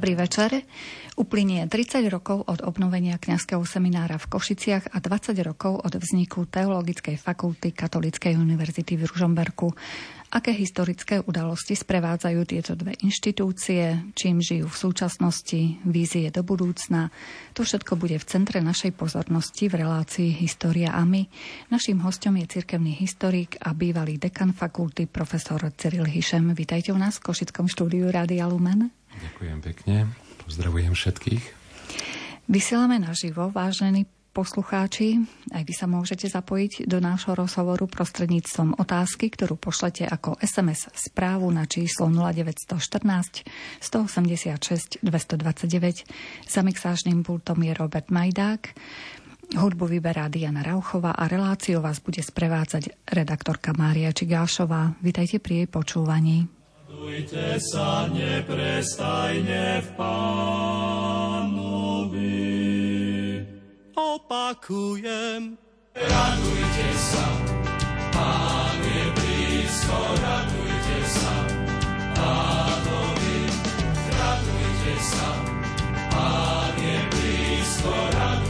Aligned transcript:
Dobrý 0.00 0.16
večer. 0.16 0.64
Uplynie 1.20 1.68
30 1.68 2.08
rokov 2.08 2.48
od 2.48 2.64
obnovenia 2.64 3.20
kňazského 3.20 3.60
seminára 3.68 4.16
v 4.16 4.32
Košiciach 4.32 4.88
a 4.88 4.96
20 4.96 5.36
rokov 5.44 5.76
od 5.76 5.92
vzniku 5.92 6.48
Teologickej 6.48 7.20
fakulty 7.20 7.76
Katolíckej 7.76 8.32
univerzity 8.40 8.96
v 8.96 9.04
Ružomberku. 9.04 9.68
Aké 10.32 10.56
historické 10.56 11.20
udalosti 11.20 11.76
sprevádzajú 11.76 12.40
tieto 12.48 12.72
dve 12.80 12.96
inštitúcie, 13.04 14.16
čím 14.16 14.40
žijú 14.40 14.72
v 14.72 14.80
súčasnosti, 14.88 15.60
vízie 15.84 16.32
do 16.32 16.48
budúcna. 16.48 17.12
To 17.52 17.60
všetko 17.60 18.00
bude 18.00 18.16
v 18.16 18.24
centre 18.24 18.64
našej 18.64 18.96
pozornosti 18.96 19.68
v 19.68 19.84
relácii 19.84 20.32
História 20.32 20.96
a 20.96 21.04
my. 21.04 21.28
Naším 21.68 22.00
hostom 22.08 22.40
je 22.40 22.48
cirkevný 22.48 22.96
historik 22.96 23.60
a 23.60 23.76
bývalý 23.76 24.16
dekan 24.16 24.56
fakulty 24.56 25.04
profesor 25.04 25.60
Cyril 25.76 26.08
Hišem. 26.08 26.56
Vítajte 26.56 26.88
u 26.88 26.96
nás 26.96 27.20
v 27.20 27.28
Košickom 27.36 27.68
štúdiu 27.68 28.08
Rádia 28.08 28.48
Lumen. 28.48 28.99
Ďakujem 29.20 29.58
pekne, 29.60 29.96
pozdravujem 30.48 30.92
všetkých. 30.96 31.44
Vysielame 32.50 32.98
naživo, 32.98 33.52
vážení 33.52 34.08
poslucháči, 34.30 35.18
aj 35.50 35.62
vy 35.66 35.74
sa 35.74 35.90
môžete 35.90 36.30
zapojiť 36.30 36.86
do 36.86 37.02
nášho 37.02 37.34
rozhovoru 37.34 37.90
prostredníctvom 37.90 38.78
otázky, 38.78 39.26
ktorú 39.30 39.58
pošlete 39.58 40.06
ako 40.06 40.38
SMS 40.38 40.86
správu 40.94 41.50
na 41.50 41.66
číslo 41.66 42.06
0914 42.06 43.44
186 43.82 45.02
229. 45.02 46.06
Za 46.46 46.60
mixážnym 46.62 47.26
pultom 47.26 47.58
je 47.66 47.74
Robert 47.74 48.08
Majdák. 48.08 48.62
Hudbu 49.50 49.90
vyberá 49.98 50.30
Diana 50.30 50.62
Rauchová 50.62 51.10
a 51.10 51.26
reláciu 51.26 51.82
vás 51.82 51.98
bude 51.98 52.22
sprevádzať 52.22 53.10
redaktorka 53.10 53.74
Mária 53.74 54.14
Čigášová. 54.14 54.94
Vítajte 55.02 55.42
pri 55.42 55.66
jej 55.66 55.68
počúvaní. 55.68 56.59
Radujte 57.00 57.56
sa 57.64 58.12
neprestajne 58.12 59.80
v 59.80 59.88
Pánovi 59.96 60.60
opakujem. 63.96 65.56
Radujte 65.96 66.88
sa, 67.00 67.24
Pán 68.12 68.84
je 68.84 69.16
blízko, 69.16 69.96
radujte 69.96 70.98
sa, 71.08 71.32
Pánovi. 72.20 73.48
Radujte 74.12 74.94
sa, 75.00 75.28
Pán 76.12 76.76
je 76.76 77.00
blízko, 77.08 77.96
radujte 77.96 78.44
sa, 78.44 78.49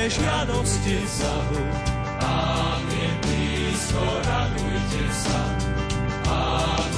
svoje 0.00 0.16
žiadosti 0.16 0.96
Bohu. 1.20 1.60
Pán 2.20 2.88
je 2.88 3.08
blízko, 3.20 4.00
radujte 4.24 5.04
sa. 5.12 5.40
Radujte 6.24 6.89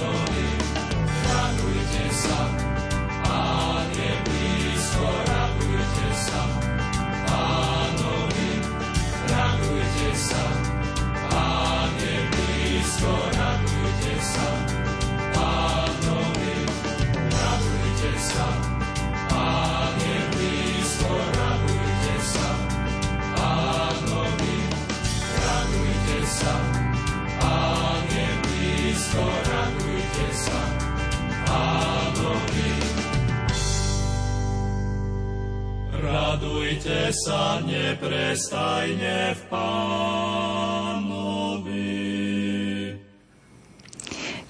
neprestajne 38.82 39.38
v 39.38 39.42
Pánovi. 39.46 40.90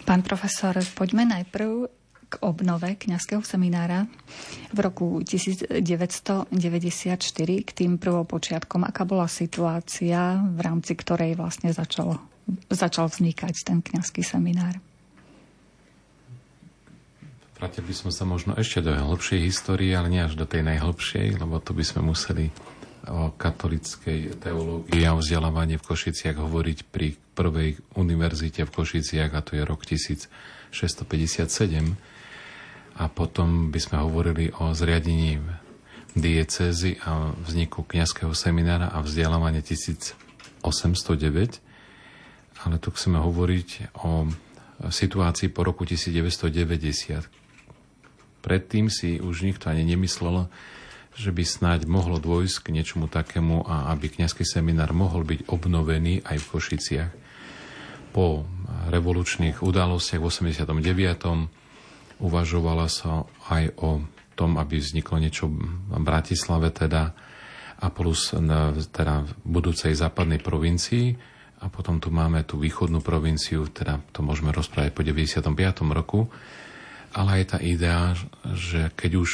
Pán 0.09 0.25
profesor, 0.25 0.73
poďme 0.97 1.29
najprv 1.29 1.89
k 2.33 2.41
obnove 2.41 2.97
kňazského 2.97 3.45
seminára 3.45 4.09
v 4.73 4.79
roku 4.81 5.21
1994, 5.21 6.49
k 7.45 7.71
tým 7.77 8.01
prvopočiatkom. 8.01 8.89
Aká 8.89 9.05
bola 9.05 9.29
situácia, 9.29 10.41
v 10.41 10.61
rámci 10.65 10.97
ktorej 10.97 11.37
vlastne 11.37 11.77
začalo, 11.77 12.17
začal 12.73 13.13
vznikať 13.13 13.55
ten 13.69 13.85
kňazský 13.85 14.25
seminár? 14.25 14.81
Vrátil 17.61 17.85
by 17.85 17.95
sme 17.95 18.11
sa 18.11 18.25
možno 18.25 18.57
ešte 18.57 18.81
do 18.81 18.97
hĺbšej 18.97 19.45
histórie, 19.45 19.93
ale 19.93 20.09
nie 20.09 20.25
až 20.25 20.41
do 20.41 20.49
tej 20.49 20.65
najhlbšej, 20.67 21.37
lebo 21.37 21.61
to 21.61 21.77
by 21.77 21.85
sme 21.85 22.11
museli 22.11 22.49
o 23.09 23.35
katolickej 23.35 24.39
teológii 24.39 25.03
a 25.03 25.19
vzdelávanie 25.19 25.79
v 25.79 25.87
Košiciach 25.87 26.39
hovoriť 26.39 26.79
pri 26.87 27.19
prvej 27.35 27.81
univerzite 27.99 28.63
v 28.63 28.71
Košiciach 28.71 29.33
a 29.35 29.41
to 29.43 29.59
je 29.59 29.63
rok 29.67 29.83
1657. 29.83 30.31
A 33.01 33.09
potom 33.09 33.73
by 33.73 33.81
sme 33.81 33.99
hovorili 34.05 34.53
o 34.61 34.77
zriadení 34.77 35.41
diecézy 36.13 37.01
a 37.03 37.33
vzniku 37.43 37.83
kňazského 37.89 38.37
seminára 38.37 38.93
a 38.93 39.01
vzdelávanie 39.01 39.65
1809. 39.65 40.63
Ale 42.63 42.77
tu 42.79 42.89
chceme 42.95 43.19
hovoriť 43.19 43.99
o 44.05 44.31
situácii 44.93 45.49
po 45.51 45.67
roku 45.67 45.83
1990, 45.89 47.43
Predtým 48.43 48.91
si 48.91 49.23
už 49.23 49.47
nikto 49.47 49.71
ani 49.71 49.87
nemyslel, 49.87 50.51
že 51.13 51.31
by 51.31 51.45
snáď 51.45 51.81
mohlo 51.85 52.17
dôjsť 52.17 52.57
k 52.65 52.73
niečomu 52.73 53.09
takému 53.09 53.69
a 53.69 53.93
aby 53.93 54.09
kňazský 54.09 54.49
seminár 54.49 54.97
mohol 54.97 55.29
byť 55.29 55.49
obnovený 55.49 56.25
aj 56.25 56.37
v 56.41 56.51
Košiciach. 56.51 57.11
Po 58.17 58.45
revolučných 58.89 59.61
udalostiach 59.61 60.21
v 60.21 60.29
89. 60.29 62.21
uvažovala 62.21 62.87
sa 62.89 63.29
aj 63.53 63.65
o 63.81 64.05
tom, 64.33 64.57
aby 64.57 64.81
vzniklo 64.81 65.21
niečo 65.21 65.53
v 65.53 65.97
Bratislave 66.01 66.73
teda 66.73 67.13
a 67.83 67.87
plus 67.91 68.33
teda 68.95 69.15
v 69.27 69.31
budúcej 69.45 69.93
západnej 69.93 70.41
provincii 70.41 71.13
a 71.63 71.69
potom 71.69 72.01
tu 72.01 72.09
máme 72.09 72.43
tú 72.47 72.57
východnú 72.59 73.05
provinciu, 73.05 73.69
teda 73.69 74.01
to 74.15 74.25
môžeme 74.25 74.55
rozprávať 74.55 74.91
po 74.95 75.03
95. 75.05 75.51
roku 75.93 76.31
ale 77.13 77.45
aj 77.45 77.57
tá 77.57 77.59
idea, 77.61 78.17
že 78.57 78.89
keď 78.97 79.11
už 79.21 79.31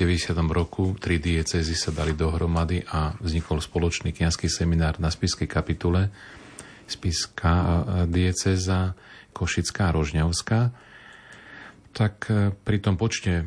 90. 0.00 0.32
roku 0.48 0.96
tri 0.96 1.20
diecezy 1.20 1.76
sa 1.76 1.92
dali 1.92 2.16
dohromady 2.16 2.80
a 2.88 3.12
vznikol 3.20 3.60
spoločný 3.60 4.16
kniazský 4.16 4.48
seminár 4.48 4.96
na 4.96 5.12
spiskej 5.12 5.44
kapitule, 5.44 6.08
spiská 6.88 7.52
e, 7.52 7.80
dieceza, 8.08 8.96
Košická 9.36 9.92
a 9.92 9.94
Rožňavská, 9.94 10.60
tak 11.92 12.16
e, 12.32 12.56
pri 12.56 12.78
tom 12.80 12.96
počte 12.96 13.44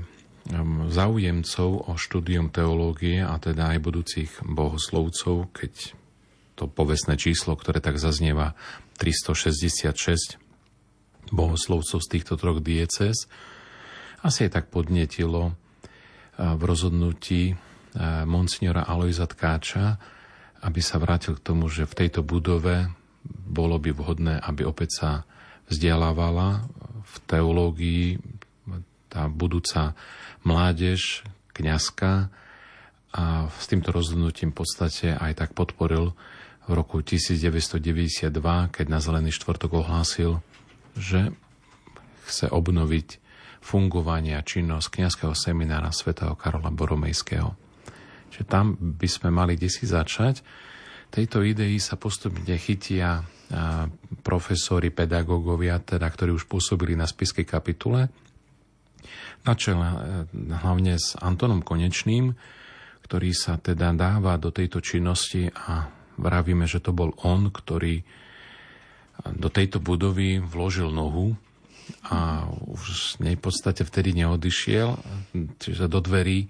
záujemcov 0.94 1.90
o 1.90 1.98
štúdium 1.98 2.54
teológie 2.54 3.26
a 3.26 3.34
teda 3.42 3.74
aj 3.74 3.80
budúcich 3.82 4.32
bohoslovcov, 4.46 5.50
keď 5.58 5.98
to 6.54 6.70
povestné 6.70 7.18
číslo, 7.18 7.58
ktoré 7.58 7.82
tak 7.82 7.98
zaznieva 7.98 8.54
366 9.02 10.38
bohoslovcov 11.34 11.98
z 11.98 12.08
týchto 12.14 12.38
troch 12.38 12.62
diecez, 12.62 13.26
asi 14.22 14.46
aj 14.46 14.62
tak 14.62 14.66
podnetilo 14.70 15.58
v 16.38 16.62
rozhodnutí 16.62 17.54
eh, 17.54 17.58
monsignora 18.26 18.86
Alojza 18.86 19.30
Tkáča, 19.30 19.98
aby 20.64 20.80
sa 20.80 20.98
vrátil 20.98 21.36
k 21.38 21.46
tomu, 21.46 21.68
že 21.68 21.84
v 21.84 21.98
tejto 22.06 22.24
budove 22.24 22.90
bolo 23.28 23.80
by 23.80 23.92
vhodné, 23.96 24.36
aby 24.40 24.68
opäť 24.68 24.90
sa 25.00 25.10
vzdelávala 25.68 26.68
v 27.04 27.16
teológii 27.28 28.06
tá 29.08 29.30
budúca 29.30 29.94
mládež, 30.42 31.22
kňazka 31.54 32.34
a 33.14 33.46
s 33.46 33.66
týmto 33.70 33.94
rozhodnutím 33.94 34.50
v 34.50 34.66
podstate 34.66 35.14
aj 35.14 35.38
tak 35.38 35.50
podporil 35.54 36.18
v 36.66 36.72
roku 36.74 37.06
1992, 37.06 38.34
keď 38.74 38.86
na 38.90 38.98
Zelený 38.98 39.30
štvrtok 39.38 39.86
ohlásil, 39.86 40.42
že 40.98 41.30
chce 42.26 42.50
obnoviť 42.50 43.22
fungovanie 43.64 44.36
a 44.36 44.44
činnosť 44.44 45.00
kniazského 45.00 45.32
seminára 45.32 45.96
svätého 45.96 46.36
Karola 46.36 46.68
Boromejského. 46.68 47.56
Čiže 48.28 48.46
tam 48.46 48.76
by 48.76 49.08
sme 49.08 49.32
mali 49.32 49.56
desi 49.56 49.88
začať. 49.88 50.44
Tejto 51.08 51.40
idei 51.46 51.80
sa 51.80 51.96
postupne 51.96 52.60
chytia 52.60 53.24
profesori, 54.26 54.90
pedagógovia, 54.90 55.78
teda, 55.78 56.10
ktorí 56.10 56.34
už 56.34 56.50
pôsobili 56.50 56.98
na 56.98 57.06
spiskej 57.06 57.46
kapitule, 57.46 58.10
na 59.46 59.54
e, 59.54 59.98
hlavne 60.64 60.96
s 60.96 61.20
Antonom 61.20 61.62
Konečným, 61.62 62.32
ktorý 63.04 63.30
sa 63.36 63.60
teda 63.60 63.92
dáva 63.92 64.40
do 64.40 64.50
tejto 64.50 64.80
činnosti 64.80 65.52
a 65.52 65.92
vravíme, 66.16 66.64
že 66.64 66.80
to 66.80 66.96
bol 66.96 67.12
on, 67.28 67.52
ktorý 67.52 68.00
do 69.36 69.52
tejto 69.52 69.84
budovy 69.84 70.42
vložil 70.42 70.90
nohu 70.90 71.36
a 72.08 72.48
už 72.50 73.18
z 73.18 73.24
nej 73.24 73.36
v 73.38 73.44
podstate 73.44 73.84
vtedy 73.88 74.16
neodišiel, 74.18 74.98
čiže 75.60 75.86
do 75.88 76.00
dverí 76.04 76.48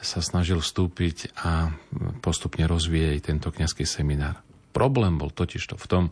sa 0.00 0.24
snažil 0.24 0.64
vstúpiť 0.64 1.36
a 1.44 1.76
postupne 2.24 2.64
rozvíjať 2.64 3.20
tento 3.20 3.52
kňazský 3.52 3.84
seminár. 3.84 4.40
Problém 4.72 5.20
bol 5.20 5.28
totiž 5.28 5.60
to 5.68 5.76
v 5.76 5.86
tom, 5.86 6.04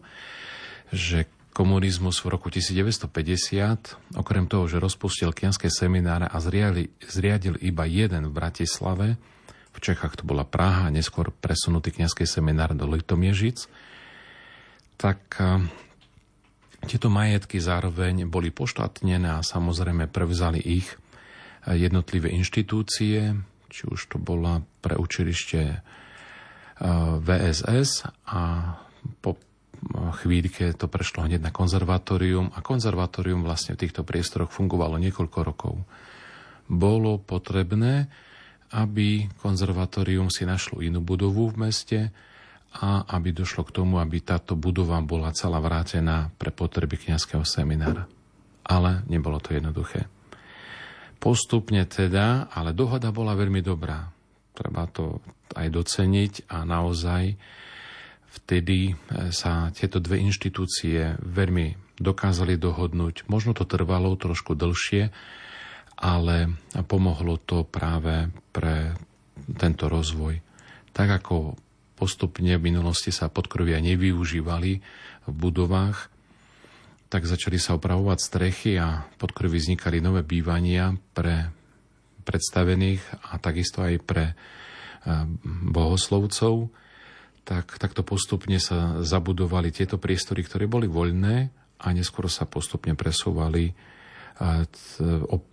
že 0.93 1.25
komunizmus 1.57 2.21
v 2.23 2.31
roku 2.31 2.53
1950, 2.53 3.11
okrem 4.15 4.45
toho, 4.47 4.71
že 4.71 4.79
rozpustil 4.79 5.35
kňazské 5.35 5.73
semináre 5.73 6.29
a 6.29 6.37
zriadil, 6.39 6.93
zriadil 7.03 7.57
iba 7.59 7.83
jeden 7.89 8.31
v 8.31 8.37
Bratislave, 8.37 9.19
v 9.75 9.79
Čechách 9.83 10.19
to 10.19 10.25
bola 10.27 10.43
Praha, 10.43 10.91
neskôr 10.91 11.31
presunutý 11.31 11.95
kňazský 11.95 12.27
seminár 12.27 12.75
do 12.75 12.87
Litomiežic, 12.91 13.71
tak 14.99 15.39
tieto 16.89 17.13
majetky 17.13 17.61
zároveň 17.61 18.25
boli 18.25 18.49
poštátnené 18.49 19.39
a 19.39 19.45
samozrejme 19.45 20.09
prevzali 20.09 20.59
ich 20.59 20.89
jednotlivé 21.69 22.33
inštitúcie, 22.33 23.37
či 23.69 23.83
už 23.85 24.01
to 24.09 24.17
bola 24.17 24.65
pre 24.81 24.97
učilište 24.97 25.85
VSS 27.21 28.09
a 28.33 28.43
po 29.21 29.37
chvíľke 30.25 30.73
to 30.75 30.89
prešlo 30.89 31.29
hneď 31.29 31.45
na 31.45 31.53
konzervatórium 31.53 32.51
a 32.57 32.65
konzervatórium 32.65 33.45
vlastne 33.45 33.77
v 33.77 33.87
týchto 33.87 34.03
priestoroch 34.03 34.51
fungovalo 34.51 34.97
niekoľko 34.97 35.39
rokov. 35.45 35.75
Bolo 36.67 37.21
potrebné 37.21 38.09
aby 38.69 39.25
konzervatórium 39.41 40.29
si 40.29 40.45
našlo 40.45 40.85
inú 40.85 41.01
budovu 41.01 41.49
v 41.49 41.69
meste 41.69 41.99
a 42.77 43.09
aby 43.17 43.33
došlo 43.33 43.65
k 43.65 43.75
tomu, 43.81 43.97
aby 43.97 44.21
táto 44.21 44.53
budova 44.53 45.01
bola 45.01 45.33
celá 45.33 45.57
vrátená 45.57 46.29
pre 46.37 46.53
potreby 46.53 47.01
kňazského 47.01 47.43
seminára. 47.43 48.05
Ale 48.69 49.03
nebolo 49.09 49.41
to 49.41 49.57
jednoduché. 49.57 50.05
Postupne 51.19 51.83
teda, 51.89 52.53
ale 52.53 52.77
dohoda 52.77 53.09
bola 53.11 53.33
veľmi 53.33 53.65
dobrá. 53.65 54.13
Treba 54.53 54.85
to 54.87 55.25
aj 55.57 55.67
doceniť 55.73 56.33
a 56.53 56.63
naozaj 56.69 57.35
vtedy 58.29 58.95
sa 59.33 59.73
tieto 59.73 59.99
dve 59.99 60.21
inštitúcie 60.21 61.17
veľmi 61.19 61.97
dokázali 61.99 62.55
dohodnúť. 62.61 63.27
Možno 63.27 63.57
to 63.57 63.67
trvalo 63.67 64.15
trošku 64.15 64.55
dlhšie, 64.55 65.11
ale 65.99 66.55
pomohlo 66.87 67.41
to 67.43 67.67
práve 67.67 68.31
pre 68.55 68.95
tento 69.59 69.91
rozvoj. 69.91 70.39
Tak 70.95 71.25
ako 71.25 71.59
postupne 71.99 72.55
v 72.55 72.63
minulosti 72.63 73.11
sa 73.11 73.27
podkrovia 73.27 73.83
nevyužívali 73.83 74.73
v 75.27 75.35
budovách, 75.35 76.07
tak 77.11 77.27
začali 77.27 77.59
sa 77.59 77.75
opravovať 77.75 78.19
strechy 78.23 78.79
a 78.79 79.03
podkrovy 79.19 79.59
vznikali 79.59 79.99
nové 79.99 80.23
bývania 80.23 80.95
pre 81.11 81.51
predstavených 82.23 83.03
a 83.35 83.43
takisto 83.43 83.83
aj 83.83 83.95
pre 84.07 84.25
eh, 84.31 84.37
bohoslovcov, 85.75 86.71
tak 87.43 87.81
takto 87.81 88.05
postupne 88.05 88.61
sa 88.61 89.01
zabudovali 89.01 89.73
tieto 89.73 89.97
priestory, 89.97 90.45
ktoré 90.45 90.69
boli 90.69 90.85
voľné 90.85 91.37
a 91.81 91.87
neskôr 91.97 92.29
sa 92.29 92.45
postupne 92.45 92.93
presúvali 92.93 93.73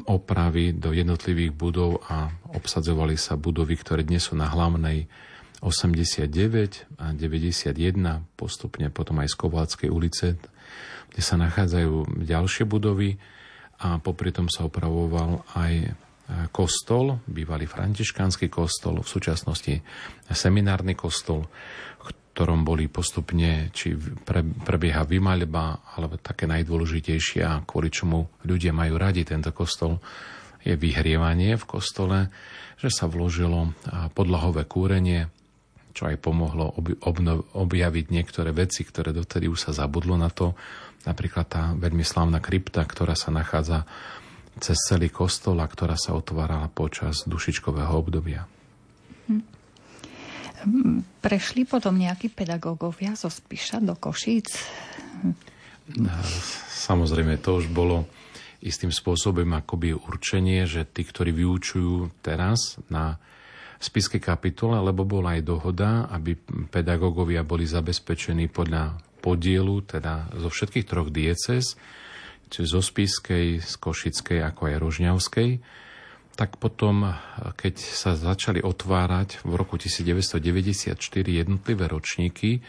opravy 0.06 0.78
do 0.78 0.94
jednotlivých 0.94 1.58
budov 1.58 2.06
a 2.06 2.30
obsadzovali 2.54 3.18
sa 3.18 3.34
budovy, 3.34 3.74
ktoré 3.82 4.06
dnes 4.06 4.30
sú 4.30 4.38
na 4.38 4.46
hlavnej 4.46 5.10
89 5.66 7.02
a 7.02 7.10
91, 7.10 7.74
postupne 8.38 8.94
potom 8.94 9.18
aj 9.18 9.34
z 9.34 9.36
Kováckej 9.36 9.90
ulice, 9.90 10.38
kde 11.10 11.22
sa 11.26 11.42
nachádzajú 11.42 12.22
ďalšie 12.22 12.70
budovy 12.70 13.18
a 13.82 13.98
popri 13.98 14.30
tom 14.30 14.46
sa 14.46 14.70
opravoval 14.70 15.42
aj 15.58 15.74
e, 15.82 15.90
kostol, 16.54 17.18
bývalý 17.26 17.66
františkánsky 17.66 18.46
kostol, 18.46 19.02
v 19.02 19.10
súčasnosti 19.10 19.82
seminárny 20.30 20.94
kostol, 20.94 21.50
ktorom 22.36 22.62
boli 22.62 22.86
postupne, 22.86 23.74
či 23.74 23.98
pre, 23.98 24.46
prebieha 24.46 25.02
vymaľba, 25.02 25.96
alebo 25.98 26.22
také 26.22 26.46
najdôležitejšie 26.46 27.42
a 27.42 27.64
kvôli 27.66 27.90
čomu 27.90 28.28
ľudia 28.46 28.70
majú 28.70 29.02
radi 29.02 29.26
tento 29.26 29.50
kostol, 29.50 29.98
je 30.62 30.78
vyhrievanie 30.78 31.58
v 31.58 31.66
kostole, 31.66 32.30
že 32.76 32.92
sa 32.92 33.08
vložilo 33.08 33.72
podlahové 34.12 34.68
kúrenie, 34.68 35.32
čo 35.96 36.12
aj 36.12 36.20
pomohlo 36.20 36.76
objaviť 37.56 38.06
niektoré 38.12 38.52
veci, 38.52 38.84
ktoré 38.84 39.16
dotedy 39.16 39.48
už 39.48 39.66
sa 39.66 39.72
zabudlo 39.72 40.20
na 40.20 40.28
to. 40.28 40.52
Napríklad 41.08 41.48
tá 41.48 41.72
veľmi 41.72 42.04
slávna 42.04 42.44
krypta, 42.44 42.84
ktorá 42.84 43.16
sa 43.16 43.32
nachádza 43.32 43.88
cez 44.60 44.76
celý 44.92 45.08
kostol 45.08 45.64
a 45.64 45.68
ktorá 45.72 45.96
sa 45.96 46.12
otvárala 46.12 46.68
počas 46.68 47.24
dušičkového 47.24 47.96
obdobia. 47.96 48.44
Hm. 49.32 49.44
Prešli 51.24 51.64
potom 51.64 51.96
nejakí 51.96 52.28
pedagógovia 52.34 53.16
zo 53.16 53.32
Spiša 53.32 53.80
do 53.80 53.96
Košíc? 53.96 54.52
Samozrejme, 56.74 57.38
to 57.40 57.62
už 57.62 57.70
bolo 57.70 58.10
istým 58.66 58.90
spôsobom 58.90 59.46
akoby 59.54 59.94
určenie, 59.94 60.66
že 60.66 60.90
tí, 60.90 61.06
ktorí 61.06 61.30
vyučujú 61.30 62.10
teraz 62.26 62.82
na 62.90 63.22
spiskej 63.80 64.22
kapitole, 64.24 64.80
lebo 64.80 65.04
bola 65.04 65.36
aj 65.36 65.42
dohoda, 65.44 66.08
aby 66.12 66.36
pedagógovia 66.72 67.44
boli 67.44 67.68
zabezpečení 67.68 68.48
podľa 68.48 69.00
podielu, 69.20 69.82
teda 69.84 70.32
zo 70.38 70.50
všetkých 70.54 70.86
troch 70.86 71.10
dieces, 71.10 71.76
čiže 72.48 72.78
zo 72.78 72.82
spiskej, 72.82 73.60
z 73.60 73.74
košickej, 73.82 74.40
ako 74.46 74.62
aj 74.70 74.76
rožňavskej, 74.80 75.50
tak 76.36 76.60
potom, 76.60 77.16
keď 77.56 77.76
sa 77.80 78.14
začali 78.14 78.60
otvárať 78.60 79.48
v 79.48 79.52
roku 79.56 79.80
1994 79.80 81.00
jednotlivé 81.24 81.88
ročníky, 81.88 82.60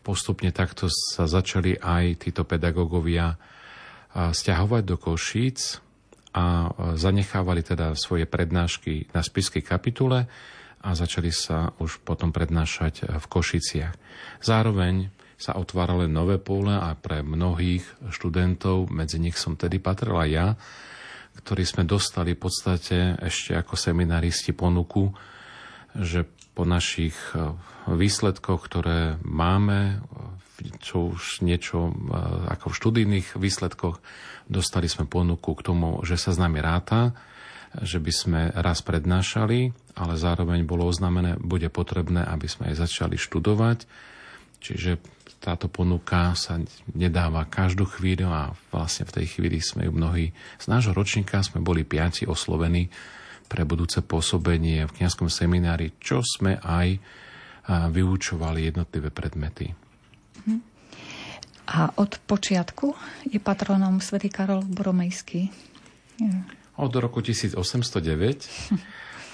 postupne 0.00 0.48
takto 0.50 0.88
sa 0.88 1.28
začali 1.28 1.76
aj 1.76 2.24
títo 2.24 2.42
pedagógovia 2.48 3.36
stiahovať 4.12 4.82
do 4.84 4.96
Košíc 4.96 5.78
a 6.32 6.72
zanechávali 6.96 7.60
teda 7.60 7.92
svoje 7.92 8.24
prednášky 8.24 9.12
na 9.12 9.20
spiskej 9.20 9.60
kapitule 9.60 10.24
a 10.82 10.88
začali 10.96 11.30
sa 11.30 11.70
už 11.78 12.02
potom 12.02 12.32
prednášať 12.32 13.06
v 13.06 13.26
Košiciach. 13.28 13.94
Zároveň 14.42 15.12
sa 15.36 15.58
otvárali 15.58 16.06
nové 16.06 16.38
pole 16.38 16.72
a 16.72 16.94
pre 16.94 17.26
mnohých 17.26 17.82
študentov, 18.14 18.88
medzi 18.94 19.18
nich 19.18 19.34
som 19.34 19.58
tedy 19.58 19.82
patrila 19.82 20.22
ja, 20.24 20.54
ktorý 21.42 21.64
sme 21.66 21.82
dostali 21.82 22.38
v 22.38 22.42
podstate 22.46 23.18
ešte 23.18 23.58
ako 23.58 23.74
seminaristi 23.74 24.54
ponuku, 24.54 25.10
že 25.98 26.24
po 26.52 26.68
našich 26.68 27.16
e, 27.32 27.56
výsledkoch, 27.88 28.60
ktoré 28.68 29.16
máme, 29.24 30.04
čo 30.84 31.16
už 31.16 31.40
niečo 31.40 31.90
e, 31.90 31.92
ako 32.52 32.70
v 32.70 32.78
študijných 32.78 33.28
výsledkoch, 33.40 33.98
dostali 34.52 34.86
sme 34.86 35.08
ponuku 35.08 35.56
k 35.56 35.64
tomu, 35.64 36.04
že 36.04 36.20
sa 36.20 36.36
s 36.36 36.38
nami 36.38 36.60
ráta, 36.60 37.16
že 37.80 37.96
by 37.96 38.12
sme 38.12 38.40
raz 38.52 38.84
prednášali, 38.84 39.72
ale 39.96 40.14
zároveň 40.20 40.68
bolo 40.68 40.84
oznámené, 40.84 41.40
bude 41.40 41.72
potrebné, 41.72 42.20
aby 42.20 42.44
sme 42.44 42.68
aj 42.68 42.84
začali 42.84 43.16
študovať. 43.16 43.88
Čiže 44.60 45.00
táto 45.42 45.66
ponuka 45.66 46.36
sa 46.38 46.60
nedáva 46.94 47.48
každú 47.48 47.88
chvíľu 47.88 48.30
a 48.30 48.42
vlastne 48.70 49.08
v 49.08 49.14
tej 49.18 49.26
chvíli 49.34 49.58
sme 49.58 49.88
ju 49.88 49.92
mnohí 49.96 50.30
z 50.60 50.66
nášho 50.70 50.94
ročníka 50.94 51.42
sme 51.42 51.58
boli 51.58 51.82
piati 51.82 52.28
oslovení 52.28 52.86
pre 53.50 53.66
budúce 53.66 54.04
pôsobenie 54.06 54.86
v 54.86 54.94
kniazskom 55.02 55.26
seminári, 55.26 55.98
čo 55.98 56.22
sme 56.22 56.62
aj 56.62 57.00
vyučovali 57.68 58.70
jednotlivé 58.70 59.10
predmety. 59.10 59.74
Mhm. 60.46 60.71
A 61.70 61.94
od 61.94 62.18
počiatku 62.26 62.94
je 63.30 63.38
patronom 63.38 64.02
svätý 64.02 64.28
Karol 64.28 64.66
Boromejský? 64.66 65.48
Od 66.76 66.92
roku 66.98 67.22
1809 67.22 67.92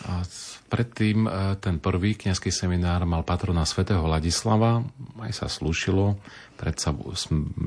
A 0.06 0.22
predtým 0.70 1.26
e, 1.26 1.30
ten 1.58 1.82
prvý 1.82 2.14
kňazský 2.14 2.54
seminár 2.54 3.02
mal 3.02 3.26
patrona 3.26 3.66
svätého 3.66 4.04
Ladislava, 4.06 4.86
aj 5.18 5.32
sa 5.34 5.46
slúšilo, 5.50 6.22
predsa 6.54 6.94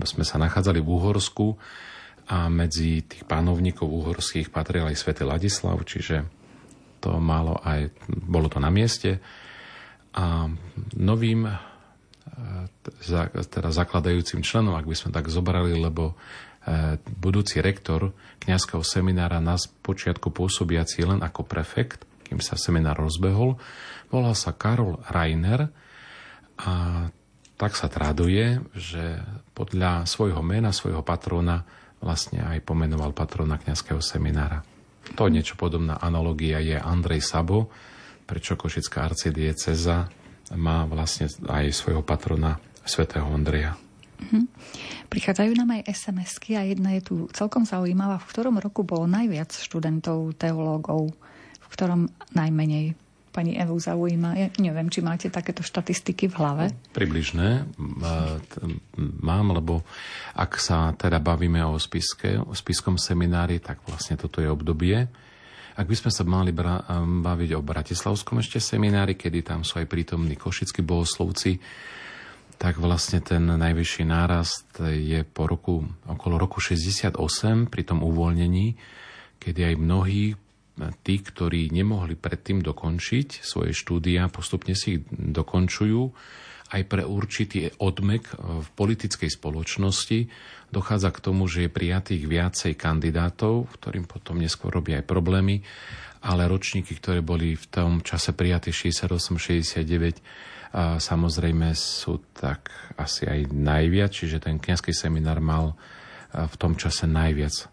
sme 0.08 0.24
sa 0.24 0.38
nachádzali 0.39 0.80
v 0.80 0.88
Úhorsku 0.88 1.60
a 2.32 2.48
medzi 2.48 3.03
tých 3.03 3.27
pánovníkov 3.27 3.84
úhorských 3.84 4.48
patril 4.48 4.88
aj 4.88 4.96
svätý 4.96 5.27
Ladislav, 5.27 5.75
čiže 5.84 6.24
to 7.03 7.20
malo 7.20 7.60
aj, 7.65 7.91
bolo 8.08 8.48
to 8.48 8.63
na 8.63 8.72
mieste. 8.72 9.20
A 10.15 10.48
novým 10.96 11.50
teda 13.51 13.69
zakladajúcim 13.73 14.41
členom, 14.45 14.77
ak 14.77 14.87
by 14.87 14.95
sme 14.95 15.09
tak 15.11 15.27
zobrali, 15.27 15.75
lebo 15.75 16.13
e, 16.13 16.95
budúci 17.01 17.59
rektor 17.59 18.13
kňazského 18.41 18.81
seminára 18.85 19.43
nás 19.43 19.67
počiatku 19.67 20.31
pôsobiaci 20.31 21.05
len 21.05 21.19
ako 21.21 21.45
prefekt, 21.45 22.05
kým 22.25 22.39
sa 22.39 22.55
seminár 22.55 23.01
rozbehol. 23.01 23.59
Volal 24.07 24.35
sa 24.37 24.55
Karol 24.55 25.01
Rainer 25.11 25.67
a 26.61 27.05
tak 27.59 27.77
sa 27.77 27.91
traduje, 27.91 28.57
že 28.73 29.21
podľa 29.53 30.09
svojho 30.09 30.41
mena, 30.41 30.73
svojho 30.73 31.05
patrona 31.05 31.61
vlastne 32.01 32.41
aj 32.41 32.65
pomenoval 32.65 33.13
patrona 33.13 33.61
kňazského 33.61 34.01
seminára. 34.01 34.65
To 35.13 35.29
niečo 35.29 35.53
podobná 35.53 36.01
analogia 36.01 36.57
je 36.57 36.77
Andrej 36.77 37.21
Sabo, 37.21 37.69
prečo 38.25 38.57
Košická 38.57 39.05
arcidieceza 39.05 40.20
má 40.55 40.84
vlastne 40.88 41.31
aj 41.48 41.72
svojho 41.74 42.03
patrona 42.05 42.60
svätého 42.86 43.25
Ondreja. 43.27 43.77
Mm-hmm. 44.22 44.43
Prichádzajú 45.10 45.51
nám 45.58 45.81
aj 45.81 45.91
SMS-ky 45.91 46.53
a 46.53 46.62
jedna 46.63 46.93
je 46.98 47.01
tu 47.01 47.15
celkom 47.34 47.65
zaujímavá. 47.65 48.22
V 48.22 48.29
ktorom 48.29 48.62
roku 48.62 48.86
bolo 48.86 49.10
najviac 49.10 49.50
študentov, 49.50 50.38
teológov 50.38 51.12
ktorom 51.72 52.12
najmenej 52.36 52.93
pani 53.31 53.55
Evu 53.55 53.79
zaujíma. 53.79 54.29
Ja 54.36 54.48
neviem, 54.60 54.91
či 54.91 55.00
máte 55.00 55.31
takéto 55.31 55.63
štatistiky 55.63 56.27
v 56.27 56.36
hlave. 56.36 56.65
Približné 56.91 57.63
mám, 59.24 59.55
lebo 59.55 59.88
ak 60.36 60.60
sa 60.60 60.91
teda 60.91 61.24
bavíme 61.24 61.63
o 61.63 61.79
spiske, 61.79 62.43
o 62.43 62.51
spiskom 62.51 63.00
seminári, 63.00 63.63
tak 63.63 63.79
vlastne 63.88 64.20
toto 64.20 64.43
je 64.43 64.51
obdobie. 64.51 65.08
Ak 65.75 65.87
by 65.87 65.95
sme 65.95 66.11
sa 66.11 66.23
mali 66.27 66.51
bra- 66.51 66.83
baviť 66.99 67.49
o 67.55 67.61
Bratislavskom 67.63 68.43
ešte 68.43 68.59
seminári, 68.59 69.15
kedy 69.15 69.39
tam 69.45 69.61
sú 69.63 69.79
aj 69.79 69.87
prítomní 69.87 70.35
košickí 70.35 70.83
bohoslovci, 70.83 71.61
tak 72.61 72.77
vlastne 72.77 73.25
ten 73.25 73.41
najvyšší 73.41 74.03
nárast 74.05 74.77
je 74.85 75.25
po 75.25 75.49
roku, 75.49 75.81
okolo 76.05 76.37
roku 76.37 76.61
68 76.61 77.17
pri 77.71 77.83
tom 77.87 78.05
uvoľnení, 78.05 78.77
kedy 79.41 79.73
aj 79.73 79.75
mnohí 79.81 80.37
tí, 81.01 81.15
ktorí 81.21 81.73
nemohli 81.73 82.13
predtým 82.13 82.61
dokončiť 82.61 83.41
svoje 83.41 83.73
štúdia, 83.73 84.29
postupne 84.29 84.77
si 84.77 84.97
ich 84.97 85.01
dokončujú. 85.09 86.01
Aj 86.71 86.87
pre 86.87 87.03
určitý 87.03 87.67
odmek 87.83 88.31
v 88.39 88.67
politickej 88.79 89.27
spoločnosti 89.27 90.31
dochádza 90.71 91.11
k 91.11 91.19
tomu, 91.19 91.43
že 91.51 91.67
je 91.67 91.75
prijatých 91.75 92.23
viacej 92.23 92.79
kandidátov, 92.79 93.67
ktorým 93.75 94.07
potom 94.07 94.39
neskôr 94.39 94.71
robia 94.71 95.03
aj 95.03 95.05
problémy, 95.05 95.67
ale 96.23 96.47
ročníky, 96.47 96.95
ktoré 96.95 97.19
boli 97.19 97.59
v 97.59 97.65
tom 97.67 97.99
čase 97.99 98.31
prijaté 98.31 98.71
68-69, 98.71 100.23
samozrejme 101.01 101.75
sú 101.75 102.23
tak 102.31 102.71
asi 102.95 103.27
aj 103.27 103.51
najviac, 103.51 104.15
čiže 104.15 104.39
ten 104.39 104.55
kniazský 104.55 104.95
seminár 104.95 105.43
mal 105.43 105.75
v 106.31 106.55
tom 106.55 106.79
čase 106.79 107.03
najviac 107.03 107.67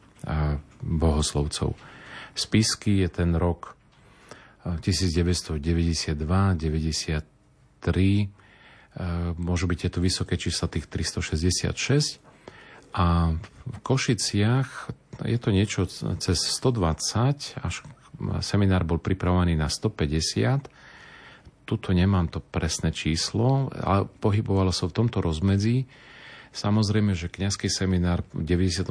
bohoslovcov. 0.83 1.79
Spisky 2.35 3.07
je 3.07 3.09
ten 3.15 3.31
rok 3.39 3.79
1992, 4.67 6.19
93, 6.59 8.38
môžu 9.39 9.71
byť 9.71 9.79
tieto 9.87 10.03
vysoké 10.03 10.35
čísla 10.35 10.67
tých 10.67 10.91
366 10.91 12.19
a 12.95 13.37
v 13.69 13.79
Košiciach 13.85 14.91
je 15.27 15.39
to 15.39 15.51
niečo 15.51 15.87
cez 16.23 16.39
120, 16.39 17.59
až 17.63 17.75
seminár 18.43 18.87
bol 18.87 19.03
pripravovaný 19.03 19.59
na 19.59 19.67
150. 19.71 20.71
Tuto 21.69 21.91
nemám 21.93 22.31
to 22.33 22.41
presné 22.41 22.95
číslo, 22.95 23.69
ale 23.75 24.09
pohybovalo 24.23 24.73
sa 24.73 24.89
v 24.89 24.97
tomto 24.97 25.21
rozmedzi. 25.21 25.85
Samozrejme, 26.49 27.13
že 27.13 27.29
kňazský 27.29 27.69
seminár 27.69 28.25
v 28.33 28.43
94. 28.47 28.89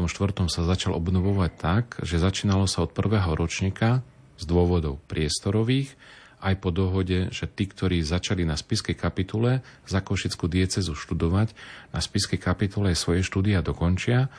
sa 0.47 0.61
začal 0.61 0.93
obnovovať 0.93 1.51
tak, 1.57 1.85
že 2.05 2.21
začínalo 2.21 2.69
sa 2.69 2.85
od 2.85 2.93
prvého 2.93 3.33
ročníka 3.33 4.05
z 4.37 4.43
dôvodov 4.45 5.01
priestorových, 5.09 5.97
aj 6.37 6.55
po 6.61 6.69
dohode, 6.69 7.33
že 7.33 7.49
tí, 7.49 7.65
ktorí 7.65 8.05
začali 8.05 8.45
na 8.45 8.53
spiskej 8.53 8.93
kapitule 8.93 9.65
za 9.89 10.05
Košickú 10.05 10.45
diecezu 10.45 10.93
študovať, 10.93 11.57
na 11.93 11.99
spiskej 11.99 12.37
kapitule 12.37 12.93
svoje 12.93 13.25
štúdia 13.25 13.65
dokončia 13.65 14.29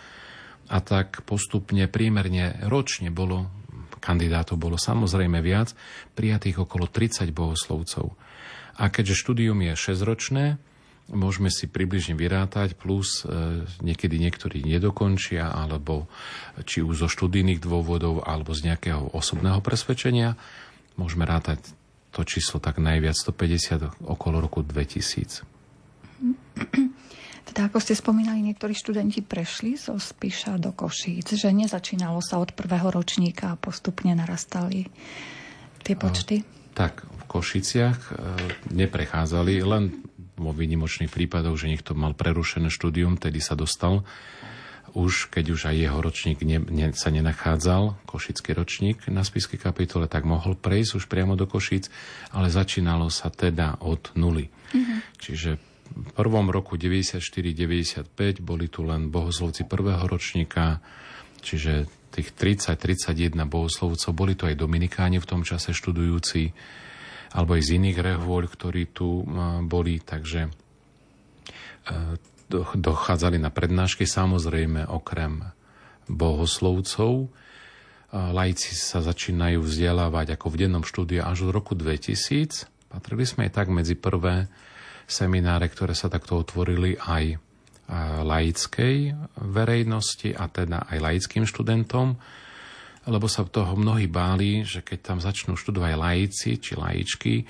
a 0.69 0.79
tak 0.79 1.27
postupne 1.27 1.91
priemerne 1.91 2.63
ročne 2.71 3.11
bolo 3.11 3.51
kandidátov 3.99 4.57
bolo 4.63 4.79
samozrejme 4.79 5.43
viac, 5.43 5.75
prijatých 6.15 6.63
okolo 6.63 6.87
30 6.87 7.35
bohoslovcov. 7.35 8.15
A 8.79 8.95
keďže 8.95 9.19
štúdium 9.19 9.59
je 9.67 9.75
6-ročné, 9.75 10.63
môžeme 11.11 11.51
si 11.51 11.67
približne 11.67 12.15
vyrátať, 12.15 12.79
plus 12.79 13.27
e, 13.27 13.67
niekedy 13.83 14.23
niektorí 14.23 14.63
nedokončia, 14.63 15.51
alebo 15.51 16.07
či 16.63 16.87
už 16.87 17.03
zo 17.03 17.09
študijných 17.11 17.59
dôvodov, 17.59 18.23
alebo 18.23 18.55
z 18.55 18.71
nejakého 18.71 19.11
osobného 19.11 19.59
presvedčenia, 19.59 20.39
môžeme 20.95 21.27
rátať 21.27 21.59
to 22.13 22.25
číslo 22.25 22.61
tak 22.61 22.81
najviac 22.81 23.15
150 23.15 24.05
okolo 24.05 24.41
roku 24.41 24.65
2000. 24.65 25.45
Teda 27.49 27.65
ako 27.73 27.81
ste 27.81 27.97
spomínali, 27.97 28.45
niektorí 28.45 28.77
študenti 28.77 29.25
prešli 29.25 29.81
zo 29.81 29.97
Spiša 29.97 30.61
do 30.61 30.77
Košíc, 30.77 31.33
že 31.33 31.49
nezačínalo 31.49 32.21
sa 32.21 32.37
od 32.37 32.53
prvého 32.53 32.93
ročníka 32.93 33.57
a 33.57 33.61
postupne 33.61 34.13
narastali 34.13 34.85
tie 35.81 35.97
počty? 35.97 36.45
Tak, 36.77 37.09
v 37.09 37.23
Košiciach 37.25 37.99
e, 37.99 38.11
neprechádzali, 38.77 39.65
len 39.65 40.05
vo 40.37 40.53
výnimočných 40.53 41.09
prípadoch, 41.09 41.57
že 41.57 41.73
niekto 41.73 41.97
mal 41.97 42.13
prerušené 42.13 42.69
štúdium, 42.69 43.17
tedy 43.17 43.41
sa 43.41 43.57
dostal 43.57 44.05
už, 44.99 45.31
keď 45.31 45.55
už 45.55 45.61
aj 45.71 45.77
jeho 45.79 45.99
ročník 46.03 46.43
ne, 46.43 46.59
ne, 46.59 46.91
sa 46.91 47.15
nenachádzal, 47.15 48.03
košický 48.03 48.51
ročník 48.51 49.07
na 49.07 49.23
spiskej 49.23 49.63
kapitole, 49.63 50.11
tak 50.11 50.27
mohol 50.27 50.59
prejsť 50.59 50.99
už 50.99 51.05
priamo 51.07 51.39
do 51.39 51.47
Košíc, 51.47 51.87
ale 52.35 52.51
začínalo 52.51 53.07
sa 53.07 53.31
teda 53.31 53.79
od 53.87 54.11
nuly. 54.19 54.51
Mm-hmm. 54.51 54.99
Čiže 55.23 55.51
v 55.89 56.11
prvom 56.19 56.51
roku 56.51 56.75
94-95 56.75 58.43
boli 58.43 58.67
tu 58.67 58.83
len 58.83 59.07
bohoslovci 59.07 59.71
prvého 59.71 60.03
ročníka, 60.03 60.83
čiže 61.47 61.87
tých 62.11 62.35
30-31 62.35 63.39
bohoslovcov, 63.47 64.11
boli 64.11 64.35
tu 64.35 64.51
aj 64.51 64.59
dominikáni 64.59 65.23
v 65.23 65.29
tom 65.31 65.47
čase 65.47 65.71
študujúci, 65.71 66.51
alebo 67.39 67.55
aj 67.55 67.63
z 67.63 67.71
iných 67.79 67.99
rehôľ, 68.03 68.43
ktorí 68.51 68.91
tu 68.91 69.23
boli, 69.69 70.01
takže 70.03 70.49
e, 70.49 70.51
dochádzali 72.75 73.37
na 73.37 73.53
prednášky, 73.53 74.09
samozrejme 74.09 74.89
okrem 74.89 75.45
bohoslovcov. 76.09 77.29
Lajci 78.09 78.73
sa 78.73 79.05
začínajú 79.05 79.61
vzdelávať 79.61 80.35
ako 80.35 80.47
v 80.49 80.59
dennom 80.65 80.85
štúdiu 80.85 81.21
až 81.21 81.49
od 81.49 81.53
roku 81.53 81.77
2000. 81.77 82.89
Patrili 82.89 83.29
sme 83.29 83.49
aj 83.49 83.53
tak 83.53 83.69
medzi 83.69 83.93
prvé 83.93 84.49
semináre, 85.05 85.69
ktoré 85.69 85.93
sa 85.93 86.09
takto 86.09 86.41
otvorili 86.41 86.97
aj 86.97 87.37
laickej 88.25 89.17
verejnosti 89.45 90.33
a 90.33 90.45
teda 90.49 90.89
aj 90.89 90.99
laickým 91.01 91.45
študentom 91.45 92.17
lebo 93.09 93.27
sa 93.27 93.43
toho 93.49 93.75
mnohí 93.75 94.05
báli, 94.07 94.63
že 94.63 94.85
keď 94.85 94.99
tam 95.01 95.19
začnú 95.19 95.57
študovať 95.57 95.93
laici 95.97 96.51
či 96.61 96.77
laičky, 96.77 97.35
e, 97.43 97.45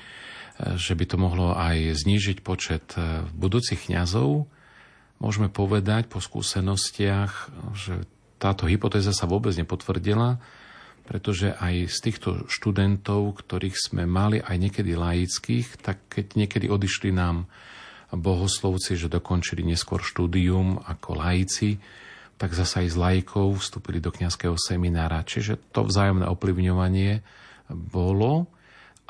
že 0.78 0.94
by 0.94 1.04
to 1.04 1.16
mohlo 1.18 1.52
aj 1.58 1.98
znížiť 1.98 2.38
počet 2.46 2.94
e, 2.94 3.26
budúcich 3.34 3.90
kňazov. 3.90 4.46
Môžeme 5.18 5.50
povedať 5.50 6.06
po 6.06 6.22
skúsenostiach, 6.22 7.50
že 7.74 8.06
táto 8.38 8.70
hypotéza 8.70 9.10
sa 9.10 9.26
vôbec 9.26 9.50
nepotvrdila, 9.58 10.38
pretože 11.08 11.56
aj 11.58 11.90
z 11.90 11.98
týchto 12.04 12.28
študentov, 12.46 13.34
ktorých 13.42 13.74
sme 13.74 14.06
mali 14.06 14.38
aj 14.38 14.56
niekedy 14.60 14.94
laických, 14.94 15.82
tak 15.82 16.06
keď 16.06 16.38
niekedy 16.38 16.66
odišli 16.70 17.10
nám 17.10 17.50
bohoslovci, 18.14 18.94
že 18.94 19.10
dokončili 19.10 19.66
neskôr 19.66 20.00
štúdium 20.00 20.80
ako 20.86 21.18
laici, 21.18 21.82
tak 22.38 22.54
zasa 22.54 22.86
aj 22.86 22.88
z 22.94 22.96
lajkov 22.96 23.58
vstúpili 23.58 23.98
do 23.98 24.14
kňazského 24.14 24.54
seminára. 24.54 25.26
Čiže 25.26 25.74
to 25.74 25.82
vzájomné 25.82 26.30
ovplyvňovanie 26.30 27.20
bolo, 27.68 28.46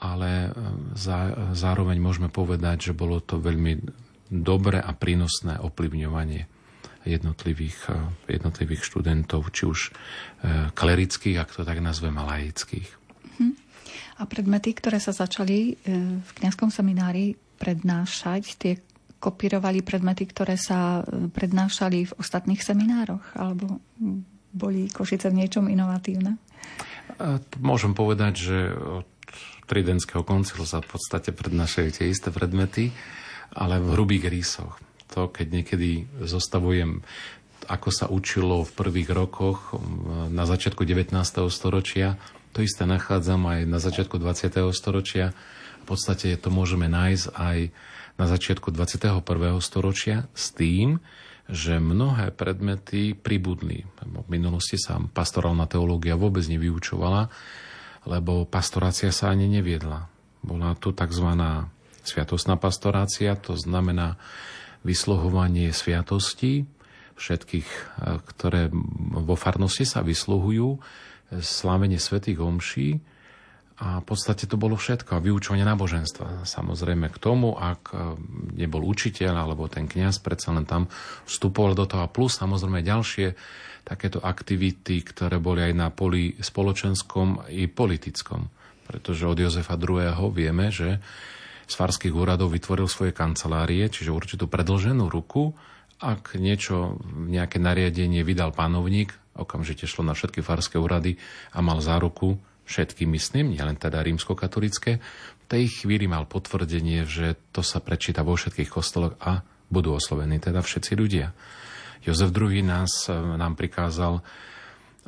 ale 0.00 0.54
zá, 0.96 1.52
zároveň 1.52 2.00
môžeme 2.00 2.32
povedať, 2.32 2.90
že 2.90 2.92
bolo 2.96 3.20
to 3.20 3.36
veľmi 3.36 4.07
dobré 4.28 4.80
a 4.80 4.92
prínosné 4.92 5.60
ovplyvňovanie 5.60 6.48
jednotlivých, 7.08 7.78
e, 7.88 8.36
jednotlivých 8.36 8.82
študentov, 8.84 9.48
či 9.50 9.64
už 9.64 9.80
e, 9.88 9.90
klerických, 10.76 11.40
ak 11.40 11.50
to 11.56 11.62
tak 11.64 11.80
nazveme, 11.80 12.20
laických. 12.20 12.88
Hm. 13.40 13.54
A 14.20 14.22
predmety, 14.28 14.76
ktoré 14.76 15.00
sa 15.00 15.16
začali 15.16 15.72
e, 15.72 15.94
v 16.20 16.30
kňazskom 16.42 16.68
seminári 16.68 17.40
prednášať, 17.56 18.42
tie 18.60 18.72
kopírovali 19.18 19.82
predmety, 19.82 20.30
ktoré 20.30 20.54
sa 20.54 21.02
prednášali 21.10 22.06
v 22.06 22.16
ostatných 22.22 22.62
seminároch? 22.62 23.34
Alebo 23.34 23.82
boli 24.54 24.86
Košice 24.86 25.34
v 25.34 25.42
niečom 25.42 25.66
inovatívne? 25.66 26.38
Môžem 27.58 27.98
povedať, 27.98 28.32
že 28.38 28.58
od 28.78 29.10
Tridentského 29.66 30.22
koncilu 30.22 30.62
sa 30.62 30.78
v 30.78 30.94
podstate 30.94 31.34
prednášajú 31.34 31.88
tie 31.98 32.06
isté 32.14 32.30
predmety, 32.30 32.94
ale 33.52 33.80
v 33.80 33.92
hrubých 33.96 34.28
rísoch. 34.28 34.80
To, 35.16 35.32
keď 35.32 35.46
niekedy 35.62 36.04
zostavujem 36.20 37.00
ako 37.68 37.88
sa 37.92 38.06
učilo 38.08 38.64
v 38.64 38.72
prvých 38.72 39.12
rokoch 39.12 39.76
na 40.32 40.48
začiatku 40.48 40.88
19. 40.88 41.12
storočia, 41.52 42.16
to 42.56 42.64
isté 42.64 42.88
nachádzam 42.88 43.44
aj 43.44 43.60
na 43.68 43.78
začiatku 43.78 44.16
20. 44.16 44.72
storočia. 44.72 45.36
V 45.84 45.96
podstate 45.96 46.32
to 46.40 46.48
môžeme 46.48 46.88
nájsť 46.88 47.26
aj 47.36 47.58
na 48.18 48.26
začiatku 48.26 48.72
21. 48.72 49.20
storočia 49.60 50.26
s 50.32 50.50
tým, 50.56 50.98
že 51.48 51.80
mnohé 51.80 52.32
predmety 52.32 53.16
pribudli. 53.16 53.84
V 54.04 54.26
minulosti 54.32 54.76
sa 54.80 55.00
pastorálna 55.00 55.68
teológia 55.68 56.16
vôbec 56.16 56.44
nevyučovala, 56.44 57.28
lebo 58.08 58.48
pastorácia 58.48 59.12
sa 59.12 59.32
ani 59.32 59.48
neviedla. 59.48 60.08
Bola 60.40 60.76
tu 60.76 60.92
tzv. 60.92 61.28
Sviatostná 62.08 62.56
pastorácia, 62.56 63.36
to 63.36 63.52
znamená 63.54 64.16
vysluhovanie 64.82 65.68
sviatostí, 65.76 66.64
všetkých, 67.18 67.68
ktoré 68.32 68.70
vo 69.12 69.34
farnosti 69.34 69.84
sa 69.84 70.00
vysluhujú, 70.00 70.80
slávenie 71.42 72.00
svätých 72.00 72.40
omší, 72.40 73.04
a 73.78 74.02
v 74.02 74.04
podstate 74.10 74.50
to 74.50 74.58
bolo 74.58 74.74
všetko. 74.74 75.14
A 75.14 75.22
vyučovanie 75.22 75.62
náboženstva. 75.62 76.42
Samozrejme 76.42 77.14
k 77.14 77.18
tomu, 77.22 77.54
ak 77.54 77.94
e, 77.94 78.18
nebol 78.58 78.82
učiteľ 78.82 79.46
alebo 79.46 79.70
ten 79.70 79.86
kňaz, 79.86 80.18
predsa 80.18 80.50
len 80.50 80.66
tam 80.66 80.90
vstupoval 81.30 81.78
do 81.78 81.86
toho. 81.86 82.02
A 82.02 82.10
plus 82.10 82.34
samozrejme 82.42 82.82
ďalšie 82.82 83.38
takéto 83.86 84.18
aktivity, 84.18 85.06
ktoré 85.06 85.38
boli 85.38 85.62
aj 85.62 85.74
na 85.78 85.88
poli 85.94 86.34
spoločenskom 86.42 87.46
i 87.54 87.70
politickom. 87.70 88.50
Pretože 88.82 89.30
od 89.30 89.38
Jozefa 89.38 89.78
II. 89.78 90.26
vieme, 90.34 90.74
že 90.74 90.98
z 91.68 91.74
farských 91.76 92.16
úradov 92.16 92.56
vytvoril 92.56 92.88
svoje 92.88 93.12
kancelárie, 93.12 93.84
čiže 93.92 94.08
určitú 94.08 94.48
predlženú 94.48 95.12
ruku. 95.12 95.52
Ak 96.00 96.32
niečo, 96.34 96.96
nejaké 97.12 97.60
nariadenie 97.60 98.24
vydal 98.24 98.56
panovník, 98.56 99.12
okamžite 99.36 99.84
šlo 99.84 100.02
na 100.08 100.16
všetky 100.16 100.40
farské 100.40 100.80
úrady 100.80 101.20
a 101.52 101.60
mal 101.60 101.84
záruku, 101.84 102.40
všetkým 102.64 103.12
myslím, 103.12 103.52
nielen 103.52 103.76
teda 103.76 104.00
rímskokatolické, 104.00 104.98
v 104.98 105.44
tej 105.48 105.64
chvíli 105.68 106.08
mal 106.08 106.28
potvrdenie, 106.28 107.08
že 107.08 107.36
to 107.52 107.64
sa 107.64 107.80
prečíta 107.80 108.24
vo 108.24 108.36
všetkých 108.36 108.68
kostoloch 108.68 109.16
a 109.20 109.40
budú 109.68 109.96
oslovení 109.96 110.40
teda 110.40 110.64
všetci 110.64 110.92
ľudia. 110.96 111.32
Jozef 112.04 112.32
II 112.32 112.64
nás, 112.64 113.08
e, 113.08 113.12
nám 113.12 113.56
prikázal 113.56 114.24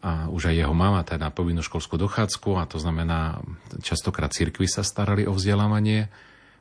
a 0.01 0.33
už 0.33 0.49
aj 0.53 0.57
jeho 0.65 0.73
mama 0.73 1.05
teda 1.05 1.29
povinnú 1.29 1.61
školskú 1.61 2.01
dochádzku 2.01 2.57
a 2.57 2.65
to 2.65 2.81
znamená, 2.81 3.45
častokrát 3.85 4.33
cirkvi 4.33 4.65
sa 4.65 4.81
starali 4.81 5.29
o 5.29 5.37
vzdelávanie. 5.37 6.09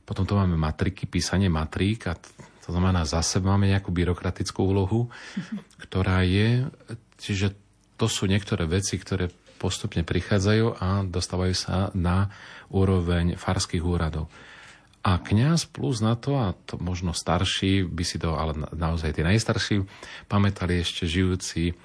Potom 0.09 0.25
to 0.25 0.33
máme 0.33 0.57
matriky, 0.57 1.05
písanie 1.05 1.53
matrík 1.53 2.09
a 2.09 2.17
to 2.17 2.69
znamená, 2.73 3.05
zase 3.05 3.37
máme 3.37 3.69
nejakú 3.69 3.93
byrokratickú 3.93 4.65
úlohu, 4.65 5.13
ktorá 5.85 6.25
je, 6.25 6.65
čiže 7.21 7.53
to 7.93 8.09
sú 8.09 8.25
niektoré 8.25 8.65
veci, 8.65 8.97
ktoré 8.97 9.29
postupne 9.61 10.01
prichádzajú 10.01 10.81
a 10.81 11.05
dostávajú 11.05 11.53
sa 11.53 11.93
na 11.93 12.33
úroveň 12.73 13.37
farských 13.37 13.83
úradov. 13.83 14.31
A 15.03 15.19
kňaz 15.19 15.67
plus 15.67 15.99
na 15.99 16.15
to, 16.15 16.35
a 16.39 16.55
to 16.65 16.79
možno 16.79 17.11
starší, 17.11 17.87
by 17.87 18.03
si 18.03 18.17
to, 18.19 18.35
ale 18.35 18.55
naozaj 18.71 19.15
tí 19.15 19.21
najstarší, 19.23 19.83
pamätali 20.31 20.79
ešte 20.79 21.07
žijúci 21.07 21.75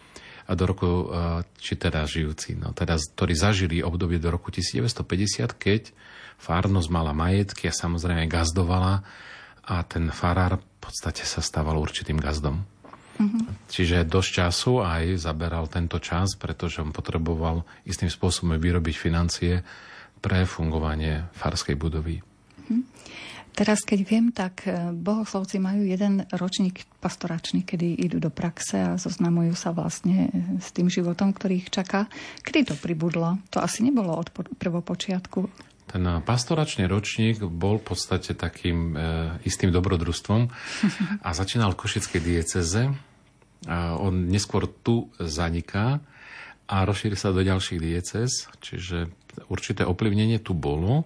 do 0.44 0.64
roku, 0.66 1.08
či 1.56 1.74
teda 1.78 2.04
žijúci, 2.04 2.58
no 2.58 2.76
teda, 2.76 2.98
ktorí 3.00 3.34
zažili 3.34 3.86
obdobie 3.86 4.20
do 4.20 4.28
roku 4.28 4.52
1950, 4.52 5.50
keď 5.56 5.82
farnosť 6.38 6.88
mala 6.90 7.12
majetky 7.16 7.70
a 7.70 7.74
samozrejme 7.74 8.28
gazdovala 8.30 9.04
a 9.64 9.74
ten 9.88 10.12
farár 10.12 10.60
v 10.60 10.66
podstate 10.78 11.24
sa 11.24 11.40
stával 11.40 11.80
určitým 11.80 12.20
gazdom. 12.20 12.64
Mm-hmm. 13.14 13.70
Čiže 13.70 14.10
dosť 14.10 14.30
času 14.42 14.82
aj 14.82 15.22
zaberal 15.22 15.70
tento 15.70 16.02
čas, 16.02 16.34
pretože 16.34 16.82
on 16.82 16.90
potreboval 16.90 17.62
istým 17.86 18.10
spôsobom 18.10 18.58
vyrobiť 18.58 18.94
financie 18.98 19.62
pre 20.18 20.42
fungovanie 20.44 21.30
farskej 21.32 21.78
budovy. 21.78 22.18
Mm-hmm. 22.20 22.82
Teraz, 23.54 23.86
keď 23.86 24.00
viem, 24.02 24.34
tak 24.34 24.66
e, 24.66 24.90
bohoslovci 24.90 25.62
majú 25.62 25.86
jeden 25.86 26.26
ročník 26.34 26.82
pastoračný, 26.98 27.62
kedy 27.62 28.02
idú 28.02 28.18
do 28.18 28.26
praxe 28.26 28.82
a 28.82 28.98
zoznamujú 28.98 29.54
sa 29.54 29.70
vlastne 29.70 30.26
e, 30.26 30.58
s 30.58 30.74
tým 30.74 30.90
životom, 30.90 31.30
ktorý 31.30 31.62
ich 31.62 31.70
čaká. 31.70 32.10
Kedy 32.42 32.74
to 32.74 32.74
pribudlo? 32.74 33.38
To 33.54 33.62
asi 33.62 33.86
nebolo 33.86 34.10
od 34.10 34.34
prvopočiatku. 34.34 35.70
Ten 35.84 36.02
pastoračný 36.24 36.88
ročník 36.88 37.44
bol 37.44 37.76
v 37.78 37.92
podstate 37.92 38.32
takým 38.32 38.96
e, 38.96 38.98
istým 39.44 39.68
dobrodružstvom 39.68 40.48
a 41.20 41.28
začínal 41.36 41.76
v 41.76 41.80
Košickej 41.84 42.20
dieceze. 42.24 42.82
A 43.68 43.96
on 43.96 44.28
neskôr 44.28 44.68
tu 44.68 45.12
zaniká 45.16 46.00
a 46.64 46.76
rozšíri 46.84 47.16
sa 47.16 47.32
do 47.32 47.44
ďalších 47.44 47.80
diecez, 47.80 48.48
čiže 48.64 49.12
určité 49.52 49.84
ovplyvnenie 49.84 50.40
tu 50.40 50.56
bolo, 50.56 51.04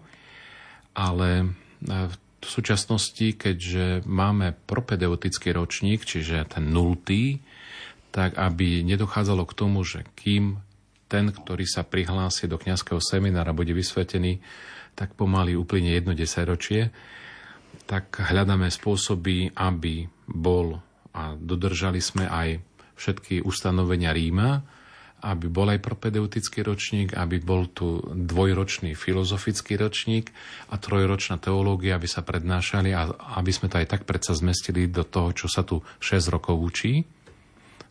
ale 0.95 1.31
e, 1.43 1.47
v 2.39 2.47
súčasnosti, 2.47 3.35
keďže 3.35 4.07
máme 4.07 4.55
propedeutický 4.71 5.51
ročník, 5.51 6.07
čiže 6.07 6.47
ten 6.47 6.71
nultý, 6.71 7.43
tak 8.15 8.39
aby 8.39 8.87
nedochádzalo 8.87 9.43
k 9.43 9.57
tomu, 9.59 9.83
že 9.83 10.07
kým 10.15 10.63
ten, 11.09 11.33
ktorý 11.33 11.65
sa 11.65 11.83
prihlási 11.83 12.47
do 12.47 12.61
kňazského 12.61 13.01
seminára, 13.01 13.57
bude 13.57 13.73
vysvetený 13.73 14.39
tak 14.93 15.17
pomaly 15.17 15.57
uplynie 15.57 15.97
jedno 15.97 16.13
desaťročie, 16.13 16.91
tak 17.89 18.21
hľadáme 18.21 18.69
spôsoby, 18.69 19.57
aby 19.57 20.05
bol 20.29 20.85
a 21.19 21.35
dodržali 21.35 21.99
sme 21.99 22.29
aj 22.29 22.61
všetky 22.99 23.43
ustanovenia 23.43 24.13
Ríma, 24.13 24.63
aby 25.19 25.51
bol 25.51 25.67
aj 25.67 25.83
propedeutický 25.83 26.63
ročník, 26.63 27.11
aby 27.19 27.43
bol 27.43 27.67
tu 27.75 27.99
dvojročný 28.07 28.95
filozofický 28.95 29.75
ročník 29.75 30.31
a 30.71 30.79
trojročná 30.79 31.43
teológia, 31.43 31.99
aby 31.99 32.07
sa 32.07 32.23
prednášali 32.23 32.95
a 32.95 33.11
aby 33.35 33.51
sme 33.51 33.67
to 33.67 33.83
aj 33.83 33.99
tak 33.99 34.03
predsa 34.07 34.39
zmestili 34.39 34.87
do 34.87 35.03
toho, 35.03 35.35
čo 35.35 35.51
sa 35.51 35.67
tu 35.67 35.83
6 35.99 36.31
rokov 36.31 36.55
učí. 36.55 37.03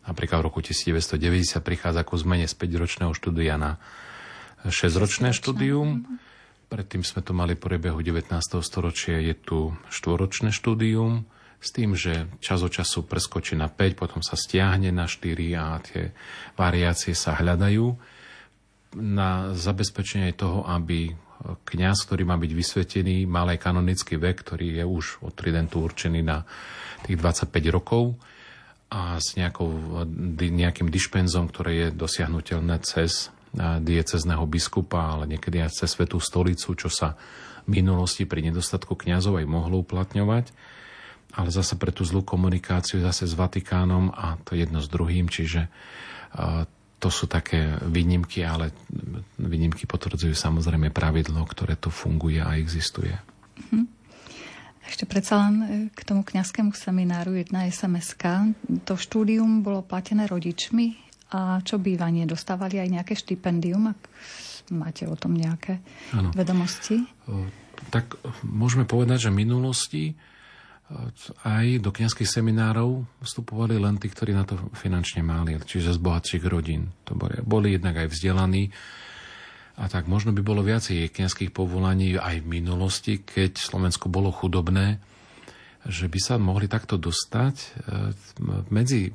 Napríklad 0.08 0.40
v 0.40 0.46
roku 0.48 0.64
1990 0.64 1.60
prichádza 1.60 2.00
ku 2.02 2.16
zmene 2.16 2.48
z 2.48 2.56
5-ročného 2.56 3.12
štúdia 3.12 3.60
na 3.60 3.76
6-ročné 4.64 5.36
štúdium. 5.36 6.08
Predtým 6.72 7.04
sme 7.04 7.20
to 7.20 7.36
mali 7.36 7.52
priebehu 7.54 8.00
19. 8.00 8.32
storočia, 8.64 9.20
je 9.20 9.36
tu 9.36 9.76
štvoročné 9.92 10.48
štúdium, 10.48 11.28
s 11.58 11.74
tým, 11.74 11.98
že 11.98 12.30
čas 12.38 12.62
od 12.62 12.70
času 12.70 13.02
preskočí 13.02 13.58
na 13.58 13.66
5, 13.66 13.98
potom 13.98 14.22
sa 14.22 14.38
stiahne 14.38 14.94
na 14.94 15.10
4 15.10 15.34
a 15.58 15.82
tie 15.82 16.14
variácie 16.54 17.18
sa 17.18 17.34
hľadajú 17.34 17.86
na 18.96 19.52
zabezpečenie 19.52 20.32
toho, 20.38 20.64
aby 20.64 21.12
kňaz, 21.66 22.06
ktorý 22.06 22.24
má 22.26 22.38
byť 22.38 22.52
vysvetený, 22.54 23.26
mal 23.26 23.50
aj 23.50 23.62
kanonický 23.62 24.18
vek, 24.18 24.42
ktorý 24.42 24.82
je 24.82 24.84
už 24.86 25.04
od 25.22 25.34
Tridentu 25.34 25.82
určený 25.82 26.20
na 26.22 26.46
tých 27.04 27.18
25 27.18 27.74
rokov 27.74 28.18
a 28.88 29.20
s 29.20 29.36
nejakou, 29.36 29.68
nejakým 30.40 30.88
dišpenzom, 30.88 31.52
ktoré 31.52 31.86
je 31.86 31.88
dosiahnutelné 31.92 32.80
cez 32.80 33.28
diecezného 33.58 34.44
biskupa, 34.44 35.16
ale 35.16 35.36
niekedy 35.36 35.60
aj 35.60 35.84
cez 35.84 35.92
Svetú 35.92 36.20
stolicu, 36.20 36.76
čo 36.76 36.88
sa 36.88 37.16
v 37.68 37.80
minulosti 37.80 38.24
pri 38.24 38.44
nedostatku 38.48 38.96
kňazov 38.96 39.40
aj 39.40 39.46
mohlo 39.48 39.84
uplatňovať. 39.84 40.52
Ale 41.36 41.48
zase 41.52 41.76
pre 41.76 41.92
tú 41.92 42.08
zlú 42.08 42.24
komunikáciu 42.24 43.04
zase 43.04 43.28
s 43.28 43.36
Vatikánom 43.36 44.08
a 44.16 44.40
to 44.40 44.56
jedno 44.56 44.80
s 44.80 44.88
druhým, 44.88 45.28
čiže 45.28 45.68
to 46.98 47.08
sú 47.12 47.28
také 47.28 47.76
výnimky, 47.84 48.42
ale 48.42 48.72
výnimky 49.36 49.84
potvrdzujú 49.84 50.32
samozrejme 50.32 50.90
pravidlo, 50.90 51.44
ktoré 51.44 51.76
tu 51.76 51.92
funguje 51.92 52.40
a 52.40 52.56
existuje. 52.56 53.12
Mhm. 53.68 53.97
Ešte 54.86 55.08
predsa 55.08 55.48
len 55.48 55.54
e, 55.62 55.66
k 55.90 56.00
tomu 56.06 56.22
kňazskému 56.22 56.76
semináru 56.76 57.34
jedna 57.34 57.66
sms 57.66 58.14
-ka. 58.14 58.54
To 58.84 58.94
štúdium 58.94 59.62
bolo 59.62 59.82
platené 59.82 60.28
rodičmi 60.28 61.08
a 61.34 61.60
čo 61.60 61.76
bývanie? 61.76 62.24
Dostávali 62.24 62.80
aj 62.80 62.88
nejaké 62.88 63.14
štipendium, 63.16 63.92
ak 63.92 64.00
máte 64.72 65.04
o 65.04 65.16
tom 65.16 65.36
nejaké 65.36 65.80
ano. 66.16 66.32
vedomosti? 66.32 67.04
Tak 67.92 68.16
môžeme 68.44 68.88
povedať, 68.88 69.28
že 69.28 69.32
v 69.32 69.40
minulosti 69.44 70.04
aj 71.44 71.84
do 71.84 71.92
kniazských 71.92 72.40
seminárov 72.40 73.04
vstupovali 73.20 73.76
len 73.76 74.00
tí, 74.00 74.08
ktorí 74.08 74.32
na 74.32 74.48
to 74.48 74.56
finančne 74.72 75.20
mali, 75.20 75.60
čiže 75.60 75.92
z 75.92 76.00
bohatších 76.00 76.44
rodín. 76.48 76.88
To 77.04 77.12
boli, 77.12 77.36
boli 77.44 77.76
jednak 77.76 78.00
aj 78.00 78.08
vzdelaní 78.08 78.72
A 79.78 79.86
tak 79.86 80.10
možno 80.10 80.34
by 80.34 80.42
bolo 80.42 80.66
viacej 80.66 81.14
kniazských 81.14 81.54
povolaní 81.54 82.18
aj 82.18 82.42
v 82.42 82.50
minulosti, 82.50 83.22
keď 83.22 83.62
Slovensko 83.62 84.10
bolo 84.10 84.34
chudobné, 84.34 84.98
že 85.86 86.10
by 86.10 86.18
sa 86.18 86.34
mohli 86.36 86.66
takto 86.66 86.98
dostať 86.98 87.56
e, 87.56 87.66
medzi, 88.74 89.08
e, 89.08 89.12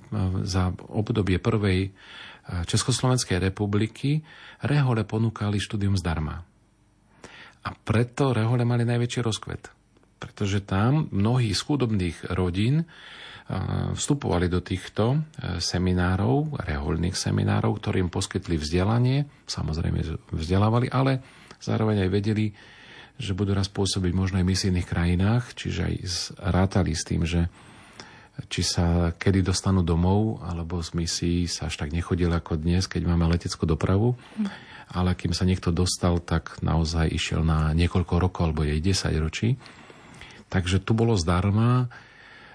za 0.47 0.71
obdobie 0.71 1.37
prvej 1.43 1.79
e, 1.85 1.89
Československej 2.63 3.43
republiky 3.43 4.23
rehole 4.63 5.03
ponúkali 5.03 5.59
štúdium 5.59 5.99
zdarma. 5.99 6.39
A 7.63 7.69
preto 7.75 8.31
rehole 8.31 8.63
mali 8.63 8.87
najväčší 8.87 9.19
rozkvet. 9.19 9.67
Pretože 10.17 10.63
tam 10.63 11.11
mnohí 11.11 11.51
z 11.51 11.59
chudobných 11.59 12.31
rodín 12.31 12.87
vstupovali 13.93 14.47
do 14.47 14.63
týchto 14.63 15.19
e, 15.19 15.59
seminárov, 15.59 16.63
reholných 16.63 17.19
seminárov, 17.19 17.75
ktorým 17.75 18.07
poskytli 18.07 18.55
vzdelanie, 18.55 19.27
samozrejme 19.51 19.99
vzdelávali, 20.31 20.87
ale 20.87 21.19
zároveň 21.59 22.07
aj 22.07 22.09
vedeli, 22.09 22.55
že 23.19 23.35
budú 23.35 23.51
raz 23.51 23.67
pôsobiť 23.67 24.11
možno 24.15 24.39
aj 24.39 24.45
v 24.47 24.51
misijných 24.55 24.87
krajinách, 24.87 25.53
čiže 25.59 25.81
aj 25.85 25.95
rátali 26.39 26.95
s 26.95 27.03
tým, 27.03 27.27
že 27.27 27.51
či 28.49 28.65
sa 28.65 29.13
kedy 29.13 29.45
dostanú 29.45 29.85
domov, 29.85 30.41
alebo 30.41 30.81
z 30.81 30.97
misií 30.97 31.45
sa 31.45 31.69
až 31.69 31.77
tak 31.85 31.93
nechodil 31.93 32.33
ako 32.33 32.57
dnes, 32.57 32.89
keď 32.89 33.05
máme 33.05 33.29
leteckú 33.29 33.69
dopravu. 33.69 34.17
Ale 34.89 35.13
kým 35.13 35.37
sa 35.37 35.45
niekto 35.45 35.69
dostal, 35.69 36.17
tak 36.17 36.57
naozaj 36.65 37.13
išiel 37.13 37.45
na 37.45 37.77
niekoľko 37.77 38.13
rokov, 38.17 38.41
alebo 38.49 38.65
jej 38.65 38.81
10 38.81 39.13
ročí. 39.21 39.53
Takže 40.49 40.81
tu 40.81 40.97
bolo 40.97 41.13
zdarma 41.13 41.93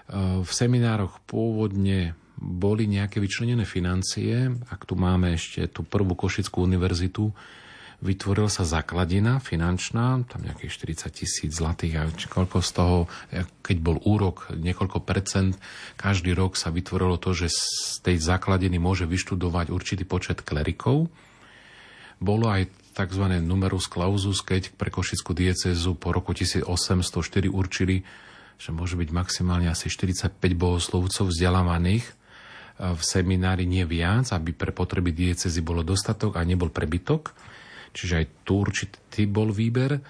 v 0.09 0.49
seminároch 0.49 1.21
pôvodne 1.29 2.17
boli 2.39 2.87
nejaké 2.87 3.19
vyčlenené 3.19 3.67
financie. 3.67 4.49
Ak 4.71 4.87
tu 4.87 4.95
máme 4.95 5.35
ešte 5.35 5.67
tú 5.69 5.85
prvú 5.85 6.15
Košickú 6.15 6.63
univerzitu, 6.65 7.29
vytvorila 7.99 8.47
sa 8.47 8.63
základina 8.63 9.43
finančná, 9.43 10.23
tam 10.23 10.39
nejakých 10.47 10.71
40 11.03 11.19
tisíc 11.19 11.51
zlatých 11.51 11.93
a 11.99 12.03
koľko 12.31 12.63
z 12.63 12.71
toho, 12.71 12.97
keď 13.59 13.77
bol 13.83 13.99
úrok, 14.07 14.55
niekoľko 14.55 15.03
percent, 15.03 15.59
každý 15.99 16.31
rok 16.31 16.55
sa 16.55 16.71
vytvorilo 16.71 17.19
to, 17.19 17.35
že 17.35 17.51
z 17.51 17.99
tej 18.01 18.17
základiny 18.23 18.79
môže 18.79 19.03
vyštudovať 19.03 19.67
určitý 19.67 20.07
počet 20.07 20.39
klerikov. 20.47 21.11
Bolo 22.23 22.47
aj 22.47 22.71
tzv. 22.95 23.35
numerus 23.43 23.91
clausus, 23.91 24.39
keď 24.43 24.75
pre 24.79 24.87
Košickú 24.87 25.35
diecezu 25.35 25.99
po 25.99 26.15
roku 26.15 26.31
1804 26.31 27.51
určili, 27.51 28.07
že 28.59 28.75
môže 28.75 28.99
byť 28.99 29.09
maximálne 29.15 29.71
asi 29.71 29.87
45 29.87 30.35
bohoslovcov 30.53 31.31
vzdelávaných 31.31 32.03
e, 32.03 32.13
v 32.91 33.01
seminári, 33.01 33.63
nie 33.63 33.87
viac, 33.87 34.35
aby 34.35 34.51
pre 34.51 34.75
potreby 34.75 35.15
diecezy 35.15 35.63
bolo 35.63 35.81
dostatok 35.81 36.35
a 36.35 36.43
nebol 36.43 36.67
prebytok. 36.67 37.31
Čiže 37.95 38.13
aj 38.19 38.25
tu 38.43 38.59
určitý 38.59 39.25
bol 39.31 39.55
výber. 39.55 40.03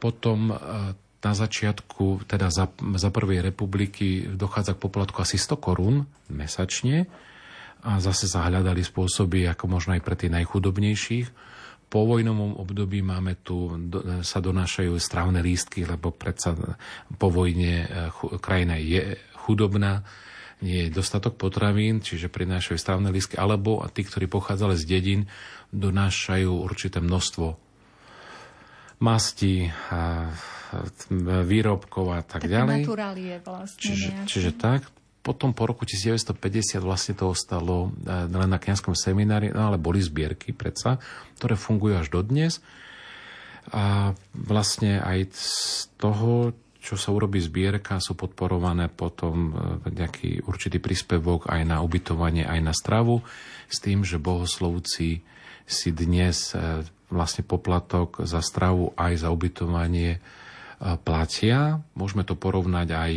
Potom 0.00 0.48
e, 0.48 0.54
na 0.96 1.32
začiatku, 1.32 2.24
teda 2.24 2.48
za, 2.48 2.72
za 2.96 3.08
prvej 3.12 3.44
republiky 3.44 4.32
dochádza 4.32 4.76
k 4.76 4.82
poplatku 4.82 5.20
asi 5.20 5.36
100 5.36 5.56
korún 5.60 6.08
mesačne 6.32 7.08
a 7.84 8.00
zase 8.00 8.28
zahľadali 8.28 8.80
spôsoby, 8.80 9.44
ako 9.48 9.68
možno 9.68 9.92
aj 9.96 10.02
pre 10.04 10.16
tých 10.16 10.32
najchudobnejších 10.32 11.53
po 11.88 12.08
vojnovom 12.08 12.58
období 12.58 13.04
máme 13.04 13.38
tu, 13.40 13.70
sa 14.26 14.38
donášajú 14.42 14.98
strávne 14.98 15.40
lístky, 15.44 15.86
lebo 15.86 16.10
predsa 16.10 16.54
po 17.14 17.28
vojne 17.30 17.86
e, 17.86 18.10
krajina 18.42 18.80
je 18.80 19.18
chudobná, 19.46 20.02
nie 20.64 20.88
je 20.88 20.94
dostatok 20.94 21.36
potravín, 21.36 22.00
čiže 22.00 22.32
prinášajú 22.32 22.78
strávne 22.80 23.12
lístky, 23.12 23.36
alebo 23.36 23.84
tí, 23.92 24.02
ktorí 24.02 24.26
pochádzali 24.26 24.74
z 24.80 24.84
dedín, 24.88 25.20
donášajú 25.74 26.50
určité 26.50 27.04
množstvo 27.04 27.60
masti, 29.02 29.68
a 29.92 30.32
výrobkov 31.44 32.06
a 32.14 32.20
tak 32.24 32.46
Také 32.46 32.54
ďalej. 32.58 32.82
vlastne 33.44 33.78
čiže, 33.78 34.08
čiže 34.26 34.50
tak, 34.56 34.88
potom 35.24 35.56
po 35.56 35.64
roku 35.64 35.88
1950 35.88 36.84
vlastne 36.84 37.16
to 37.16 37.32
ostalo 37.32 37.88
eh, 38.04 38.28
len 38.28 38.52
na 38.52 38.60
kniazskom 38.60 38.92
seminári, 38.92 39.48
no 39.48 39.72
ale 39.72 39.80
boli 39.80 40.04
zbierky 40.04 40.52
predsa, 40.52 41.00
ktoré 41.40 41.56
fungujú 41.56 41.96
až 41.96 42.12
dodnes. 42.12 42.60
A 43.72 44.12
vlastne 44.36 45.00
aj 45.00 45.32
z 45.32 45.88
toho, 45.96 46.52
čo 46.84 47.00
sa 47.00 47.16
urobí 47.16 47.40
zbierka, 47.40 47.96
sú 48.04 48.12
podporované 48.12 48.92
potom 48.92 49.34
eh, 49.48 49.56
nejaký 49.88 50.44
určitý 50.44 50.76
príspevok 50.76 51.48
aj 51.48 51.64
na 51.64 51.80
ubytovanie, 51.80 52.44
aj 52.44 52.60
na 52.60 52.76
stravu, 52.76 53.24
s 53.72 53.80
tým, 53.80 54.04
že 54.04 54.20
bohoslovci 54.20 55.24
si 55.64 55.88
dnes 55.96 56.52
eh, 56.52 56.84
vlastne 57.08 57.48
poplatok 57.48 58.28
za 58.28 58.44
stravu 58.44 58.92
aj 59.00 59.24
za 59.24 59.32
ubytovanie 59.32 60.20
platia. 61.06 61.78
Môžeme 61.94 62.26
to 62.26 62.34
porovnať 62.34 62.88
aj 62.90 63.12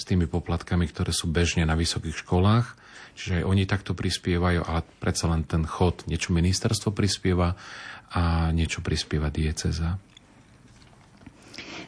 s 0.00 0.08
tými 0.08 0.24
poplatkami, 0.24 0.88
ktoré 0.88 1.12
sú 1.12 1.28
bežne 1.28 1.68
na 1.68 1.76
vysokých 1.76 2.24
školách. 2.24 2.80
Čiže 3.20 3.44
aj 3.44 3.44
oni 3.44 3.68
takto 3.68 3.92
prispievajú, 3.92 4.64
ale 4.64 4.80
predsa 4.96 5.28
len 5.28 5.44
ten 5.44 5.68
chod, 5.68 6.08
niečo 6.08 6.32
ministerstvo 6.32 6.96
prispieva 6.96 7.52
a 8.16 8.48
niečo 8.48 8.80
prispieva 8.80 9.28
dieceza. 9.28 10.00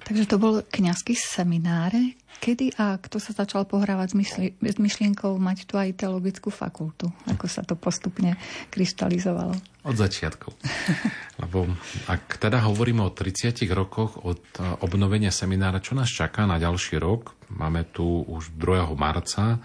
Takže 0.02 0.28
to 0.28 0.36
bol 0.36 0.60
kňazský 0.60 1.16
seminár. 1.16 1.96
Kedy 2.42 2.74
a 2.74 2.98
kto 2.98 3.22
sa 3.22 3.32
začal 3.32 3.64
pohrávať 3.64 4.12
s, 4.12 4.16
myšli- 4.18 4.54
s 4.58 4.76
myšlienkou 4.76 5.38
mať 5.38 5.64
tu 5.64 5.78
aj 5.78 5.94
teologickú 5.94 6.50
fakultu? 6.50 7.06
Ako 7.30 7.46
sa 7.46 7.62
to 7.62 7.78
postupne 7.78 8.34
kryštalizovalo? 8.74 9.54
Od 9.82 9.98
začiatku. 9.98 10.48
Lebo 11.42 11.66
ak 12.06 12.38
teda 12.38 12.62
hovoríme 12.62 13.02
o 13.02 13.10
30 13.10 13.58
rokoch 13.74 14.14
od 14.22 14.42
obnovenia 14.78 15.34
seminára, 15.34 15.82
čo 15.82 15.98
nás 15.98 16.06
čaká 16.06 16.46
na 16.46 16.62
ďalší 16.62 17.02
rok, 17.02 17.34
máme 17.50 17.82
tu 17.90 18.22
už 18.22 18.54
2. 18.54 18.94
marca 18.94 19.58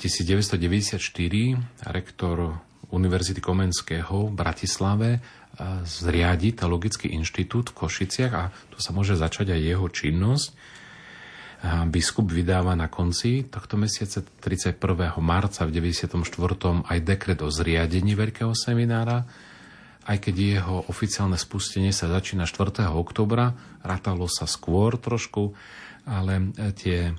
1994, 0.00 0.96
rektor 1.92 2.56
Univerzity 2.88 3.44
Komenského 3.44 4.30
v 4.30 4.32
Bratislave 4.32 5.20
zriadi 5.84 6.56
Teologický 6.56 7.12
inštitút 7.14 7.70
v 7.70 7.84
Košiciach 7.84 8.32
a 8.32 8.50
tu 8.72 8.78
sa 8.82 8.90
môže 8.90 9.14
začať 9.14 9.54
aj 9.54 9.60
jeho 9.60 9.86
činnosť. 9.86 10.48
Biskup 11.64 12.28
vydáva 12.28 12.76
na 12.76 12.92
konci 12.92 13.48
tohto 13.48 13.80
mesiaca 13.80 14.20
31. 14.20 15.16
marca 15.24 15.64
v 15.64 15.72
94. 15.72 16.12
aj 16.84 16.98
dekret 17.00 17.40
o 17.40 17.48
zriadení 17.48 18.12
Veľkého 18.12 18.52
seminára, 18.52 19.24
aj 20.04 20.28
keď 20.28 20.34
jeho 20.60 20.76
oficiálne 20.92 21.40
spustenie 21.40 21.88
sa 21.88 22.12
začína 22.12 22.44
4. 22.44 22.84
oktobra, 22.92 23.56
rátalo 23.80 24.28
sa 24.28 24.44
skôr 24.44 25.00
trošku, 25.00 25.56
ale 26.04 26.52
tie, 26.76 27.16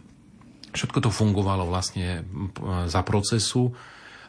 všetko 0.77 1.01
to 1.01 1.09
fungovalo 1.09 1.65
vlastne 1.65 2.21
za 2.85 3.01
procesu 3.01 3.73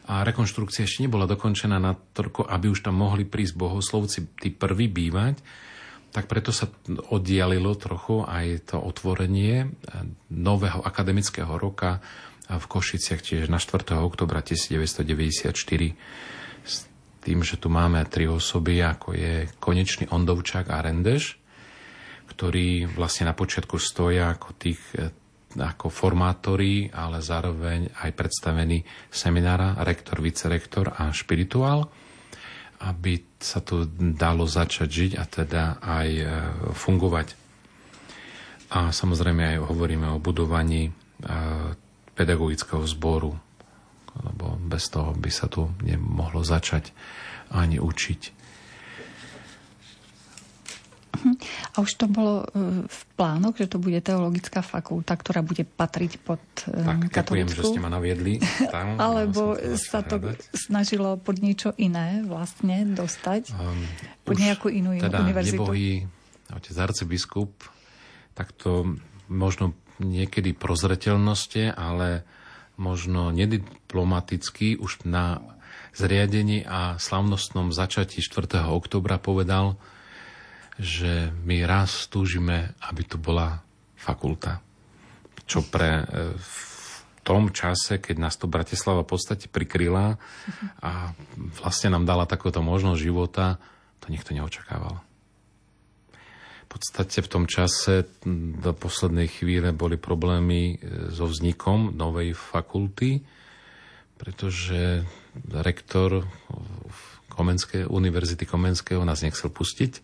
a 0.09 0.25
rekonštrukcia 0.25 0.89
ešte 0.89 1.05
nebola 1.05 1.29
dokončená 1.29 1.77
na 1.77 1.93
toľko, 1.93 2.49
aby 2.49 2.73
už 2.73 2.89
tam 2.89 2.97
mohli 2.97 3.21
prísť 3.21 3.53
bohoslovci 3.53 4.33
tí 4.41 4.49
prví 4.49 4.89
bývať, 4.89 5.45
tak 6.17 6.25
preto 6.25 6.49
sa 6.49 6.65
oddialilo 7.13 7.77
trochu 7.77 8.25
aj 8.25 8.73
to 8.73 8.81
otvorenie 8.81 9.69
nového 10.33 10.81
akademického 10.81 11.61
roka 11.61 12.01
v 12.49 12.65
Košiciach, 12.65 13.21
tiež 13.21 13.53
na 13.53 13.61
4. 13.61 14.01
oktobra 14.01 14.41
1994 14.41 15.53
s 16.65 16.75
tým, 17.21 17.45
že 17.45 17.61
tu 17.61 17.69
máme 17.69 18.01
tri 18.09 18.25
osoby, 18.25 18.81
ako 18.81 19.13
je 19.13 19.45
konečný 19.61 20.09
Ondovčák 20.09 20.73
a 20.73 20.81
Rendeš, 20.81 21.37
ktorí 22.33 22.89
vlastne 22.89 23.29
na 23.29 23.37
počiatku 23.37 23.77
stoja 23.77 24.33
ako 24.33 24.57
tých 24.57 24.81
ako 25.53 25.93
formátori, 25.93 26.89
ale 26.97 27.21
zároveň 27.21 27.93
aj 27.93 28.09
predstavení 28.17 28.81
seminára, 29.13 29.77
rektor, 29.85 30.17
vicerektor 30.17 30.97
a 30.97 31.13
špirituál, 31.13 31.85
aby 32.77 33.25
sa 33.37 33.57
tu 33.59 33.85
dalo 34.13 34.45
začať 34.45 34.87
žiť 34.87 35.11
a 35.17 35.23
teda 35.25 35.63
aj 35.79 36.09
e, 36.13 36.25
fungovať. 36.71 37.27
A 38.69 38.91
samozrejme 38.91 39.57
aj 39.57 39.65
hovoríme 39.65 40.05
o 40.07 40.21
budovaní 40.21 40.89
e, 40.89 40.91
pedagogického 42.13 42.85
zboru, 42.85 43.33
lebo 44.17 44.57
bez 44.59 44.89
toho 44.89 45.13
by 45.13 45.29
sa 45.29 45.45
tu 45.45 45.69
nemohlo 45.81 46.41
začať 46.41 46.93
ani 47.49 47.77
učiť. 47.77 48.36
A 51.73 51.75
už 51.81 51.91
to 51.97 52.05
bolo 52.05 52.43
e, 52.43 52.85
v 52.85 53.01
plánoch, 53.17 53.57
že 53.57 53.69
to 53.69 53.77
bude 53.81 53.97
teologická 54.01 54.61
fakulta, 54.61 55.17
ktorá 55.17 55.41
bude 55.41 55.65
patriť 55.65 56.11
pod 56.21 56.41
e, 56.65 56.73
tak, 56.73 57.11
ďakujem, 57.11 57.47
že 57.49 57.61
ste 57.63 57.79
ma 57.81 57.89
naviedli. 57.89 58.39
Tam, 58.69 58.97
Alebo 59.05 59.57
sa 59.77 60.05
to 60.05 60.21
snažilo 60.53 61.17
pod 61.17 61.41
niečo 61.41 61.73
iné 61.77 62.21
vlastne 62.25 62.85
dostať? 62.93 63.53
Um, 63.53 63.81
pod 64.23 64.37
nejakú 64.37 64.67
inú 64.69 64.95
teda 64.97 65.23
univerzitu? 65.23 65.61
Nebohý 65.61 66.07
otec 66.53 66.75
arcibiskup 66.79 67.51
takto 68.37 68.95
možno 69.27 69.73
niekedy 69.97 70.53
prozreteľnosti, 70.53 71.73
ale 71.73 72.21
možno 72.77 73.33
nediplomaticky 73.33 74.77
už 74.77 75.09
na 75.09 75.41
zriadení 75.97 76.61
a 76.61 77.01
slavnostnom 77.01 77.73
začatí 77.73 78.21
4. 78.21 78.69
oktobra 78.69 79.17
povedal, 79.17 79.81
že 80.77 81.33
my 81.43 81.65
raz 81.65 82.05
túžime, 82.07 82.77
aby 82.85 83.01
tu 83.03 83.17
bola 83.17 83.61
fakulta. 83.97 84.61
Čo 85.49 85.65
pre 85.65 86.05
e, 86.05 86.05
v 86.37 86.57
tom 87.25 87.51
čase, 87.51 87.99
keď 87.99 88.15
nás 88.21 88.39
to 88.39 88.47
Bratislava 88.47 89.03
v 89.03 89.11
podstate 89.11 89.51
prikryla 89.51 90.15
a 90.79 91.11
vlastne 91.59 91.91
nám 91.91 92.07
dala 92.07 92.23
takúto 92.23 92.63
možnosť 92.63 92.99
života, 93.03 93.59
to 93.99 94.13
nikto 94.13 94.31
neočakával. 94.31 95.03
V 96.67 96.69
podstate 96.69 97.23
v 97.23 97.31
tom 97.31 97.45
čase 97.47 98.07
do 98.59 98.71
poslednej 98.75 99.31
chvíle 99.31 99.73
boli 99.73 99.97
problémy 99.97 100.75
e, 100.75 100.75
so 101.09 101.25
vznikom 101.25 101.97
novej 101.97 102.37
fakulty, 102.37 103.25
pretože 104.17 105.05
rektor 105.51 106.25
Komenské, 107.27 107.85
Univerzity 107.85 108.49
Komenského 108.49 109.05
nás 109.05 109.21
nechcel 109.21 109.53
pustiť. 109.53 110.01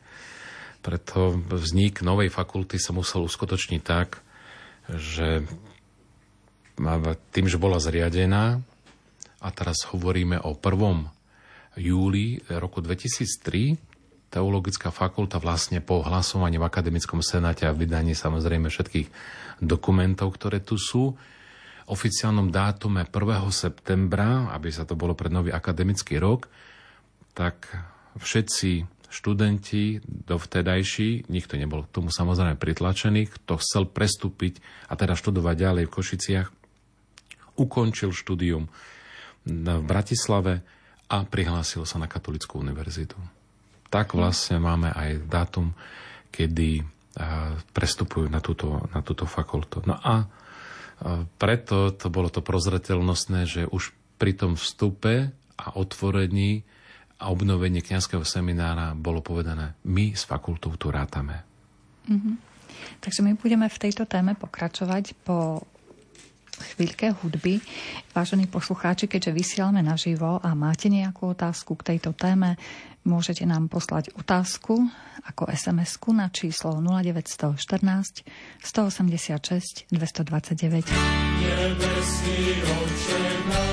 Preto 0.83 1.39
vznik 1.47 2.03
novej 2.03 2.27
fakulty 2.27 2.75
sa 2.75 2.91
musel 2.91 3.23
uskutočniť 3.23 3.81
tak, 3.81 4.19
že 4.91 5.47
tým, 7.31 7.47
že 7.47 7.61
bola 7.61 7.79
zriadená, 7.79 8.59
a 9.43 9.49
teraz 9.51 9.83
hovoríme 9.91 10.39
o 10.43 10.55
1. 10.55 11.79
júli 11.79 12.39
roku 12.47 12.79
2003, 12.79 13.93
Teologická 14.33 14.89
fakulta 14.89 15.37
vlastne 15.37 15.77
po 15.77 16.01
hlasovaní 16.01 16.57
v 16.57 16.65
akademickom 16.65 17.21
senáte 17.21 17.69
a 17.69 17.75
vydaní 17.75 18.17
samozrejme 18.17 18.65
všetkých 18.65 19.07
dokumentov, 19.61 20.33
ktoré 20.33 20.57
tu 20.57 20.73
sú, 20.81 21.13
oficiálnom 21.85 22.49
dátume 22.49 23.05
1. 23.05 23.13
septembra, 23.53 24.49
aby 24.49 24.73
sa 24.73 24.89
to 24.89 24.97
bolo 24.97 25.13
pred 25.13 25.29
nový 25.29 25.53
akademický 25.53 26.17
rok, 26.17 26.49
tak 27.37 27.69
všetci 28.17 28.89
študenti 29.13 30.01
dovtedajší, 30.01 31.29
nikto 31.29 31.53
nebol 31.61 31.85
k 31.85 31.93
tomu 31.93 32.09
samozrejme 32.09 32.57
pritlačený, 32.57 33.29
kto 33.29 33.61
chcel 33.61 33.85
prestúpiť 33.85 34.57
a 34.89 34.97
teda 34.97 35.13
študovať 35.13 35.55
ďalej 35.55 35.83
v 35.85 35.93
Košiciach, 35.93 36.47
ukončil 37.61 38.09
štúdium 38.09 38.65
v 39.45 39.85
Bratislave 39.85 40.65
a 41.13 41.21
prihlásil 41.21 41.85
sa 41.85 42.01
na 42.01 42.09
Katolickú 42.09 42.57
univerzitu 42.57 43.21
tak 43.93 44.17
vlastne 44.17 44.57
máme 44.57 44.89
aj 44.89 45.29
dátum, 45.29 45.77
kedy 46.33 46.81
prestupujú 47.77 48.25
na 48.25 48.41
túto, 48.41 48.89
na 48.89 49.05
túto 49.05 49.29
fakultu. 49.29 49.85
No 49.85 49.93
a 50.01 50.25
preto 51.37 51.93
to 51.93 52.09
bolo 52.09 52.33
to 52.33 52.41
prozretelnostné, 52.41 53.45
že 53.45 53.61
už 53.69 53.93
pri 54.17 54.33
tom 54.33 54.57
vstupe 54.57 55.29
a 55.61 55.65
otvorení 55.77 56.65
a 57.23 57.31
obnovení 57.31 57.79
kniazského 57.79 58.27
seminára 58.27 58.91
bolo 58.91 59.23
povedané, 59.23 59.79
my 59.87 60.11
s 60.11 60.27
fakultou 60.27 60.75
tu 60.75 60.91
rátame. 60.91 61.39
Mm-hmm. 62.11 62.35
Takže 62.99 63.23
my 63.23 63.39
budeme 63.39 63.71
v 63.71 63.79
tejto 63.79 64.03
téme 64.03 64.35
pokračovať 64.35 65.15
po 65.23 65.63
chvíľke 66.75 67.15
hudby. 67.23 67.63
Vážení 68.11 68.51
poslucháči, 68.51 69.07
keďže 69.07 69.31
vysielame 69.31 69.79
naživo 69.79 70.43
a 70.43 70.51
máte 70.51 70.91
nejakú 70.91 71.31
otázku 71.31 71.79
k 71.79 71.95
tejto 71.95 72.11
téme, 72.11 72.59
Môžete 73.03 73.43
nám 73.43 73.67
poslať 73.67 74.15
otázku 74.15 74.79
ako 75.27 75.51
sms 75.51 75.99
na 76.15 76.31
číslo 76.31 76.79
0914 76.79 78.23
186 78.63 79.91
229. 79.91 80.87
Nebeský 81.43 82.63
oče 82.63 83.23
náš, 83.51 83.72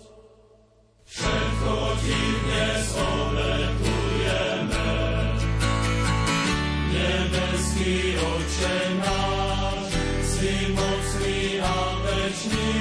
Všetko 1.11 1.75
ti 1.99 2.19
dnes 2.39 2.87
obetujeme. 2.95 4.87
Oče 8.21 8.77
náš, 9.01 9.89
si 10.23 10.53
mocný 10.71 11.57
a 11.59 11.75
večný, 12.05 12.71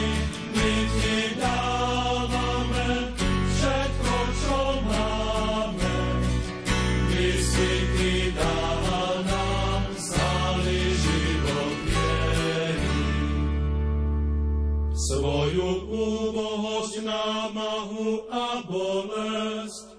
Svoju 15.30 15.86
úbohosť 15.86 17.06
námahu 17.06 18.26
a 18.34 18.66
bolest. 18.66 19.94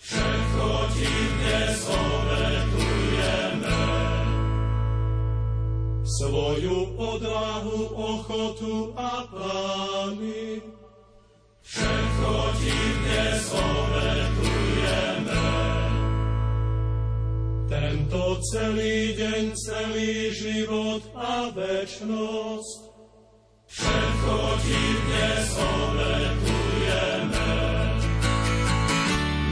Všetko 0.00 0.68
ti 0.96 1.12
dnes 1.12 1.84
obetujeme. 1.84 3.84
Svoju 6.08 6.96
odvahu, 6.96 7.78
ochotu 7.92 8.96
a 8.96 9.28
plány. 9.28 10.64
Všetko 11.60 12.32
ti 12.64 12.76
dnes 12.96 13.44
obetujeme. 13.52 15.44
Tento 17.68 18.40
celý 18.56 19.20
deň, 19.20 19.52
celý 19.52 20.32
život 20.32 21.04
a 21.12 21.52
večnosť. 21.52 22.89
Všetko 23.70 24.34
ti 24.66 24.82
dnes. 25.06 25.30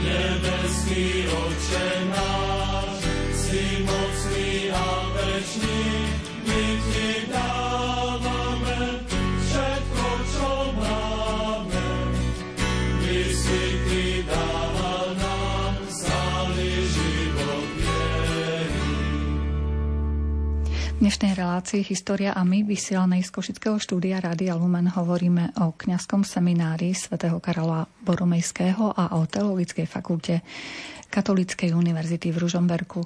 Nebeský 0.09 1.29
Oče 1.29 1.89
náš, 2.09 2.99
si 3.37 3.63
mocný 3.85 4.73
my 6.43 6.63
ti 6.89 7.18
dnešnej 21.19 21.43
relácii 21.43 21.81
História 21.83 22.31
a 22.31 22.47
my 22.47 22.63
vysielanej 22.63 23.27
z 23.27 23.35
Košického 23.35 23.75
štúdia 23.75 24.23
Rádia 24.23 24.55
Lumen 24.55 24.87
hovoríme 24.87 25.51
o 25.59 25.75
kňazskom 25.75 26.23
seminári 26.23 26.95
svätého 26.95 27.43
Karola 27.43 27.83
Boromejského 27.83 28.95
a 28.95 29.19
o 29.19 29.27
Teologickej 29.27 29.83
fakulte 29.83 30.39
Katolíckej 31.11 31.75
univerzity 31.75 32.31
v 32.31 32.39
Ružomberku. 32.39 33.03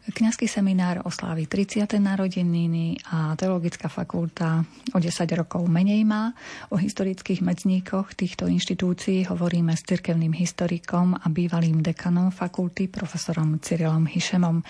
Kňazský 0.00 0.48
seminár 0.48 1.04
oslávi 1.04 1.44
30. 1.44 2.00
narodeniny 2.00 2.96
a 3.12 3.36
Teologická 3.36 3.92
fakulta 3.92 4.64
o 4.96 4.96
10 4.96 5.12
rokov 5.36 5.60
menej 5.68 6.08
má. 6.08 6.32
O 6.72 6.80
historických 6.80 7.44
medzníkoch 7.44 8.16
týchto 8.16 8.48
inštitúcií 8.48 9.28
hovoríme 9.28 9.76
s 9.76 9.84
cirkevným 9.84 10.32
historikom 10.32 11.20
a 11.20 11.26
bývalým 11.28 11.84
dekanom 11.84 12.32
fakulty 12.32 12.88
profesorom 12.88 13.60
Cyrilom 13.60 14.08
Hišemom. 14.08 14.64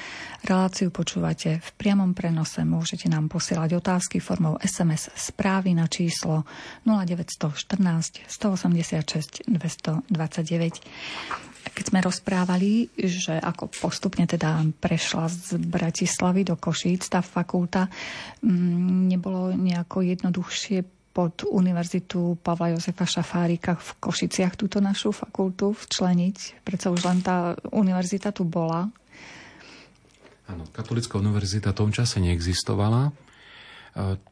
Reláciu 0.50 0.90
počúvate 0.90 1.62
v 1.62 1.68
priamom 1.78 2.10
prenose. 2.10 2.66
Môžete 2.66 3.06
nám 3.06 3.30
posielať 3.30 3.78
otázky 3.78 4.18
formou 4.18 4.58
SMS 4.58 5.14
správy 5.14 5.78
na 5.78 5.86
číslo 5.86 6.42
0914 6.82 8.26
186 8.26 9.46
229 9.46 11.49
keď 11.60 11.84
sme 11.92 12.00
rozprávali, 12.00 12.88
že 12.96 13.36
ako 13.36 13.68
postupne 13.68 14.24
teda 14.24 14.64
prešla 14.80 15.28
z 15.28 15.60
Bratislavy 15.60 16.48
do 16.48 16.56
Košíc 16.56 17.08
tá 17.08 17.20
fakulta, 17.20 17.88
mm, 18.40 19.12
nebolo 19.12 19.52
nejako 19.52 20.04
jednoduchšie 20.04 20.82
pod 21.10 21.42
Univerzitu 21.44 22.38
Pavla 22.38 22.72
Jozefa 22.72 23.04
Šafárika 23.04 23.74
v 23.74 23.90
Košiciach 23.98 24.54
túto 24.54 24.78
našu 24.78 25.10
fakultu 25.10 25.74
včleniť? 25.74 26.62
Preto 26.62 26.94
už 26.94 27.02
len 27.02 27.18
tá 27.20 27.58
univerzita 27.74 28.30
tu 28.30 28.46
bola. 28.46 28.86
Áno, 30.46 30.66
katolická 30.70 31.18
univerzita 31.18 31.74
v 31.74 31.78
tom 31.78 31.90
čase 31.90 32.22
neexistovala. 32.22 33.10
E, 33.10 33.12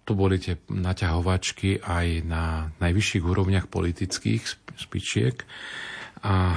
tu 0.06 0.12
boli 0.14 0.38
tie 0.38 0.58
naťahovačky 0.70 1.82
aj 1.82 2.06
na 2.26 2.70
najvyšších 2.78 3.24
úrovniach 3.26 3.66
politických 3.66 4.42
spičiek 4.78 5.42
a 6.28 6.52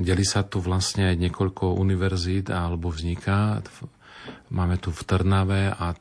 deli 0.00 0.24
sa 0.24 0.48
tu 0.48 0.64
vlastne 0.64 1.12
aj 1.12 1.20
niekoľko 1.20 1.76
univerzít 1.76 2.48
alebo 2.48 2.88
vzniká. 2.88 3.60
Máme 4.48 4.80
tu 4.80 4.88
v 4.88 5.02
Trnave 5.04 5.68
a 5.68 5.92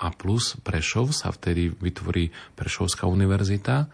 a 0.00 0.08
plus 0.12 0.56
Prešov 0.64 1.12
sa 1.12 1.28
vtedy 1.28 1.68
vytvorí 1.68 2.32
Prešovská 2.56 3.04
univerzita. 3.04 3.86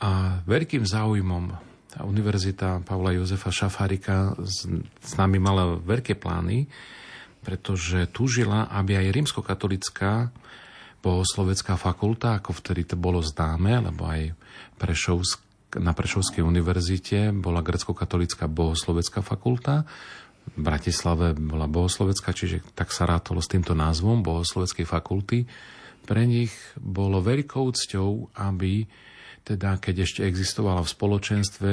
A 0.00 0.40
veľkým 0.48 0.88
záujmom 0.88 1.52
tá 1.90 2.06
univerzita 2.06 2.80
Pavla 2.86 3.12
Jozefa 3.12 3.52
Šafárika 3.52 4.32
s, 4.40 4.64
s 5.04 5.12
nami 5.18 5.36
mala 5.36 5.76
veľké 5.76 6.16
plány, 6.16 6.70
pretože 7.44 8.08
túžila, 8.14 8.70
aby 8.72 8.96
aj 8.96 9.12
rímskokatolická 9.12 10.32
bohoslovecká 11.00 11.80
fakulta, 11.80 12.36
ako 12.36 12.56
vtedy 12.60 12.84
to 12.84 12.96
bolo 12.96 13.24
známe, 13.24 13.90
lebo 13.90 14.08
aj 14.08 14.36
Prešovsk, 14.80 15.49
na 15.78 15.94
Prešovskej 15.94 16.42
univerzite 16.42 17.30
bola 17.30 17.62
grecko-katolická 17.62 18.50
bohoslovecká 18.50 19.22
fakulta, 19.22 19.86
v 20.50 20.60
Bratislave 20.66 21.36
bola 21.36 21.70
bohoslovecká, 21.70 22.34
čiže 22.34 22.64
tak 22.74 22.90
sa 22.90 23.06
rátalo 23.06 23.38
s 23.38 23.50
týmto 23.50 23.76
názvom 23.76 24.24
bohosloveckej 24.24 24.86
fakulty. 24.88 25.46
Pre 26.02 26.22
nich 26.26 26.50
bolo 26.80 27.22
veľkou 27.22 27.70
cťou, 27.70 28.34
aby 28.34 28.88
teda 29.46 29.80
keď 29.80 30.04
ešte 30.04 30.20
existovala 30.26 30.84
v 30.84 30.92
spoločenstve, 30.92 31.72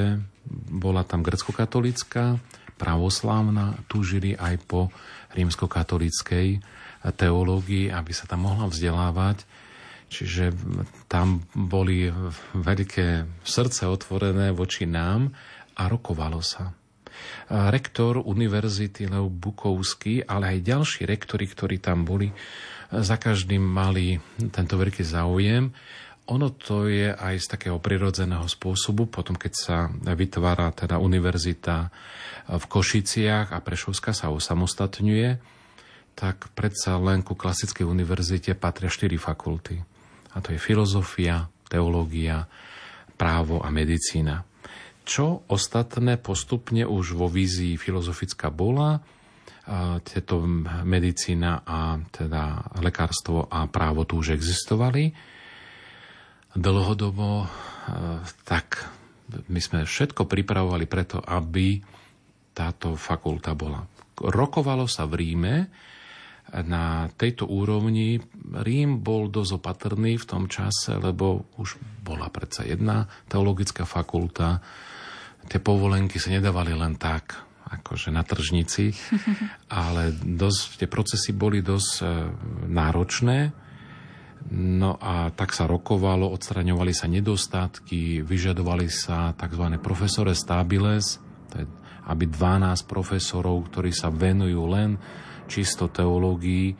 bola 0.72 1.04
tam 1.04 1.20
grecko-katolická, 1.20 2.40
pravoslávna, 2.78 3.82
túžili 3.90 4.38
aj 4.38 4.54
po 4.64 4.88
rímsko-katolíckej 5.34 6.62
teológii, 7.18 7.90
aby 7.92 8.12
sa 8.14 8.24
tam 8.30 8.46
mohla 8.48 8.70
vzdelávať. 8.70 9.44
Čiže 10.08 10.56
tam 11.06 11.44
boli 11.52 12.08
veľké 12.56 13.28
srdce 13.44 13.84
otvorené 13.84 14.56
voči 14.56 14.88
nám 14.88 15.32
a 15.76 15.86
rokovalo 15.86 16.40
sa 16.40 16.72
rektor 17.48 18.22
univerzity 18.22 19.10
Leo 19.10 19.26
Bukovský, 19.26 20.22
ale 20.26 20.54
aj 20.54 20.66
ďalší 20.66 21.00
rektori, 21.06 21.46
ktorí 21.50 21.76
tam 21.82 22.06
boli, 22.06 22.30
za 22.88 23.20
každým 23.20 23.60
mali 23.60 24.16
tento 24.54 24.78
veľký 24.80 25.04
záujem. 25.04 25.68
Ono 26.28 26.48
to 26.52 26.92
je 26.92 27.08
aj 27.08 27.34
z 27.40 27.46
takého 27.48 27.80
prirodzeného 27.80 28.44
spôsobu, 28.44 29.08
potom 29.08 29.32
keď 29.36 29.52
sa 29.56 29.76
vytvára 29.92 30.72
teda 30.76 31.00
univerzita 31.00 31.88
v 32.52 32.64
Košiciach 32.68 33.52
a 33.52 33.64
Prešovska 33.64 34.12
sa 34.12 34.28
osamostatňuje, 34.28 35.28
tak 36.12 36.52
predsa 36.52 37.00
len 37.00 37.24
ku 37.24 37.32
klasickej 37.32 37.86
univerzite 37.86 38.52
patria 38.56 38.92
štyri 38.92 39.16
fakulty. 39.16 39.80
A 40.32 40.44
to 40.44 40.52
je 40.52 40.60
filozofia, 40.60 41.48
teológia, 41.68 42.48
právo 43.16 43.62
a 43.62 43.68
medicína 43.72 44.48
čo 45.08 45.48
ostatné 45.48 46.20
postupne 46.20 46.84
už 46.84 47.16
vo 47.16 47.32
vízii 47.32 47.80
filozofická 47.80 48.52
bola, 48.52 49.00
tieto 50.04 50.44
medicína 50.84 51.64
a 51.64 51.96
teda 52.12 52.76
lekárstvo 52.84 53.48
a 53.48 53.64
právo 53.72 54.04
tu 54.04 54.20
už 54.20 54.36
existovali. 54.36 55.16
Dlhodobo 56.52 57.48
tak 58.44 58.84
my 59.48 59.60
sme 59.60 59.88
všetko 59.88 60.28
pripravovali 60.28 60.84
preto, 60.84 61.24
aby 61.24 61.80
táto 62.52 62.92
fakulta 62.96 63.56
bola. 63.56 63.80
Rokovalo 64.20 64.84
sa 64.84 65.08
v 65.08 65.24
Ríme, 65.24 65.54
na 66.52 67.12
tejto 67.12 67.44
úrovni 67.44 68.24
Rím 68.48 69.04
bol 69.04 69.28
dosť 69.28 69.60
opatrný 69.60 70.16
v 70.16 70.28
tom 70.28 70.48
čase, 70.48 70.96
lebo 70.96 71.44
už 71.60 71.76
bola 72.00 72.32
predsa 72.32 72.64
jedna 72.64 73.04
teologická 73.28 73.84
fakulta, 73.84 74.64
tie 75.48 75.60
povolenky 75.60 76.16
sa 76.16 76.32
nedávali 76.32 76.72
len 76.72 76.96
tak, 76.96 77.36
akože 77.68 78.08
na 78.08 78.24
tržnici, 78.24 78.96
ale 79.68 80.16
dosť, 80.16 80.84
tie 80.84 80.88
procesy 80.88 81.36
boli 81.36 81.60
dosť 81.60 81.92
e, 82.00 82.04
náročné. 82.72 83.38
No 84.48 84.96
a 84.96 85.28
tak 85.34 85.52
sa 85.52 85.68
rokovalo, 85.68 86.32
odstraňovali 86.32 86.96
sa 86.96 87.04
nedostatky, 87.04 88.24
vyžadovali 88.24 88.88
sa 88.88 89.36
tzv. 89.36 89.76
profesore 89.76 90.32
stabiles, 90.32 91.20
aby 92.08 92.24
12 92.26 92.88
profesorov, 92.88 93.68
ktorí 93.68 93.92
sa 93.92 94.08
venujú 94.08 94.64
len 94.66 94.96
čisto 95.44 95.92
teológii 95.92 96.72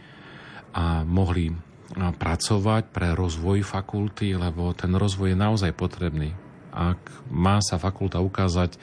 a 0.73 1.05
mohli 1.05 1.53
pracovať 1.97 2.93
pre 2.93 3.17
rozvoj 3.17 3.65
fakulty, 3.65 4.37
lebo 4.37 4.77
ten 4.77 4.93
rozvoj 4.93 5.33
je 5.33 5.39
naozaj 5.41 5.73
potrebný. 5.73 6.37
Ak 6.69 7.01
má 7.33 7.65
sa 7.65 7.81
fakulta 7.81 8.21
ukázať 8.21 8.77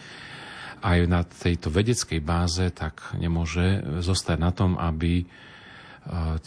aj 0.85 0.99
na 1.05 1.21
tejto 1.25 1.69
vedeckej 1.69 2.21
báze, 2.21 2.65
tak 2.73 3.13
nemôže 3.17 3.81
zostať 4.01 4.37
na 4.37 4.51
tom, 4.53 4.77
aby 4.77 5.25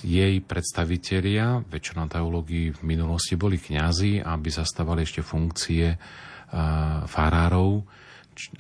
jej 0.07 0.39
predstavitelia, 0.39 1.67
väčšina 1.67 2.07
teológií 2.07 2.71
v 2.71 2.83
minulosti 2.87 3.35
boli 3.35 3.59
kňazi, 3.59 4.23
aby 4.23 4.49
zastávali 4.51 5.03
ešte 5.03 5.27
funkcie 5.27 5.99
farárov 7.07 7.83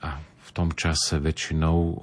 a 0.02 0.18
v 0.48 0.50
tom 0.56 0.72
čase 0.72 1.20
väčšinou 1.20 1.76
e, 1.76 1.94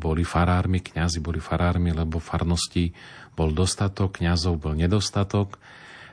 boli 0.00 0.24
farármi, 0.24 0.80
kňazi 0.80 1.20
boli 1.20 1.36
farármi, 1.36 1.92
lebo 1.92 2.16
farnosti 2.16 2.96
bol 3.36 3.52
dostatok, 3.52 4.24
kňazov 4.24 4.56
bol 4.56 4.72
nedostatok 4.72 5.60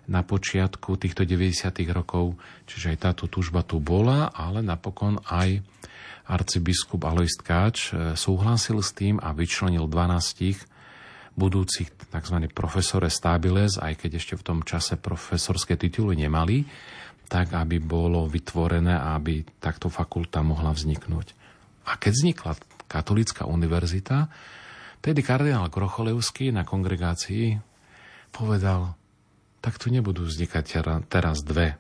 na 0.06 0.22
počiatku 0.22 1.00
týchto 1.00 1.24
90. 1.24 1.72
rokov, 1.96 2.36
čiže 2.68 2.94
aj 2.94 2.98
táto 3.00 3.26
túžba 3.32 3.64
tu 3.64 3.80
bola, 3.80 4.30
ale 4.36 4.60
napokon 4.62 5.18
aj 5.26 5.64
arcibiskup 6.28 7.08
Alois 7.08 7.32
Tkáč 7.32 7.96
e, 7.96 8.14
súhlasil 8.20 8.84
s 8.84 8.92
tým 8.92 9.16
a 9.24 9.32
vyčlenil 9.32 9.88
12 9.88 10.76
budúcich 11.36 11.92
tzv. 11.92 12.38
profesore 12.52 13.08
stabiles, 13.12 13.80
aj 13.80 13.96
keď 13.96 14.12
ešte 14.20 14.34
v 14.40 14.44
tom 14.44 14.60
čase 14.64 14.96
profesorské 15.00 15.76
tituly 15.76 16.16
nemali, 16.16 16.64
tak 17.26 17.58
aby 17.58 17.82
bolo 17.82 18.30
vytvorené 18.30 18.96
aby 18.96 19.42
takto 19.58 19.90
fakulta 19.90 20.46
mohla 20.46 20.72
vzniknúť. 20.72 21.45
A 21.86 21.98
keď 22.02 22.12
vznikla 22.14 22.52
katolická 22.90 23.46
univerzita, 23.46 24.30
tedy 25.02 25.22
kardinál 25.22 25.70
Krocholevský 25.70 26.50
na 26.50 26.66
kongregácii 26.66 27.58
povedal, 28.34 28.98
tak 29.62 29.82
tu 29.82 29.90
nebudú 29.90 30.26
vznikať 30.26 30.86
teraz 31.10 31.42
dve 31.42 31.78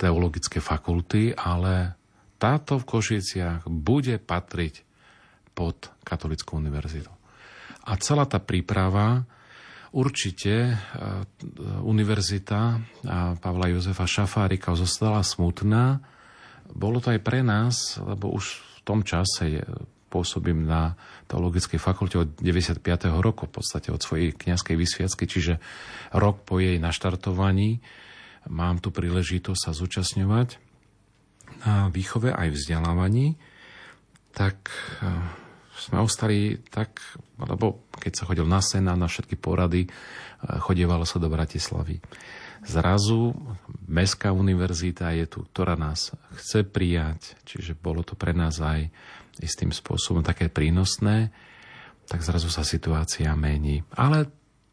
teologické 0.00 0.62
fakulty, 0.64 1.36
ale 1.36 1.98
táto 2.38 2.78
v 2.78 2.88
Košiciach 2.88 3.66
bude 3.68 4.16
patriť 4.22 4.86
pod 5.52 5.90
Katolickú 6.06 6.56
univerzitu. 6.56 7.10
A 7.84 7.98
celá 7.98 8.24
tá 8.24 8.38
príprava 8.38 9.26
určite 9.90 10.54
e, 10.70 10.74
univerzita 11.82 12.78
Pavla 13.42 13.72
Jozefa 13.72 14.06
Šafárika 14.06 14.76
zostala 14.78 15.24
smutná. 15.24 15.98
Bolo 16.68 17.00
to 17.00 17.10
aj 17.10 17.20
pre 17.24 17.40
nás, 17.42 17.98
lebo 17.98 18.30
už 18.30 18.67
tom 18.88 19.04
čase 19.04 19.60
pôsobím 20.08 20.64
na 20.64 20.96
teologickej 21.28 21.76
fakulte 21.76 22.16
od 22.16 22.28
95. 22.40 22.80
roku, 23.20 23.44
v 23.44 23.60
podstate 23.60 23.92
od 23.92 24.00
svojej 24.00 24.32
kniazkej 24.32 24.76
vysviacky, 24.80 25.28
čiže 25.28 25.60
rok 26.16 26.48
po 26.48 26.56
jej 26.56 26.80
naštartovaní 26.80 27.84
mám 28.48 28.80
tu 28.80 28.88
príležitosť 28.88 29.60
sa 29.60 29.72
zúčastňovať 29.76 30.56
na 31.68 31.92
výchove 31.92 32.32
aj 32.32 32.48
vzdelávaní, 32.56 33.36
tak 34.32 34.72
eh, 35.02 35.12
sme 35.76 36.00
ostali 36.00 36.58
tak, 36.72 37.00
lebo 37.36 37.88
keď 37.92 38.12
sa 38.14 38.26
chodil 38.28 38.46
na 38.48 38.62
sena, 38.64 38.96
na 38.96 39.10
všetky 39.10 39.36
porady, 39.36 39.84
eh, 39.84 39.90
chodievalo 40.62 41.04
sa 41.04 41.20
do 41.20 41.28
Bratislavy. 41.28 42.00
Zrazu 42.66 43.34
Mestská 43.88 44.34
univerzita 44.34 45.14
je 45.16 45.26
tu, 45.30 45.46
ktorá 45.48 45.78
nás 45.78 46.12
chce 46.36 46.66
prijať, 46.66 47.38
čiže 47.48 47.78
bolo 47.78 48.04
to 48.04 48.18
pre 48.18 48.36
nás 48.36 48.60
aj 48.60 48.92
istým 49.38 49.70
spôsobom 49.70 50.20
také 50.20 50.50
prínosné, 50.50 51.30
tak 52.08 52.24
zrazu 52.24 52.50
sa 52.50 52.66
situácia 52.66 53.30
mení. 53.38 53.84
Ale 53.94 54.28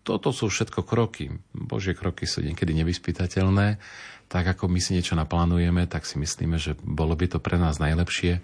toto 0.05 0.29
sú 0.29 0.47
všetko 0.53 0.85
kroky. 0.85 1.33
Božie 1.51 1.97
kroky 1.97 2.29
sú 2.29 2.45
niekedy 2.45 2.77
nevyspytateľné. 2.77 3.81
Tak 4.29 4.57
ako 4.57 4.69
my 4.69 4.77
si 4.77 4.93
niečo 4.97 5.17
naplánujeme, 5.17 5.89
tak 5.89 6.05
si 6.05 6.21
myslíme, 6.21 6.61
že 6.61 6.77
bolo 6.81 7.17
by 7.17 7.25
to 7.25 7.39
pre 7.41 7.57
nás 7.57 7.81
najlepšie. 7.81 8.41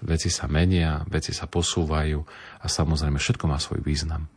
Veci 0.00 0.32
sa 0.32 0.48
menia, 0.48 1.04
veci 1.08 1.36
sa 1.36 1.44
posúvajú 1.44 2.18
a 2.60 2.66
samozrejme 2.66 3.20
všetko 3.20 3.44
má 3.44 3.60
svoj 3.60 3.84
význam. 3.84 4.32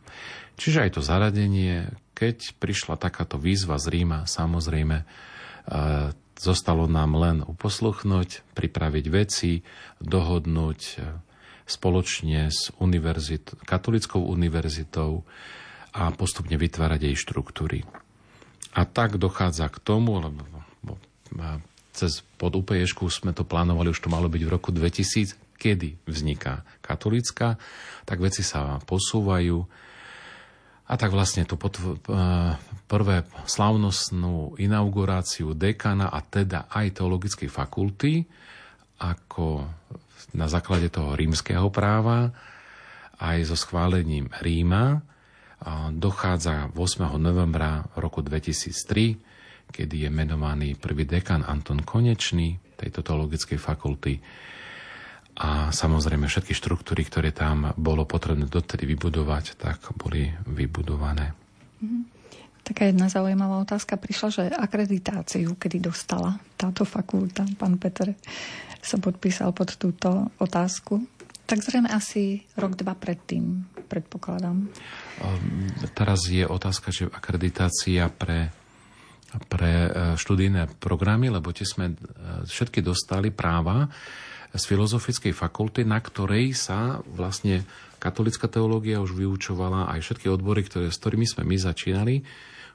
Čiže 0.54 0.86
aj 0.86 0.90
to 0.94 1.02
zaradenie, 1.02 1.90
keď 2.14 2.54
prišla 2.62 2.94
takáto 3.00 3.40
výzva 3.40 3.80
z 3.80 3.90
Ríma, 3.90 4.28
samozrejme 4.28 5.02
Zostalo 6.34 6.90
nám 6.90 7.14
len 7.14 7.36
uposluchnúť, 7.46 8.42
pripraviť 8.58 9.06
veci, 9.06 9.62
dohodnúť 10.02 10.98
spoločne 11.64 12.50
s 12.50 12.74
univerzit, 12.82 13.54
katolickou 13.62 14.20
univerzitou 14.20 15.22
a 15.94 16.10
postupne 16.10 16.58
vytvárať 16.58 17.00
jej 17.06 17.16
štruktúry. 17.16 17.86
A 18.74 18.82
tak 18.82 19.16
dochádza 19.16 19.70
k 19.70 19.78
tomu, 19.78 20.18
lebo 20.18 20.42
cez 21.94 22.26
pod 22.34 22.58
UPŠ 22.58 22.98
sme 23.14 23.30
to 23.30 23.46
plánovali, 23.46 23.94
už 23.94 24.02
to 24.02 24.10
malo 24.10 24.26
byť 24.26 24.42
v 24.42 24.50
roku 24.50 24.74
2000, 24.74 25.38
kedy 25.64 26.04
vzniká 26.04 26.60
katolická, 26.84 27.56
tak 28.04 28.20
veci 28.20 28.44
sa 28.44 28.76
posúvajú. 28.84 29.64
A 30.84 31.00
tak 31.00 31.16
vlastne 31.16 31.48
tu 31.48 31.56
pod, 31.56 31.80
prvé 32.84 33.24
slavnostnú 33.48 34.60
inauguráciu 34.60 35.56
dekana 35.56 36.12
a 36.12 36.20
teda 36.20 36.68
aj 36.68 37.00
teologickej 37.00 37.48
fakulty, 37.48 38.28
ako 39.00 39.64
na 40.36 40.44
základe 40.44 40.92
toho 40.92 41.16
rímskeho 41.16 41.72
práva, 41.72 42.28
aj 43.16 43.48
so 43.48 43.56
schválením 43.56 44.28
Ríma, 44.44 45.00
dochádza 45.96 46.68
8. 46.76 47.16
novembra 47.16 47.88
roku 47.96 48.20
2003, 48.20 49.72
kedy 49.72 50.04
je 50.04 50.10
menovaný 50.12 50.76
prvý 50.76 51.08
dekan 51.08 51.40
Anton 51.40 51.80
Konečný 51.80 52.60
tejto 52.76 53.00
teologickej 53.00 53.56
fakulty. 53.56 54.20
A 55.34 55.74
samozrejme 55.74 56.30
všetky 56.30 56.54
štruktúry, 56.54 57.02
ktoré 57.02 57.34
tam 57.34 57.74
bolo 57.74 58.06
potrebné 58.06 58.46
dotedy 58.46 58.86
vybudovať, 58.86 59.58
tak 59.58 59.82
boli 59.98 60.30
vybudované. 60.46 61.34
Mm-hmm. 61.82 62.02
Taká 62.64 62.88
jedna 62.88 63.12
zaujímavá 63.12 63.60
otázka 63.60 64.00
prišla, 64.00 64.28
že 64.30 64.44
akreditáciu, 64.48 65.58
kedy 65.60 65.84
dostala 65.84 66.40
táto 66.56 66.86
fakulta, 66.88 67.44
pán 67.60 67.76
Peter 67.76 68.16
sa 68.80 68.96
podpísal 68.96 69.52
pod 69.52 69.76
túto 69.76 70.32
otázku. 70.40 71.02
Tak 71.44 71.60
zrejme 71.60 71.92
asi 71.92 72.40
rok, 72.56 72.72
dva 72.78 72.96
predtým, 72.96 73.68
predpokladám. 73.84 74.64
Ehm, 74.64 75.68
teraz 75.92 76.24
je 76.30 76.46
otázka, 76.48 76.88
že 76.88 77.10
akreditácia 77.12 78.08
pre, 78.08 78.48
pre 79.52 79.72
e, 79.84 79.90
študijné 80.16 80.80
programy, 80.80 81.28
lebo 81.28 81.52
tie 81.52 81.68
sme 81.68 81.92
e, 81.92 81.94
všetky 82.48 82.80
dostali 82.80 83.28
práva 83.28 83.84
z 84.54 84.64
Filozofickej 84.64 85.34
fakulty, 85.34 85.82
na 85.82 85.98
ktorej 85.98 86.54
sa 86.54 87.02
vlastne 87.02 87.66
katolická 87.98 88.46
teológia 88.46 89.02
už 89.02 89.18
vyučovala 89.18 89.90
aj 89.90 90.00
všetky 90.00 90.30
odbory, 90.30 90.62
ktoré, 90.62 90.94
s 90.94 91.00
ktorými 91.02 91.26
sme 91.26 91.42
my 91.42 91.56
začínali, 91.58 92.14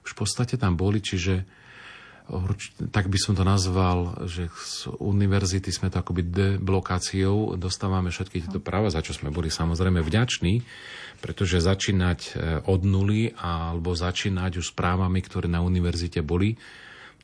už 0.03 0.11
v 0.11 0.19
podstate 0.19 0.59
tam 0.59 0.75
boli, 0.75 0.99
čiže 0.99 1.47
tak 2.93 3.09
by 3.09 3.17
som 3.17 3.33
to 3.33 3.41
nazval, 3.41 4.21
že 4.29 4.53
z 4.53 4.93
univerzity 5.01 5.73
sme 5.73 5.89
to 5.89 5.97
akoby 5.97 6.29
deblokáciou, 6.29 7.57
dostávame 7.57 8.13
všetky 8.13 8.45
tieto 8.45 8.61
práva, 8.61 8.93
za 8.93 9.01
čo 9.01 9.17
sme 9.17 9.33
boli 9.33 9.49
samozrejme 9.49 9.97
vďační, 10.05 10.61
pretože 11.25 11.57
začínať 11.57 12.19
e, 12.21 12.31
od 12.69 12.85
nuly 12.85 13.33
alebo 13.33 13.97
začínať 13.97 14.61
už 14.61 14.65
s 14.71 14.77
právami, 14.77 15.25
ktoré 15.25 15.49
na 15.49 15.65
univerzite 15.65 16.21
boli, 16.21 16.53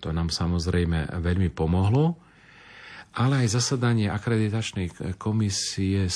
to 0.01 0.10
nám 0.10 0.34
samozrejme 0.34 1.22
veľmi 1.22 1.53
pomohlo. 1.53 2.18
Ale 3.16 3.47
aj 3.47 3.55
zasadanie 3.55 4.11
akreditačnej 4.11 5.16
komisie 5.16 6.11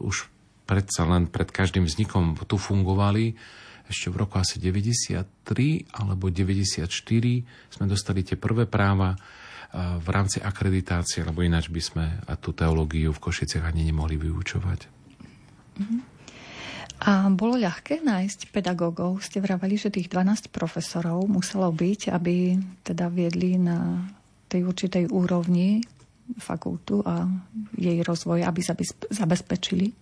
už 0.00 0.16
predsa 0.64 1.04
len 1.04 1.28
pred 1.28 1.52
každým 1.52 1.84
vznikom 1.84 2.40
tu 2.48 2.56
fungovali 2.56 3.36
ešte 3.84 4.08
v 4.08 4.24
roku 4.24 4.40
asi 4.40 4.56
93 4.56 5.20
alebo 6.00 6.32
94 6.32 6.88
sme 7.68 7.84
dostali 7.84 8.24
tie 8.24 8.40
prvé 8.40 8.64
práva 8.64 9.12
v 9.74 10.08
rámci 10.08 10.38
akreditácie, 10.38 11.26
lebo 11.26 11.42
ináč 11.42 11.66
by 11.68 11.82
sme 11.82 12.04
tú 12.38 12.54
teológiu 12.54 13.10
v 13.10 13.22
Košiciach 13.22 13.66
ani 13.66 13.90
nemohli 13.90 14.14
vyučovať. 14.16 14.80
Mhm. 15.82 15.96
A 17.04 17.28
bolo 17.34 17.58
ľahké 17.58 18.00
nájsť 18.00 18.54
pedagógov? 18.54 19.20
Ste 19.20 19.42
vravali, 19.42 19.76
že 19.76 19.92
tých 19.92 20.08
12 20.08 20.48
profesorov 20.48 21.26
muselo 21.26 21.68
byť, 21.68 22.08
aby 22.14 22.56
teda 22.86 23.10
viedli 23.10 23.58
na 23.60 24.08
tej 24.48 24.64
určitej 24.64 25.10
úrovni 25.10 25.82
fakultu 26.40 27.04
a 27.04 27.28
jej 27.76 28.00
rozvoj, 28.00 28.44
aby 28.44 28.60
zabezpečili. 29.12 29.92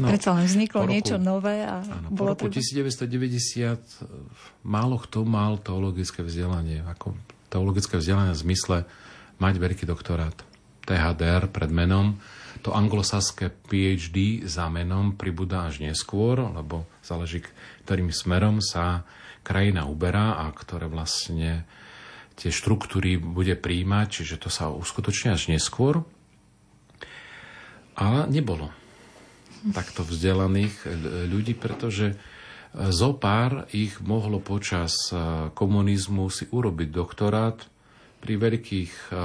No, 0.00 0.08
Predsa 0.08 0.32
len 0.32 0.46
vzniklo 0.48 0.86
roku, 0.86 0.92
niečo 0.96 1.16
nové 1.20 1.60
a 1.66 1.84
áno, 1.84 2.08
bolo 2.08 2.32
po 2.38 2.48
roku 2.48 2.56
treba... 2.56 2.88
1990 2.88 4.64
málo 4.64 4.96
kto 4.96 5.28
mal 5.28 5.60
teologické 5.60 6.24
vzdelanie. 6.24 6.80
Ako 6.86 7.12
teologické 7.52 8.00
vzdelanie 8.00 8.32
v 8.32 8.42
zmysle 8.48 8.76
mať 9.42 9.54
veľký 9.60 9.84
doktorát. 9.84 10.36
THDR 10.88 11.50
pred 11.52 11.68
menom. 11.68 12.16
To 12.64 12.72
anglosaské 12.72 13.52
PhD 13.68 14.44
za 14.48 14.68
menom 14.72 15.16
pribúda 15.16 15.68
až 15.68 15.84
neskôr, 15.84 16.38
lebo 16.38 16.88
záleží, 17.04 17.44
ktorým 17.84 18.12
smerom 18.12 18.60
sa 18.64 19.04
krajina 19.40 19.88
uberá 19.88 20.44
a 20.44 20.52
ktoré 20.52 20.86
vlastne 20.86 21.64
tie 22.40 22.48
štruktúry 22.48 23.20
bude 23.20 23.52
príjmať, 23.52 24.06
čiže 24.08 24.40
to 24.40 24.48
sa 24.48 24.72
uskutočne 24.72 25.36
až 25.36 25.52
neskôr. 25.52 26.00
Ale 28.00 28.24
nebolo 28.32 28.72
takto 29.76 30.00
vzdelaných 30.00 30.74
e, 30.84 30.88
ľudí, 31.28 31.52
pretože 31.52 32.16
e, 32.16 32.16
zo 32.88 33.12
pár 33.12 33.68
ich 33.76 34.00
mohlo 34.00 34.40
počas 34.40 35.12
e, 35.12 35.52
komunizmu 35.52 36.32
si 36.32 36.48
urobiť 36.48 36.88
doktorát 36.88 37.60
pri 38.20 38.36
veľkých 38.36 39.16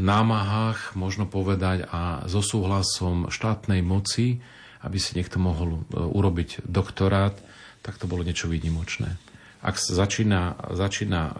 námahách, 0.00 0.96
možno 0.96 1.28
povedať, 1.28 1.84
a 1.92 2.24
so 2.24 2.40
súhlasom 2.40 3.28
štátnej 3.28 3.84
moci, 3.84 4.40
aby 4.80 4.96
si 4.96 5.12
niekto 5.12 5.36
mohol 5.36 5.84
urobiť 5.92 6.64
doktorát, 6.64 7.36
tak 7.84 8.00
to 8.00 8.08
bolo 8.08 8.24
niečo 8.24 8.48
výnimočné. 8.48 9.35
Ak 9.66 9.82
začína, 9.82 10.54
začína 10.78 11.34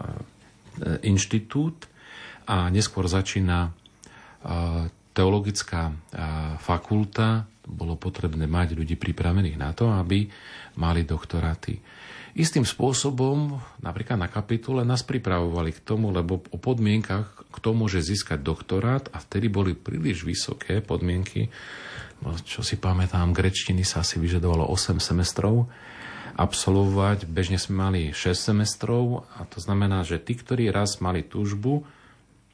inštitút 1.07 1.87
a 2.43 2.67
neskôr 2.67 3.07
začína 3.07 3.71
teologická 5.15 5.95
fakulta, 6.59 7.47
bolo 7.63 7.95
potrebné 7.95 8.47
mať 8.47 8.75
ľudí 8.75 8.99
pripravených 8.99 9.55
na 9.55 9.71
to, 9.71 9.87
aby 9.91 10.27
mali 10.79 11.07
doktoráty. 11.07 11.79
Istým 12.37 12.69
spôsobom, 12.69 13.57
napríklad 13.81 14.19
na 14.21 14.29
kapitule, 14.29 14.85
nás 14.85 15.01
pripravovali 15.01 15.73
k 15.73 15.81
tomu, 15.81 16.13
lebo 16.13 16.43
o 16.53 16.57
podmienkach, 16.61 17.49
kto 17.49 17.73
môže 17.73 18.03
získať 18.05 18.45
doktorát 18.45 19.09
a 19.09 19.17
vtedy 19.17 19.49
boli 19.49 19.73
príliš 19.73 20.21
vysoké 20.21 20.85
podmienky. 20.85 21.49
No, 22.21 22.37
čo 22.37 22.61
si 22.61 22.77
pamätám, 22.77 23.33
grečtiny 23.33 23.81
sa 23.81 24.05
asi 24.05 24.21
vyžadovalo 24.21 24.69
8 24.69 25.01
semestrov 25.01 25.65
absolvovať. 26.37 27.25
Bežne 27.25 27.57
sme 27.57 27.75
mali 27.89 28.01
6 28.13 28.53
semestrov 28.53 29.25
a 29.35 29.43
to 29.49 29.57
znamená, 29.57 30.05
že 30.05 30.21
tí, 30.21 30.37
ktorí 30.37 30.69
raz 30.69 31.01
mali 31.01 31.25
túžbu 31.25 31.83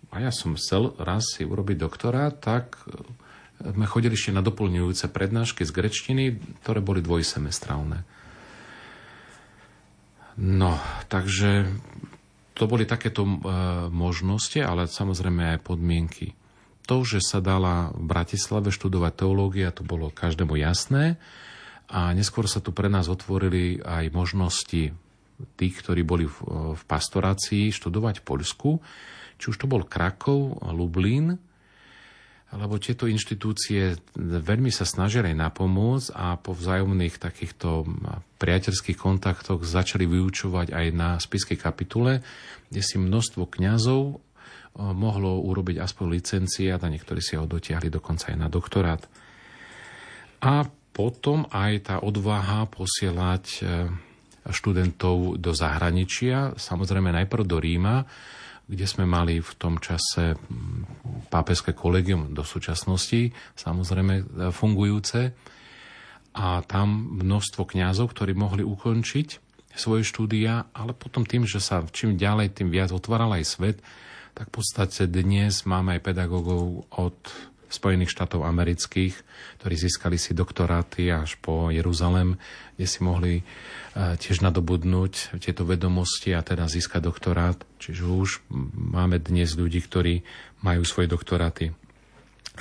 a 0.09 0.23
ja 0.23 0.31
som 0.31 0.55
chcel 0.55 0.95
raz 0.95 1.35
si 1.35 1.43
urobiť 1.43 1.77
doktorát, 1.77 2.39
tak 2.39 2.79
e, 2.87 3.03
sme 3.75 3.83
chodili 3.83 4.15
ešte 4.15 4.31
na 4.31 4.39
doplňujúce 4.39 5.11
prednášky 5.11 5.67
z 5.67 5.71
grečtiny, 5.75 6.23
ktoré 6.63 6.79
boli 6.79 7.03
dvojsemestrálne. 7.03 8.07
No, 10.39 10.79
takže 11.11 11.69
to 12.53 12.69
boli 12.69 12.85
takéto 12.85 13.25
e, 13.25 13.35
možnosti, 13.89 14.57
ale 14.61 14.85
samozrejme 14.87 15.57
aj 15.57 15.65
podmienky. 15.65 16.37
To, 16.85 17.01
že 17.01 17.23
sa 17.23 17.41
dala 17.41 17.89
v 17.95 18.05
Bratislave 18.05 18.69
študovať 18.69 19.13
teológia, 19.25 19.73
to 19.73 19.81
bolo 19.81 20.13
každému 20.13 20.59
jasné. 20.59 21.17
A 21.93 22.09
neskôr 22.17 22.49
sa 22.49 22.57
tu 22.57 22.73
pre 22.73 22.89
nás 22.89 23.05
otvorili 23.05 23.77
aj 23.77 24.09
možnosti 24.09 24.89
tých, 25.57 25.75
ktorí 25.77 26.01
boli 26.01 26.25
v, 26.25 26.37
v 26.73 26.81
pastorácii, 26.89 27.69
študovať 27.69 28.21
v 28.21 28.25
Poľsku 28.25 28.69
či 29.43 29.51
už 29.51 29.59
to 29.59 29.67
bol 29.67 29.83
Krakov, 29.83 30.63
Lublin, 30.71 31.35
lebo 32.53 32.79
tieto 32.79 33.11
inštitúcie 33.11 33.97
veľmi 34.15 34.71
sa 34.71 34.87
snažili 34.87 35.35
napomôcť 35.35 36.15
a 36.15 36.39
po 36.39 36.55
vzájomných 36.55 37.19
takýchto 37.19 37.83
priateľských 38.39 38.95
kontaktoch 38.95 39.67
začali 39.67 40.07
vyučovať 40.07 40.71
aj 40.71 40.85
na 40.95 41.19
spiskej 41.19 41.59
kapitule, 41.59 42.23
kde 42.71 42.81
si 42.85 42.95
množstvo 42.95 43.51
kňazov 43.51 44.21
mohlo 44.79 45.43
urobiť 45.43 45.81
aspoň 45.81 46.05
licenciát 46.13 46.79
a 46.79 46.87
niektorí 46.87 47.19
si 47.19 47.35
ho 47.35 47.43
dotiahli 47.43 47.91
dokonca 47.91 48.31
aj 48.31 48.37
na 48.37 48.47
doktorát. 48.47 49.01
A 50.39 50.63
potom 50.93 51.49
aj 51.49 51.89
tá 51.89 51.95
odvaha 51.99 52.69
posielať 52.69 53.45
e, 53.49 53.59
študentov 54.45 55.41
do 55.41 55.51
zahraničia, 55.51 56.53
samozrejme 56.53 57.09
najprv 57.09 57.43
do 57.43 57.57
Ríma, 57.57 58.05
kde 58.63 58.85
sme 58.87 59.03
mali 59.03 59.43
v 59.43 59.51
tom 59.59 59.81
čase 59.81 60.39
pápežské 61.27 61.75
kolegium 61.75 62.31
do 62.31 62.45
súčasnosti, 62.45 63.33
samozrejme 63.57 64.13
e, 64.15 64.23
fungujúce. 64.53 65.33
A 66.33 66.65
tam 66.65 67.13
množstvo 67.21 67.61
kňazov, 67.65 68.09
ktorí 68.13 68.33
mohli 68.33 68.65
ukončiť 68.65 69.27
svoje 69.73 70.05
štúdia, 70.05 70.69
ale 70.73 70.93
potom 70.93 71.25
tým, 71.25 71.45
že 71.49 71.57
sa 71.57 71.81
čím 71.89 72.17
ďalej, 72.17 72.57
tým 72.57 72.69
viac 72.69 72.93
otváral 72.93 73.33
aj 73.33 73.45
svet, 73.45 73.77
tak 74.33 74.49
v 74.49 74.61
podstate 74.61 75.05
dnes 75.05 75.65
máme 75.65 75.97
aj 75.97 76.01
pedagógov 76.09 76.89
od 76.89 77.17
Spojených 77.73 78.13
štátov 78.13 78.45
amerických, 78.45 79.17
ktorí 79.59 79.75
získali 79.75 80.21
si 80.21 80.37
doktoráty 80.37 81.09
až 81.09 81.35
po 81.41 81.73
Jeruzalem, 81.73 82.37
kde 82.77 82.85
si 82.85 82.99
mohli 83.01 83.33
e, 83.41 83.43
tiež 84.15 84.45
nadobudnúť 84.45 85.41
tieto 85.41 85.65
vedomosti 85.65 86.31
a 86.37 86.45
teda 86.45 86.69
získať 86.69 87.01
doktorát. 87.01 87.57
Čiže 87.81 88.03
už 88.05 88.29
máme 88.73 89.17
dnes 89.17 89.57
ľudí, 89.57 89.81
ktorí 89.81 90.21
majú 90.61 90.85
svoje 90.85 91.09
doktoráty 91.09 91.73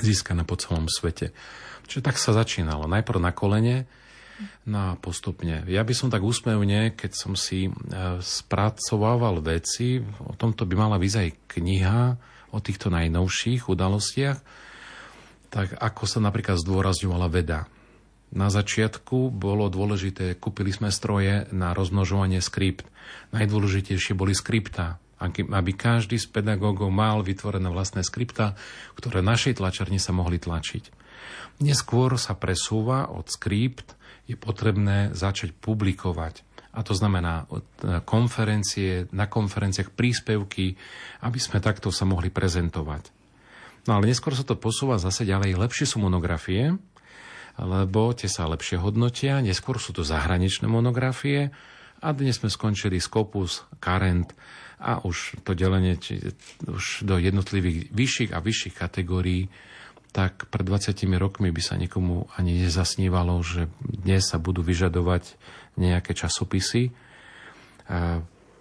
získané 0.00 0.48
po 0.48 0.56
celom 0.56 0.88
svete. 0.88 1.36
Čiže 1.84 2.02
tak 2.02 2.16
sa 2.16 2.32
začínalo. 2.32 2.88
Najprv 2.88 3.20
na 3.20 3.32
kolene, 3.36 3.84
No 4.66 4.78
a 4.78 4.98
postupne. 4.98 5.62
Ja 5.70 5.86
by 5.86 5.94
som 5.94 6.08
tak 6.10 6.24
úsmevne, 6.24 6.94
keď 6.94 7.12
som 7.14 7.34
si 7.38 7.68
e, 7.68 7.70
spracovával 8.18 9.38
veci, 9.42 10.02
o 10.02 10.34
tomto 10.34 10.66
by 10.66 10.74
mala 10.74 10.96
aj 10.98 11.28
kniha 11.46 12.00
o 12.52 12.58
týchto 12.58 12.92
najnovších 12.92 13.70
udalostiach, 13.70 14.38
tak 15.52 15.76
ako 15.76 16.08
sa 16.08 16.18
napríklad 16.24 16.56
zdôrazňovala 16.56 17.28
veda. 17.28 17.68
Na 18.32 18.48
začiatku 18.48 19.28
bolo 19.28 19.68
dôležité, 19.68 20.40
kúpili 20.40 20.72
sme 20.72 20.88
stroje 20.88 21.44
na 21.52 21.76
rozmnožovanie 21.76 22.40
skript. 22.40 22.88
Najdôležitejšie 23.36 24.16
boli 24.16 24.32
skripta, 24.32 24.96
aby 25.20 25.70
každý 25.76 26.16
z 26.16 26.32
pedagógov 26.32 26.88
mal 26.88 27.20
vytvorené 27.20 27.68
vlastné 27.68 28.00
skripta, 28.00 28.56
ktoré 28.96 29.20
našej 29.20 29.60
tlačarni 29.60 30.00
sa 30.00 30.16
mohli 30.16 30.40
tlačiť. 30.40 30.88
Neskôr 31.60 32.16
sa 32.16 32.32
presúva 32.32 33.12
od 33.12 33.28
skript, 33.28 33.92
je 34.24 34.40
potrebné 34.40 35.12
začať 35.12 35.52
publikovať. 35.52 36.40
A 36.72 36.80
to 36.80 36.96
znamená 36.96 37.44
konferencie, 38.08 39.04
na 39.12 39.28
konferenciách 39.28 39.92
príspevky, 39.92 40.72
aby 41.20 41.36
sme 41.36 41.60
takto 41.60 41.92
sa 41.92 42.08
mohli 42.08 42.32
prezentovať. 42.32 43.21
No 43.88 43.98
ale 43.98 44.10
neskôr 44.10 44.34
sa 44.38 44.46
to 44.46 44.54
posúva 44.54 45.02
zase 45.02 45.26
ďalej. 45.26 45.58
Lepšie 45.58 45.86
sú 45.90 45.98
monografie, 45.98 46.78
lebo 47.58 48.14
tie 48.14 48.30
sa 48.30 48.46
lepšie 48.46 48.78
hodnotia. 48.78 49.42
Neskôr 49.42 49.82
sú 49.82 49.90
to 49.90 50.06
zahraničné 50.06 50.70
monografie 50.70 51.50
a 51.98 52.08
dnes 52.14 52.38
sme 52.38 52.46
skončili 52.50 53.02
Scopus, 53.02 53.66
Current 53.82 54.34
a 54.82 55.02
už 55.02 55.42
to 55.46 55.54
delenie 55.54 55.98
či, 55.98 56.18
už 56.66 57.06
do 57.06 57.18
jednotlivých 57.18 57.90
vyšších 57.90 58.30
a 58.34 58.42
vyšších 58.42 58.74
kategórií 58.74 59.50
tak 60.12 60.44
pred 60.52 60.68
20 60.68 60.92
rokmi 61.16 61.48
by 61.48 61.62
sa 61.64 61.74
nikomu 61.80 62.28
ani 62.36 62.68
nezasnívalo, 62.68 63.40
že 63.40 63.72
dnes 63.80 64.28
sa 64.28 64.36
budú 64.36 64.60
vyžadovať 64.60 65.40
nejaké 65.80 66.12
časopisy 66.12 66.92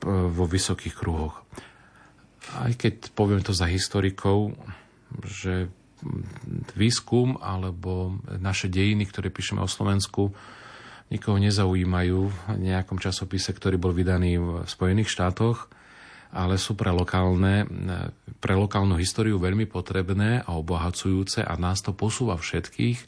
vo 0.08 0.46
vysokých 0.48 0.96
kruhoch. 0.96 1.44
Aj 2.56 2.72
keď 2.72 3.12
poviem 3.12 3.44
to 3.44 3.52
za 3.52 3.68
historikov, 3.68 4.56
že 5.26 5.68
výskum 6.74 7.38
alebo 7.38 8.18
naše 8.42 8.72
dejiny, 8.72 9.06
ktoré 9.06 9.30
píšeme 9.30 9.62
o 9.62 9.70
Slovensku, 9.70 10.34
nikoho 11.12 11.38
nezaujímajú 11.38 12.20
v 12.32 12.36
nejakom 12.58 12.98
časopise, 12.98 13.52
ktorý 13.52 13.78
bol 13.78 13.92
vydaný 13.92 14.40
v 14.40 14.48
Spojených 14.66 15.12
štátoch, 15.12 15.68
ale 16.32 16.56
sú 16.56 16.80
pre, 16.80 16.90
lokálne, 16.90 17.68
pre 18.40 18.56
lokálnu 18.56 18.96
históriu 18.96 19.36
veľmi 19.36 19.68
potrebné 19.68 20.48
a 20.48 20.56
obohacujúce 20.56 21.44
a 21.44 21.54
nás 21.60 21.84
to 21.84 21.92
posúva 21.92 22.40
všetkých, 22.40 23.00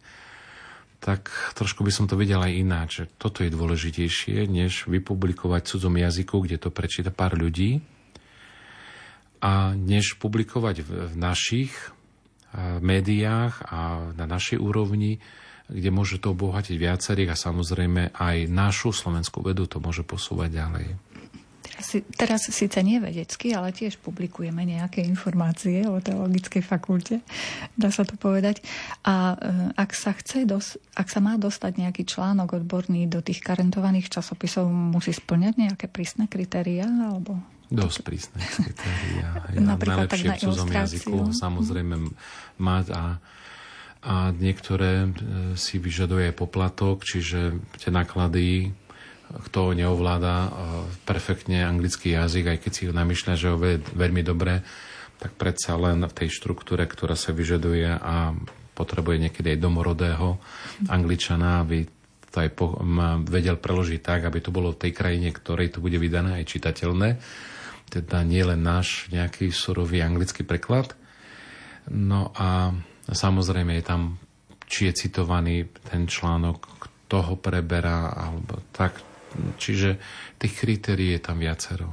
tak 1.00 1.32
trošku 1.56 1.84
by 1.84 1.92
som 1.92 2.06
to 2.08 2.20
videl 2.20 2.44
aj 2.44 2.52
ináč. 2.52 2.92
Toto 3.16 3.44
je 3.44 3.52
dôležitejšie, 3.52 4.48
než 4.48 4.88
vypublikovať 4.88 5.62
v 5.64 5.70
cudzom 5.72 5.96
jazyku, 6.00 6.36
kde 6.44 6.60
to 6.60 6.70
prečíta 6.72 7.12
pár 7.12 7.36
ľudí, 7.36 7.80
a 9.44 9.76
než 9.76 10.16
publikovať 10.24 10.88
v, 10.88 10.90
našich 11.20 11.76
médiách 12.80 13.66
a 13.66 14.14
na 14.14 14.26
našej 14.30 14.62
úrovni, 14.62 15.20
kde 15.68 15.90
môže 15.90 16.22
to 16.22 16.38
obohatiť 16.38 16.76
viacerých 16.78 17.34
a 17.34 17.42
samozrejme 17.50 18.14
aj 18.14 18.38
našu 18.48 18.94
slovenskú 18.94 19.42
vedu 19.42 19.66
to 19.66 19.82
môže 19.82 20.06
posúvať 20.06 20.50
ďalej. 20.54 20.88
Teraz, 21.64 21.88
teraz 22.14 22.42
síce 22.54 22.78
nie 22.86 23.02
vedecky, 23.02 23.50
ale 23.58 23.74
tiež 23.74 23.98
publikujeme 23.98 24.62
nejaké 24.62 25.02
informácie 25.02 25.82
o 25.90 25.98
teologickej 25.98 26.62
fakulte, 26.62 27.26
dá 27.74 27.90
sa 27.90 28.06
to 28.06 28.14
povedať. 28.14 28.62
A 29.02 29.34
e, 29.34 29.36
ak 29.74 29.90
sa, 29.98 30.14
chce 30.14 30.46
dos- 30.46 30.78
ak 30.94 31.10
sa 31.10 31.18
má 31.18 31.34
dostať 31.42 31.82
nejaký 31.82 32.06
článok 32.06 32.62
odborný 32.62 33.10
do 33.10 33.26
tých 33.26 33.42
karentovaných 33.42 34.14
časopisov, 34.14 34.70
musí 34.70 35.18
splňať 35.18 35.54
nejaké 35.58 35.86
prísne 35.90 36.30
kritéria? 36.30 36.86
Alebo 36.86 37.42
Dosť 37.72 38.00
prísne 38.06 38.44
kritéria. 38.44 39.48
Ja 39.54 39.62
najlepšie 39.62 40.30
tak 40.34 40.40
v 40.40 40.42
cudzom 40.44 40.70
jazyku 40.70 41.18
samozrejme 41.32 41.96
mať 42.60 42.86
a, 42.94 43.06
a 44.04 44.16
niektoré 44.36 45.08
e, 45.08 45.10
si 45.58 45.80
vyžaduje 45.80 46.36
poplatok, 46.36 47.02
čiže 47.08 47.56
tie 47.80 47.90
náklady 47.90 48.76
kto 49.34 49.74
neovláda 49.74 50.36
e, 50.46 50.50
perfektne 51.10 51.66
anglický 51.66 52.14
jazyk, 52.14 52.54
aj 52.54 52.58
keď 52.62 52.72
si 52.72 52.84
ho 52.86 52.94
namýšľa, 52.94 53.34
že 53.34 53.50
ho 53.50 53.58
vie 53.58 53.82
veľmi 53.82 54.22
dobre, 54.22 54.62
tak 55.18 55.34
predsa 55.40 55.74
len 55.80 56.06
v 56.06 56.14
tej 56.14 56.30
štruktúre, 56.30 56.86
ktorá 56.86 57.18
sa 57.18 57.34
vyžaduje 57.34 57.88
a 57.88 58.36
potrebuje 58.78 59.30
niekedy 59.30 59.58
aj 59.58 59.64
domorodého 59.64 60.38
angličana, 60.90 61.64
aby 61.64 61.88
to 62.34 62.38
aj 62.42 62.50
po, 62.58 62.74
vedel 63.30 63.62
preložiť 63.62 64.02
tak, 64.02 64.26
aby 64.26 64.42
to 64.42 64.50
bolo 64.50 64.74
v 64.74 64.90
tej 64.90 64.92
krajine, 64.92 65.30
ktorej 65.30 65.78
to 65.78 65.80
bude 65.80 65.98
vydané 66.02 66.42
aj 66.42 66.50
čitateľné 66.50 67.10
teda 67.90 68.24
nie 68.26 68.44
len 68.46 68.62
náš 68.62 69.08
nejaký 69.14 69.52
surový 69.54 70.02
anglický 70.02 70.46
preklad. 70.46 70.96
No 71.92 72.32
a 72.36 72.72
samozrejme 73.10 73.76
je 73.80 73.86
tam, 73.86 74.02
či 74.66 74.90
je 74.90 75.08
citovaný 75.08 75.68
ten 75.88 76.08
článok, 76.08 76.60
kto 76.80 77.18
ho 77.22 77.36
preberá, 77.38 78.14
alebo 78.14 78.64
tak. 78.72 78.98
Čiže 79.58 79.98
tých 80.38 80.54
kritérií 80.58 81.18
je 81.18 81.22
tam 81.22 81.42
viacero. 81.42 81.90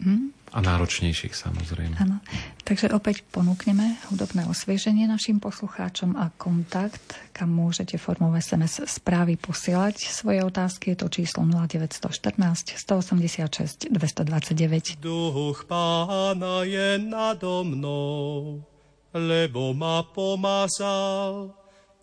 Mm. 0.00 0.41
A 0.52 0.60
náročnejších 0.60 1.32
samozrejme. 1.32 1.96
Áno. 1.96 2.20
Takže 2.62 2.92
opäť 2.92 3.24
ponúkneme 3.24 3.96
hudobné 4.12 4.44
osvieženie 4.44 5.08
našim 5.08 5.40
poslucháčom 5.40 6.12
a 6.20 6.28
kontakt, 6.36 7.16
kam 7.32 7.56
môžete 7.56 7.96
formou 7.96 8.36
SMS 8.36 8.84
správy 8.84 9.40
posielať 9.40 10.12
svoje 10.12 10.44
otázky. 10.44 10.92
Je 10.92 11.00
to 11.00 11.08
číslo 11.08 11.48
0914 11.48 12.76
186 12.76 13.88
229. 13.88 15.00
Duch 15.00 15.64
pána 15.64 16.68
je 16.68 17.00
nado 17.00 17.64
mnou, 17.64 18.60
lebo 19.16 19.72
ma 19.72 20.04
pomazal, 20.04 21.56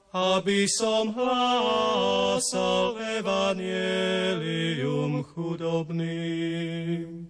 aby 0.09 0.65
som 0.65 1.13
hlásal 1.13 2.97
evanielium 3.21 5.21
chudobným 5.37 7.29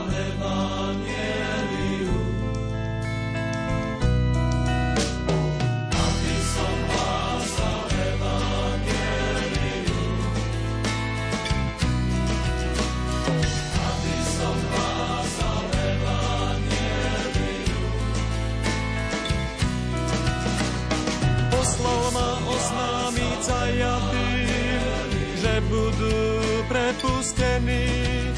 prepustení 27.21 28.33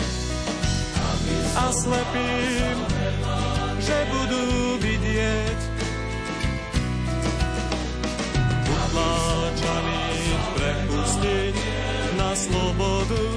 a 1.56 1.72
slepým, 1.72 2.78
že 3.80 3.98
budú 4.12 4.46
vidieť. 4.84 5.60
Utláčaných 8.68 10.44
prepustiť 10.60 11.56
na 12.20 12.32
slobodu 12.36 13.28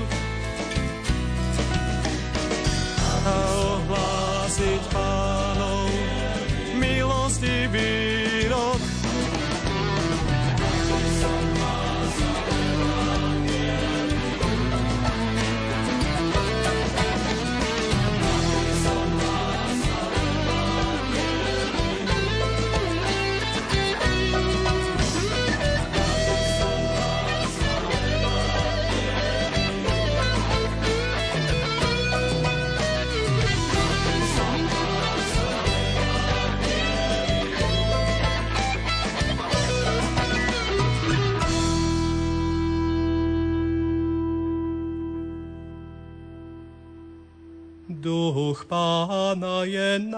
a 3.23 3.35
ohlásiť 3.55 4.83
pánov, 4.91 5.87
milostivý 6.75 8.06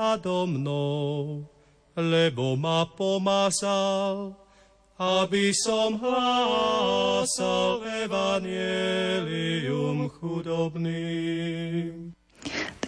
nado 0.09 0.48
mnou, 0.48 1.44
lebo 1.92 2.56
ma 2.56 2.88
pomazal, 2.88 4.32
aby 4.96 5.52
som 5.52 6.00
hlásal 6.00 7.84
evanielium 8.09 10.09
chudobným. 10.09 12.16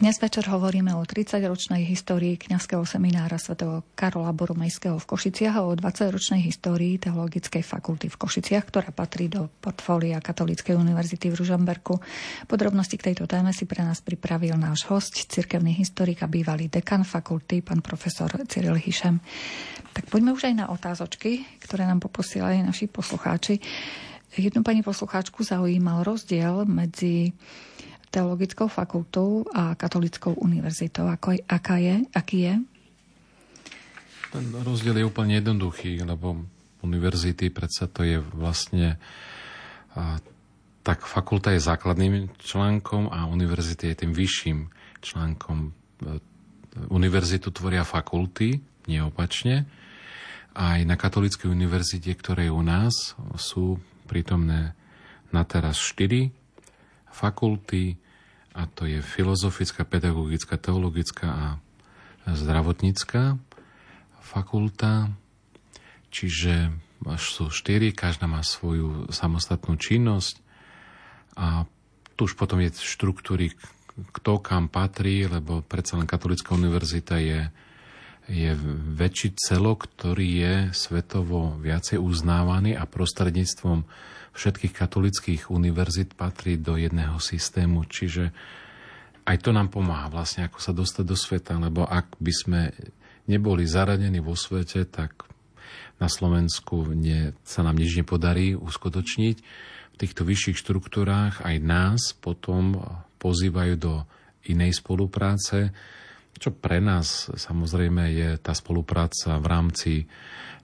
Dnes 0.00 0.16
večer 0.16 0.48
hovoríme 0.48 0.96
o 0.96 1.04
30-ročnej 1.04 1.84
histórii 1.84 2.40
kňazského 2.40 2.88
seminára 2.88 3.36
svätého 3.36 3.84
Karola 3.92 4.32
Boromejského 4.32 4.96
v 4.96 5.04
Košiciach 5.04 5.60
a 5.60 5.68
o 5.68 5.76
20-ročnej 5.76 6.40
histórii 6.40 6.96
Teologickej 6.96 7.60
fakulty 7.60 8.08
v 8.08 8.16
Košiciach, 8.16 8.64
ktorá 8.64 8.96
patrí 8.96 9.28
do 9.28 9.52
portfólia 9.60 10.16
Katolíckej 10.24 10.72
univerzity 10.72 11.28
v 11.28 11.44
Ružomberku. 11.44 12.00
Podrobnosti 12.48 12.96
k 12.96 13.12
tejto 13.12 13.28
téme 13.28 13.52
si 13.52 13.68
pre 13.68 13.84
nás 13.84 14.00
pripravil 14.00 14.56
náš 14.56 14.88
host, 14.88 15.20
cirkevný 15.20 15.76
historik 15.76 16.24
a 16.24 16.32
bývalý 16.32 16.72
dekan 16.72 17.04
fakulty, 17.04 17.60
pán 17.60 17.84
profesor 17.84 18.32
Cyril 18.48 18.80
Hišem. 18.80 19.20
Tak 19.92 20.08
poďme 20.08 20.32
už 20.32 20.48
aj 20.48 20.64
na 20.64 20.72
otázočky, 20.72 21.44
ktoré 21.60 21.84
nám 21.84 22.00
poposielali 22.00 22.64
naši 22.64 22.88
poslucháči. 22.88 23.60
Jednu 24.32 24.64
pani 24.64 24.80
poslucháčku 24.80 25.44
zaujímal 25.44 26.08
rozdiel 26.08 26.64
medzi 26.64 27.36
teologickou 28.10 28.66
fakultou 28.66 29.46
a 29.54 29.78
katolickou 29.78 30.34
univerzitou. 30.42 31.06
Ako, 31.06 31.38
aká 31.46 31.78
je, 31.78 32.02
aký 32.10 32.38
je? 32.50 32.54
Ten 34.30 34.44
rozdiel 34.62 34.98
je 35.02 35.06
úplne 35.06 35.38
jednoduchý, 35.38 36.02
lebo 36.02 36.46
univerzity 36.82 37.50
predsa 37.50 37.86
to 37.86 38.02
je 38.06 38.18
vlastne 38.18 38.98
a, 39.94 40.18
tak 40.82 41.06
fakulta 41.06 41.54
je 41.54 41.62
základným 41.62 42.34
článkom 42.38 43.10
a 43.10 43.26
univerzity 43.30 43.94
je 43.94 43.96
tým 44.06 44.12
vyšším 44.14 44.58
článkom. 45.02 45.70
E, 46.02 46.18
univerzitu 46.88 47.50
tvoria 47.50 47.82
fakulty, 47.82 48.62
neopačne. 48.86 49.66
Aj 50.54 50.78
na 50.86 50.94
Katolíckej 50.94 51.50
univerzite, 51.50 52.14
ktoré 52.14 52.46
u 52.50 52.62
nás 52.62 53.18
sú 53.38 53.82
prítomné 54.06 54.74
na 55.30 55.42
teraz 55.46 55.78
štyri 55.78 56.34
fakulty, 57.10 57.98
a 58.54 58.66
to 58.66 58.86
je 58.86 58.98
filozofická, 58.98 59.86
pedagogická, 59.86 60.58
teologická 60.58 61.28
a 61.30 61.46
zdravotnícká 62.26 63.38
fakulta, 64.20 65.10
čiže 66.10 66.74
sú 67.18 67.48
štyri, 67.48 67.90
každá 67.96 68.28
má 68.28 68.44
svoju 68.44 69.08
samostatnú 69.08 69.80
činnosť. 69.80 70.38
A 71.38 71.64
tu 72.14 72.28
už 72.28 72.36
potom 72.36 72.60
je 72.60 72.70
štruktúry, 72.76 73.56
kto 74.12 74.38
kam 74.38 74.68
patrí, 74.68 75.24
lebo 75.24 75.64
predsa 75.64 75.96
len 75.96 76.04
Katolická 76.04 76.52
univerzita 76.52 77.16
je, 77.16 77.48
je 78.28 78.52
väčší 78.94 79.34
celok, 79.40 79.88
ktorý 79.88 80.28
je 80.28 80.54
svetovo 80.76 81.56
viacej 81.58 81.96
uznávaný 81.96 82.76
a 82.76 82.84
prostredníctvom 82.84 83.88
všetkých 84.34 84.74
katolických 84.74 85.42
univerzit 85.50 86.14
patrí 86.14 86.56
do 86.56 86.78
jedného 86.78 87.18
systému, 87.18 87.86
čiže 87.86 88.30
aj 89.26 89.36
to 89.42 89.50
nám 89.54 89.70
pomáha 89.70 90.10
vlastne, 90.10 90.46
ako 90.46 90.58
sa 90.58 90.72
dostať 90.74 91.04
do 91.06 91.16
sveta, 91.18 91.54
lebo 91.60 91.86
ak 91.86 92.18
by 92.18 92.32
sme 92.32 92.60
neboli 93.30 93.68
zaradení 93.68 94.18
vo 94.18 94.34
svete, 94.34 94.86
tak 94.88 95.28
na 96.00 96.08
Slovensku 96.08 96.90
nie, 96.96 97.36
sa 97.44 97.60
nám 97.60 97.76
nič 97.76 98.00
nepodarí 98.00 98.56
uskutočniť. 98.56 99.36
V 99.92 99.96
týchto 100.00 100.24
vyšších 100.24 100.56
štruktúrách 100.56 101.44
aj 101.44 101.56
nás 101.60 102.16
potom 102.16 102.80
pozývajú 103.20 103.74
do 103.76 103.94
inej 104.48 104.80
spolupráce, 104.80 105.76
čo 106.40 106.56
pre 106.56 106.80
nás 106.80 107.28
samozrejme 107.28 108.08
je 108.16 108.28
tá 108.40 108.56
spolupráca 108.56 109.36
v 109.36 109.46
rámci 109.46 109.92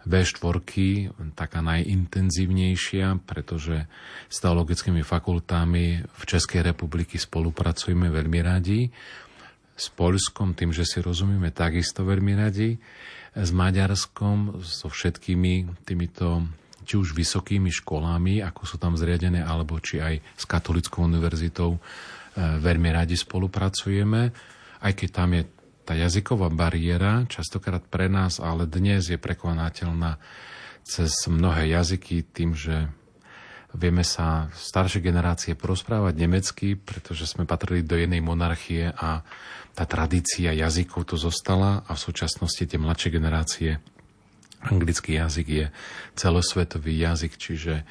v4 0.07 1.35
taká 1.35 1.61
najintenzívnejšia, 1.61 3.27
pretože 3.27 3.85
s 4.31 4.37
teologickými 4.39 5.03
fakultami 5.03 6.01
v 6.01 6.23
Českej 6.25 6.63
republiky 6.63 7.19
spolupracujeme 7.19 8.09
veľmi 8.09 8.41
radi. 8.41 8.89
S 9.77 9.93
Polskom, 9.93 10.57
tým, 10.57 10.73
že 10.73 10.89
si 10.89 11.03
rozumieme 11.05 11.53
takisto 11.53 12.07
veľmi 12.07 12.33
radi. 12.39 12.79
S 13.37 13.51
Maďarskom, 13.53 14.65
so 14.65 14.89
všetkými 14.89 15.85
týmito 15.85 16.49
či 16.87 16.95
už 16.95 17.19
vysokými 17.19 17.69
školami, 17.83 18.47
ako 18.47 18.63
sú 18.63 18.77
tam 18.79 18.95
zriadené, 18.95 19.43
alebo 19.43 19.83
či 19.83 19.99
aj 19.99 20.23
s 20.39 20.47
Katolickou 20.47 21.03
univerzitou 21.03 21.75
e, 21.75 21.79
veľmi 22.63 22.95
radi 22.95 23.19
spolupracujeme, 23.19 24.23
aj 24.87 24.93
keď 24.95 25.09
tam 25.11 25.35
je 25.35 25.43
tá 25.87 25.95
jazyková 25.95 26.51
bariéra, 26.51 27.31
častokrát 27.31 27.87
pre 27.87 28.11
nás, 28.11 28.43
ale 28.43 28.67
dnes 28.67 29.07
je 29.07 29.15
prekonateľná 29.15 30.19
cez 30.83 31.15
mnohé 31.31 31.71
jazyky 31.71 32.27
tým, 32.27 32.59
že 32.59 32.91
vieme 33.71 34.03
sa 34.03 34.51
staršie 34.51 34.99
generácie 34.99 35.55
porozprávať 35.55 36.15
nemecky, 36.19 36.75
pretože 36.75 37.31
sme 37.31 37.47
patrili 37.47 37.87
do 37.87 37.95
jednej 37.95 38.19
monarchie 38.19 38.91
a 38.99 39.23
tá 39.79 39.85
tradícia 39.87 40.51
jazykov 40.51 41.07
tu 41.07 41.17
zostala 41.21 41.87
a 41.87 41.95
v 41.95 42.03
súčasnosti 42.03 42.67
tie 42.67 42.81
mladšie 42.81 43.11
generácie 43.15 43.71
anglický 44.67 45.23
jazyk 45.23 45.47
je 45.47 45.67
celosvetový 46.19 46.99
jazyk, 46.99 47.39
čiže 47.39 47.87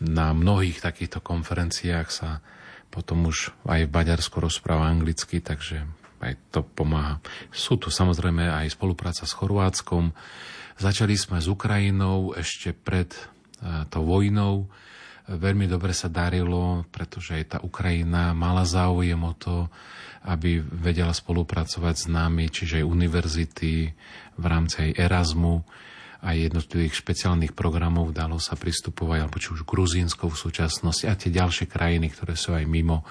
na 0.00 0.32
mnohých 0.32 0.80
takýchto 0.80 1.20
konferenciách 1.20 2.08
sa 2.08 2.40
potom 2.88 3.28
už 3.28 3.52
aj 3.68 3.84
v 3.84 3.92
Baďarsku 3.92 4.40
rozpráva 4.40 4.88
anglicky, 4.88 5.42
takže 5.42 5.84
aj 6.26 6.34
to 6.50 6.60
pomáha. 6.66 7.22
Sú 7.54 7.78
tu 7.78 7.88
samozrejme 7.88 8.46
aj 8.46 8.74
spolupráca 8.74 9.22
s 9.24 9.36
Chorvátskom. 9.36 10.10
Začali 10.76 11.14
sme 11.16 11.38
s 11.38 11.48
Ukrajinou 11.48 12.34
ešte 12.34 12.74
pred 12.74 13.08
e, 13.14 13.20
tou 13.88 14.04
vojnou. 14.04 14.68
Veľmi 15.26 15.66
dobre 15.66 15.90
sa 15.90 16.06
darilo, 16.06 16.86
pretože 16.94 17.34
aj 17.34 17.44
tá 17.46 17.58
Ukrajina 17.62 18.30
mala 18.30 18.62
záujem 18.62 19.18
o 19.18 19.34
to, 19.34 19.66
aby 20.26 20.58
vedela 20.62 21.14
spolupracovať 21.14 21.94
s 21.94 22.06
nami, 22.06 22.50
čiže 22.50 22.82
aj 22.82 22.86
univerzity 22.86 23.72
v 24.36 24.44
rámci 24.44 24.90
aj 24.90 24.90
Erasmu 24.98 25.62
aj 26.26 26.50
jednotlivých 26.50 26.98
špeciálnych 26.98 27.52
programov 27.52 28.10
dalo 28.10 28.42
sa 28.42 28.58
pristupovať, 28.58 29.18
alebo 29.22 29.38
či 29.38 29.54
už 29.54 29.62
Gruzínsko 29.62 30.32
v 30.32 30.40
súčasnosti 30.40 31.06
a 31.06 31.14
tie 31.14 31.30
ďalšie 31.30 31.70
krajiny, 31.70 32.10
ktoré 32.10 32.34
sú 32.34 32.56
aj 32.56 32.64
mimo 32.64 33.04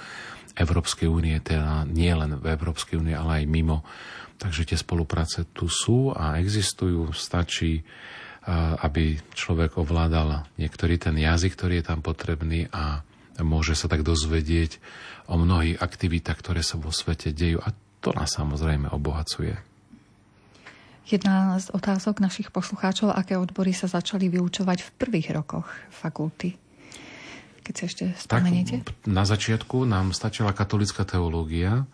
Európskej 0.55 1.11
únie, 1.11 1.35
teda 1.43 1.83
nie 1.85 2.11
len 2.15 2.39
v 2.39 2.55
Európskej 2.55 2.99
únie, 2.99 3.15
ale 3.15 3.43
aj 3.43 3.51
mimo. 3.51 3.83
Takže 4.35 4.67
tie 4.67 4.79
spolupráce 4.79 5.47
tu 5.51 5.67
sú 5.67 6.11
a 6.11 6.39
existujú. 6.39 7.11
Stačí, 7.15 7.83
aby 8.83 9.19
človek 9.35 9.79
ovládal 9.79 10.47
niektorý 10.59 10.99
ten 10.99 11.15
jazyk, 11.15 11.55
ktorý 11.55 11.79
je 11.81 11.85
tam 11.87 11.99
potrebný 12.03 12.67
a 12.71 13.03
môže 13.41 13.75
sa 13.75 13.91
tak 13.91 14.07
dozvedieť 14.07 14.79
o 15.27 15.35
mnohých 15.35 15.81
aktivitách, 15.81 16.39
ktoré 16.39 16.61
sa 16.63 16.79
vo 16.79 16.93
svete 16.93 17.35
dejú 17.35 17.59
a 17.63 17.73
to 17.99 18.13
nás 18.13 18.37
samozrejme 18.37 18.91
obohacuje. 18.93 19.57
Jedna 21.05 21.53
z 21.61 21.69
otázok 21.69 22.17
našich 22.17 22.49
poslucháčov, 22.49 23.13
aké 23.13 23.37
odbory 23.37 23.77
sa 23.77 23.85
začali 23.85 24.25
vyučovať 24.29 24.77
v 24.81 24.93
prvých 24.97 25.37
rokoch 25.37 25.69
fakulty? 25.93 26.57
Keď 27.65 27.73
si 27.73 27.83
ešte 27.89 28.03
spomeniete? 28.13 28.85
Tak 28.85 29.09
na 29.09 29.25
začiatku 29.25 29.89
nám 29.89 30.13
stačila 30.13 30.53
katolická 30.53 31.01
teológia, 31.01 31.89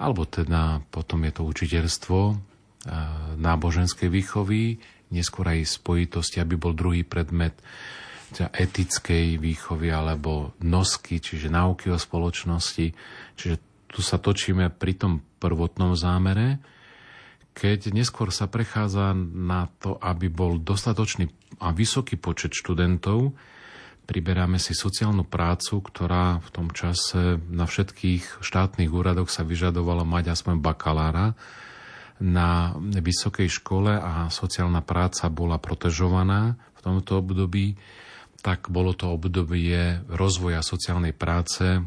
alebo 0.00 0.24
teda 0.24 0.80
potom 0.88 1.28
je 1.28 1.32
to 1.36 1.42
učiteľstvo 1.44 2.18
e, 2.32 2.34
náboženskej 3.36 4.08
výchovy, 4.08 4.80
neskôr 5.12 5.52
aj 5.52 5.68
spojitosti, 5.68 6.40
aby 6.40 6.56
bol 6.56 6.72
druhý 6.72 7.04
predmet 7.04 7.52
teda 8.32 8.50
etickej 8.50 9.38
výchovy 9.38 9.92
alebo 9.92 10.56
nosky, 10.64 11.20
čiže 11.22 11.52
náuky 11.52 11.92
o 11.92 12.00
spoločnosti. 12.00 12.86
Čiže 13.38 13.56
tu 13.86 14.02
sa 14.02 14.18
točíme 14.18 14.72
pri 14.74 14.98
tom 14.98 15.22
prvotnom 15.38 15.94
zámere 15.94 16.58
keď 17.54 17.94
neskôr 17.94 18.34
sa 18.34 18.50
prechádza 18.50 19.14
na 19.14 19.70
to, 19.78 19.94
aby 20.02 20.26
bol 20.26 20.58
dostatočný 20.58 21.30
a 21.62 21.70
vysoký 21.70 22.18
počet 22.18 22.50
študentov, 22.50 23.30
priberáme 24.04 24.60
si 24.60 24.76
sociálnu 24.76 25.24
prácu, 25.24 25.80
ktorá 25.80 26.38
v 26.44 26.48
tom 26.52 26.68
čase 26.70 27.40
na 27.48 27.64
všetkých 27.64 28.44
štátnych 28.44 28.92
úradoch 28.92 29.32
sa 29.32 29.42
vyžadovala 29.42 30.04
mať 30.04 30.36
aspoň 30.36 30.60
bakalára. 30.60 31.32
Na 32.22 32.78
vysokej 32.78 33.50
škole 33.50 33.90
a 33.90 34.30
sociálna 34.30 34.86
práca 34.86 35.26
bola 35.26 35.58
protežovaná 35.58 36.54
v 36.78 36.80
tomto 36.80 37.18
období, 37.18 37.74
tak 38.38 38.70
bolo 38.70 38.94
to 38.94 39.10
obdobie 39.10 40.04
rozvoja 40.06 40.62
sociálnej 40.62 41.16
práce, 41.16 41.82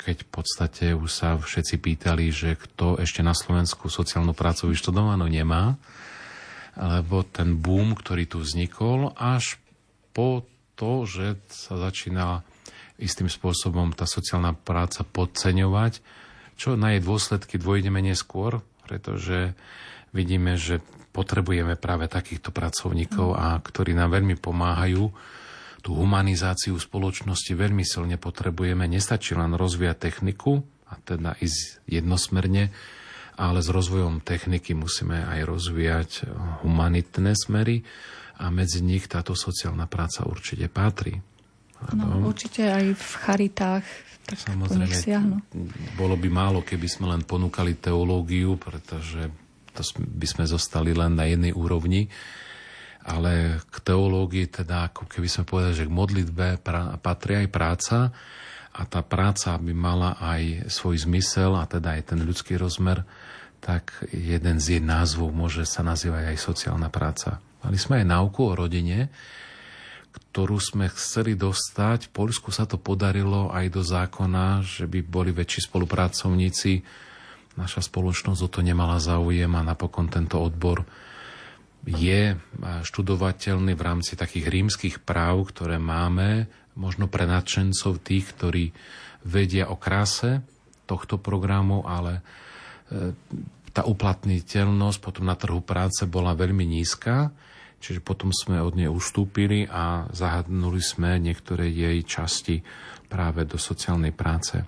keď 0.00 0.16
v 0.24 0.28
podstate 0.32 0.86
už 0.96 1.10
sa 1.12 1.36
všetci 1.36 1.76
pýtali, 1.76 2.32
že 2.32 2.56
kto 2.56 2.96
ešte 2.96 3.20
na 3.20 3.36
Slovensku 3.36 3.92
sociálnu 3.92 4.32
prácu 4.32 4.72
vyštudovanú 4.72 5.28
nemá, 5.28 5.76
lebo 6.78 7.20
ten 7.28 7.60
boom, 7.60 7.92
ktorý 7.92 8.24
tu 8.24 8.40
vznikol, 8.40 9.12
až 9.18 9.60
po 10.16 10.48
to, 10.80 11.04
že 11.04 11.36
sa 11.52 11.76
začína 11.76 12.40
istým 12.96 13.28
spôsobom 13.28 13.92
tá 13.92 14.08
sociálna 14.08 14.56
práca 14.56 15.04
podceňovať, 15.04 16.00
čo 16.56 16.80
na 16.80 16.96
jej 16.96 17.04
dôsledky 17.04 17.60
dvojdeme 17.60 18.00
neskôr, 18.00 18.64
pretože 18.88 19.52
vidíme, 20.16 20.56
že 20.56 20.80
potrebujeme 21.12 21.76
práve 21.76 22.08
takýchto 22.08 22.48
pracovníkov, 22.48 23.36
a 23.36 23.60
ktorí 23.60 23.92
nám 23.92 24.16
veľmi 24.16 24.40
pomáhajú 24.40 25.12
tú 25.80 25.90
humanizáciu 25.96 26.76
spoločnosti 26.76 27.52
veľmi 27.56 27.84
silne 27.84 28.20
potrebujeme. 28.20 28.84
Nestačí 28.84 29.32
len 29.32 29.56
rozvíjať 29.56 29.96
techniku, 29.96 30.60
a 30.90 31.00
teda 31.00 31.40
ísť 31.40 31.88
jednosmerne, 31.88 32.68
ale 33.40 33.58
s 33.64 33.68
rozvojom 33.72 34.20
techniky 34.20 34.76
musíme 34.76 35.24
aj 35.24 35.40
rozvíjať 35.48 36.10
humanitné 36.60 37.32
smery 37.32 37.80
a 38.40 38.48
medzi 38.48 38.80
nich 38.80 39.04
táto 39.04 39.36
sociálna 39.36 39.84
práca 39.84 40.24
určite 40.24 40.72
patrí. 40.72 41.20
No, 41.96 42.24
určite 42.28 42.68
aj 42.68 42.92
v 42.92 43.12
charitách 43.24 43.86
tak 44.20 44.36
Samozrejme, 44.36 45.42
bolo 45.96 46.14
by 46.14 46.28
málo, 46.28 46.60
keby 46.62 46.86
sme 46.86 47.10
len 47.10 47.24
ponúkali 47.24 47.80
teológiu, 47.80 48.60
pretože 48.60 49.26
to 49.72 49.82
by 49.96 50.26
sme 50.28 50.44
zostali 50.46 50.92
len 50.92 51.16
na 51.18 51.26
jednej 51.26 51.50
úrovni 51.50 52.06
ale 53.04 53.64
k 53.72 53.76
teológii 53.80 54.46
teda 54.52 54.92
ako 54.92 55.08
keby 55.08 55.28
sme 55.28 55.48
povedali, 55.48 55.74
že 55.76 55.88
k 55.88 55.96
modlitbe 55.96 56.46
patrí 57.00 57.40
aj 57.40 57.48
práca 57.48 57.98
a 58.76 58.82
tá 58.84 59.00
práca 59.00 59.56
by 59.56 59.72
mala 59.72 60.20
aj 60.20 60.68
svoj 60.68 61.08
zmysel 61.08 61.56
a 61.56 61.64
teda 61.64 61.96
aj 61.96 62.12
ten 62.12 62.20
ľudský 62.20 62.60
rozmer, 62.60 63.02
tak 63.58 64.04
jeden 64.12 64.60
z 64.60 64.78
jej 64.78 64.82
názvov 64.84 65.32
môže 65.32 65.64
sa 65.64 65.80
nazývať 65.80 66.32
aj 66.32 66.38
sociálna 66.38 66.92
práca. 66.92 67.40
Mali 67.60 67.76
sme 67.76 68.00
aj 68.00 68.06
náuku 68.08 68.40
o 68.40 68.56
rodine, 68.56 69.12
ktorú 70.10 70.58
sme 70.58 70.90
chceli 70.90 71.38
dostať. 71.38 72.10
V 72.10 72.14
Polsku 72.14 72.50
sa 72.50 72.66
to 72.66 72.80
podarilo 72.80 73.50
aj 73.52 73.66
do 73.70 73.82
zákona, 73.82 74.62
že 74.64 74.86
by 74.86 75.00
boli 75.04 75.30
väčší 75.30 75.70
spolupracovníci. 75.70 76.82
Naša 77.58 77.82
spoločnosť 77.84 78.40
o 78.40 78.48
to 78.48 78.60
nemala 78.62 79.02
záujem 79.02 79.50
a 79.54 79.66
napokon 79.66 80.08
tento 80.08 80.38
odbor 80.38 80.86
je 81.84 82.36
študovateľný 82.60 83.72
v 83.72 83.82
rámci 83.84 84.12
takých 84.12 84.46
rímskych 84.52 84.96
práv, 85.00 85.48
ktoré 85.48 85.80
máme, 85.80 86.44
možno 86.76 87.08
pre 87.08 87.24
nadšencov 87.24 88.04
tých, 88.04 88.36
ktorí 88.36 88.64
vedia 89.24 89.68
o 89.68 89.76
kráse 89.76 90.44
tohto 90.84 91.16
programu, 91.16 91.84
ale 91.88 92.20
e, 92.20 92.22
tá 93.72 93.86
uplatniteľnosť 93.86 94.98
potom 95.00 95.24
na 95.28 95.36
trhu 95.38 95.62
práce 95.64 96.04
bola 96.04 96.36
veľmi 96.36 96.66
nízka, 96.66 97.32
čiže 97.80 98.04
potom 98.04 98.30
sme 98.30 98.60
od 98.60 98.76
nej 98.76 98.86
ustúpili 98.86 99.64
a 99.66 100.06
zahadnuli 100.12 100.78
sme 100.84 101.16
niektoré 101.16 101.72
jej 101.72 101.98
časti 102.04 102.60
práve 103.08 103.48
do 103.48 103.56
sociálnej 103.56 104.12
práce. 104.12 104.62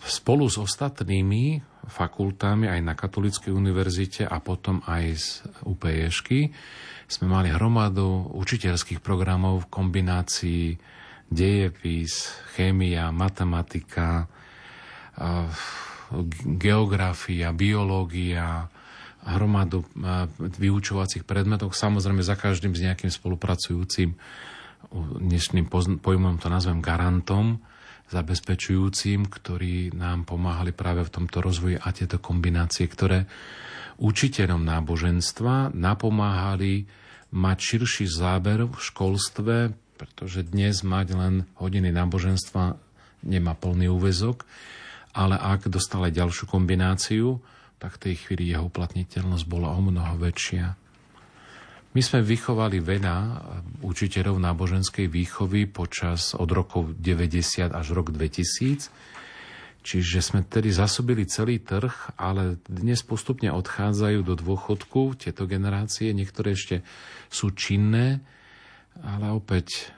Spolu 0.00 0.48
s 0.48 0.56
ostatnými 0.56 1.60
fakultami 1.84 2.72
aj 2.72 2.80
na 2.80 2.96
Katolíckej 2.96 3.52
univerzite 3.52 4.24
a 4.24 4.40
potom 4.40 4.80
aj 4.88 5.04
z 5.20 5.28
UPEšky 5.68 6.48
sme 7.04 7.26
mali 7.28 7.52
hromadu 7.52 8.32
učiteľských 8.32 9.04
programov 9.04 9.66
v 9.66 9.70
kombinácii 9.70 10.64
dejepis, 11.30 12.32
chémia, 12.56 13.12
matematika, 13.14 14.26
geografia, 16.58 17.54
biológia, 17.54 18.66
hromadu 19.26 19.84
vyučovacích 20.38 21.28
predmetov, 21.28 21.76
samozrejme 21.76 22.24
za 22.24 22.36
každým 22.36 22.72
s 22.72 22.84
nejakým 22.84 23.12
spolupracujúcim, 23.12 24.16
dnešným 25.20 25.68
pojmom 26.00 26.40
to 26.40 26.48
nazvem 26.48 26.80
garantom, 26.80 27.60
zabezpečujúcim, 28.10 29.30
ktorí 29.30 29.94
nám 29.94 30.26
pomáhali 30.26 30.74
práve 30.74 31.06
v 31.06 31.14
tomto 31.14 31.38
rozvoji 31.38 31.78
a 31.78 31.88
tieto 31.94 32.18
kombinácie, 32.18 32.90
ktoré 32.90 33.28
učiteľom 34.02 34.66
náboženstva 34.66 35.70
napomáhali 35.76 36.90
mať 37.30 37.58
širší 37.60 38.10
záber 38.10 38.66
v 38.66 38.74
školstve, 38.74 39.56
pretože 39.94 40.48
dnes 40.48 40.82
mať 40.82 41.06
len 41.14 41.34
hodiny 41.60 41.94
náboženstva 41.94 42.74
nemá 43.22 43.54
plný 43.54 43.92
úvezok, 43.92 44.42
ale 45.14 45.38
ak 45.38 45.70
dostal 45.70 46.02
aj 46.08 46.16
ďalšiu 46.16 46.44
kombináciu, 46.50 47.38
tak 47.80 47.96
v 47.96 48.02
tej 48.06 48.14
chvíli 48.20 48.52
jeho 48.52 48.68
uplatniteľnosť 48.68 49.44
bola 49.48 49.72
o 49.72 49.80
mnoho 49.80 50.20
väčšia. 50.20 50.76
My 51.90 52.00
sme 52.06 52.22
vychovali 52.22 52.78
veľa 52.78 53.16
učiteľov 53.82 54.38
náboženskej 54.38 55.10
výchovy 55.10 55.66
počas 55.66 56.38
od 56.38 56.46
rokov 56.54 56.94
90 57.00 57.72
až 57.72 57.86
rok 57.90 58.14
2000, 58.14 59.18
Čiže 59.80 60.20
sme 60.20 60.40
tedy 60.44 60.68
zasobili 60.68 61.24
celý 61.24 61.56
trh, 61.56 62.12
ale 62.20 62.60
dnes 62.68 63.00
postupne 63.00 63.48
odchádzajú 63.48 64.20
do 64.28 64.36
dôchodku 64.36 65.16
tieto 65.16 65.48
generácie. 65.48 66.12
Niektoré 66.12 66.52
ešte 66.52 66.84
sú 67.32 67.56
činné, 67.56 68.20
ale 69.00 69.32
opäť 69.32 69.88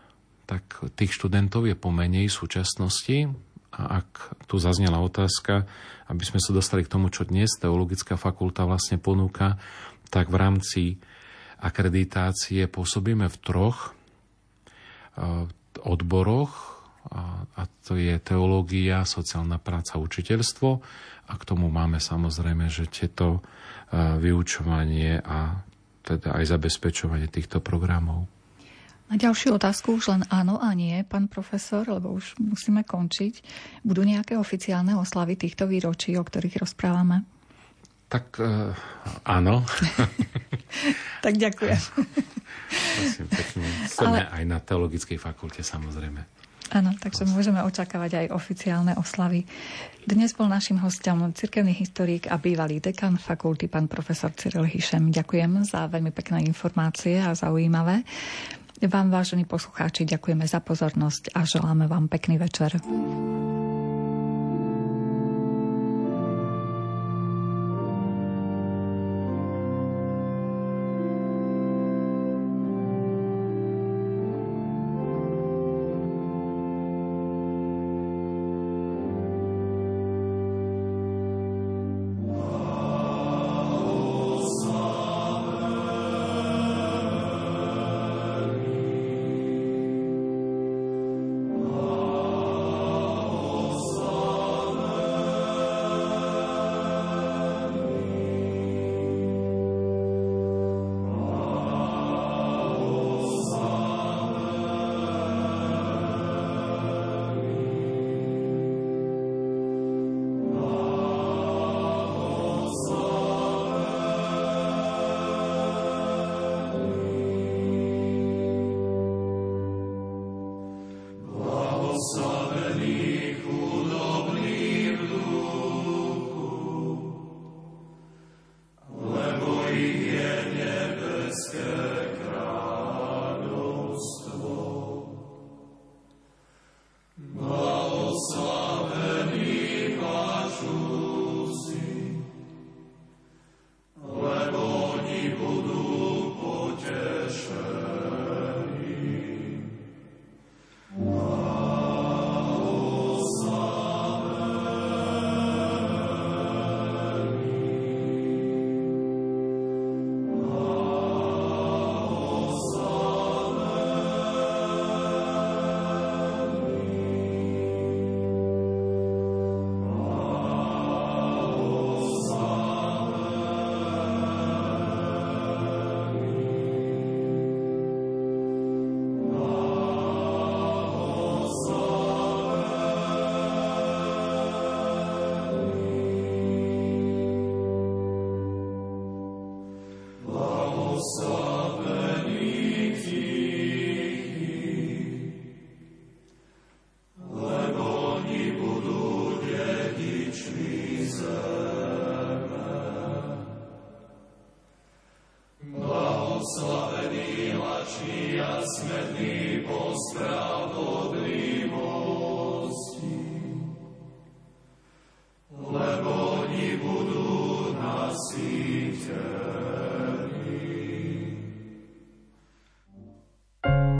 tak 0.46 0.62
tých 0.94 1.18
študentov 1.18 1.66
je 1.66 1.74
pomenej 1.74 2.30
v 2.30 2.38
súčasnosti. 2.38 3.26
A 3.72 4.04
ak 4.04 4.36
tu 4.44 4.60
zaznela 4.60 5.00
otázka, 5.00 5.64
aby 6.12 6.22
sme 6.28 6.40
sa 6.40 6.52
dostali 6.52 6.84
k 6.84 6.92
tomu, 6.92 7.08
čo 7.08 7.24
dnes 7.24 7.56
teologická 7.56 8.20
fakulta 8.20 8.68
vlastne 8.68 9.00
ponúka, 9.00 9.56
tak 10.12 10.28
v 10.28 10.36
rámci 10.36 10.82
akreditácie 11.62 12.68
pôsobíme 12.68 13.26
v 13.32 13.36
troch 13.40 13.96
eh, 15.16 15.48
odboroch, 15.80 16.72
a 17.58 17.66
to 17.82 17.98
je 17.98 18.14
teológia, 18.22 19.02
sociálna 19.02 19.58
práca, 19.58 19.98
učiteľstvo 19.98 20.70
a 21.26 21.32
k 21.34 21.42
tomu 21.42 21.66
máme 21.66 21.98
samozrejme, 21.98 22.70
že 22.70 22.86
tieto 22.86 23.42
eh, 23.42 24.16
vyučovanie 24.22 25.18
a 25.18 25.66
teda 26.02 26.34
aj 26.38 26.44
zabezpečovanie 26.58 27.30
týchto 27.30 27.58
programov. 27.62 28.26
Na 29.12 29.20
ďalšiu 29.20 29.60
otázku 29.60 30.00
už 30.00 30.08
len 30.08 30.22
áno 30.32 30.56
a 30.56 30.72
nie, 30.72 30.96
pán 31.04 31.28
profesor, 31.28 31.84
lebo 31.84 32.16
už 32.16 32.32
musíme 32.40 32.80
končiť. 32.80 33.44
Budú 33.84 34.08
nejaké 34.08 34.40
oficiálne 34.40 34.96
oslavy 34.96 35.36
týchto 35.36 35.68
výročí, 35.68 36.16
o 36.16 36.24
ktorých 36.24 36.64
rozprávame? 36.64 37.20
Tak 38.08 38.40
uh, 38.40 38.72
áno. 39.28 39.68
tak 41.28 41.36
ďakujem. 41.36 41.76
Prosím 42.96 43.28
pekne. 43.28 43.68
Sme 43.84 44.24
Ale... 44.24 44.32
aj 44.32 44.44
na 44.48 44.58
teologickej 44.64 45.20
fakulte 45.20 45.60
samozrejme. 45.60 46.24
Áno, 46.72 46.96
takže 46.96 47.28
môžeme 47.28 47.60
očakávať 47.60 48.16
aj 48.16 48.26
oficiálne 48.32 48.96
oslavy. 48.96 49.44
Dnes 50.08 50.32
bol 50.32 50.48
našim 50.48 50.80
hostom 50.80 51.20
cirkevný 51.36 51.76
historik 51.76 52.32
a 52.32 52.40
bývalý 52.40 52.80
dekan 52.80 53.20
fakulty, 53.20 53.68
pán 53.68 53.92
profesor 53.92 54.32
Cyril 54.32 54.64
Hišem. 54.64 55.12
Ďakujem 55.12 55.68
za 55.68 55.84
veľmi 55.92 56.16
pekné 56.16 56.48
informácie 56.48 57.20
a 57.20 57.36
zaujímavé. 57.36 58.08
Vám, 58.82 59.14
vážení 59.14 59.46
poslucháči, 59.46 60.02
ďakujeme 60.02 60.42
za 60.42 60.58
pozornosť 60.58 61.38
a 61.38 61.46
želáme 61.46 61.86
vám 61.86 62.10
pekný 62.10 62.34
večer. 62.34 62.82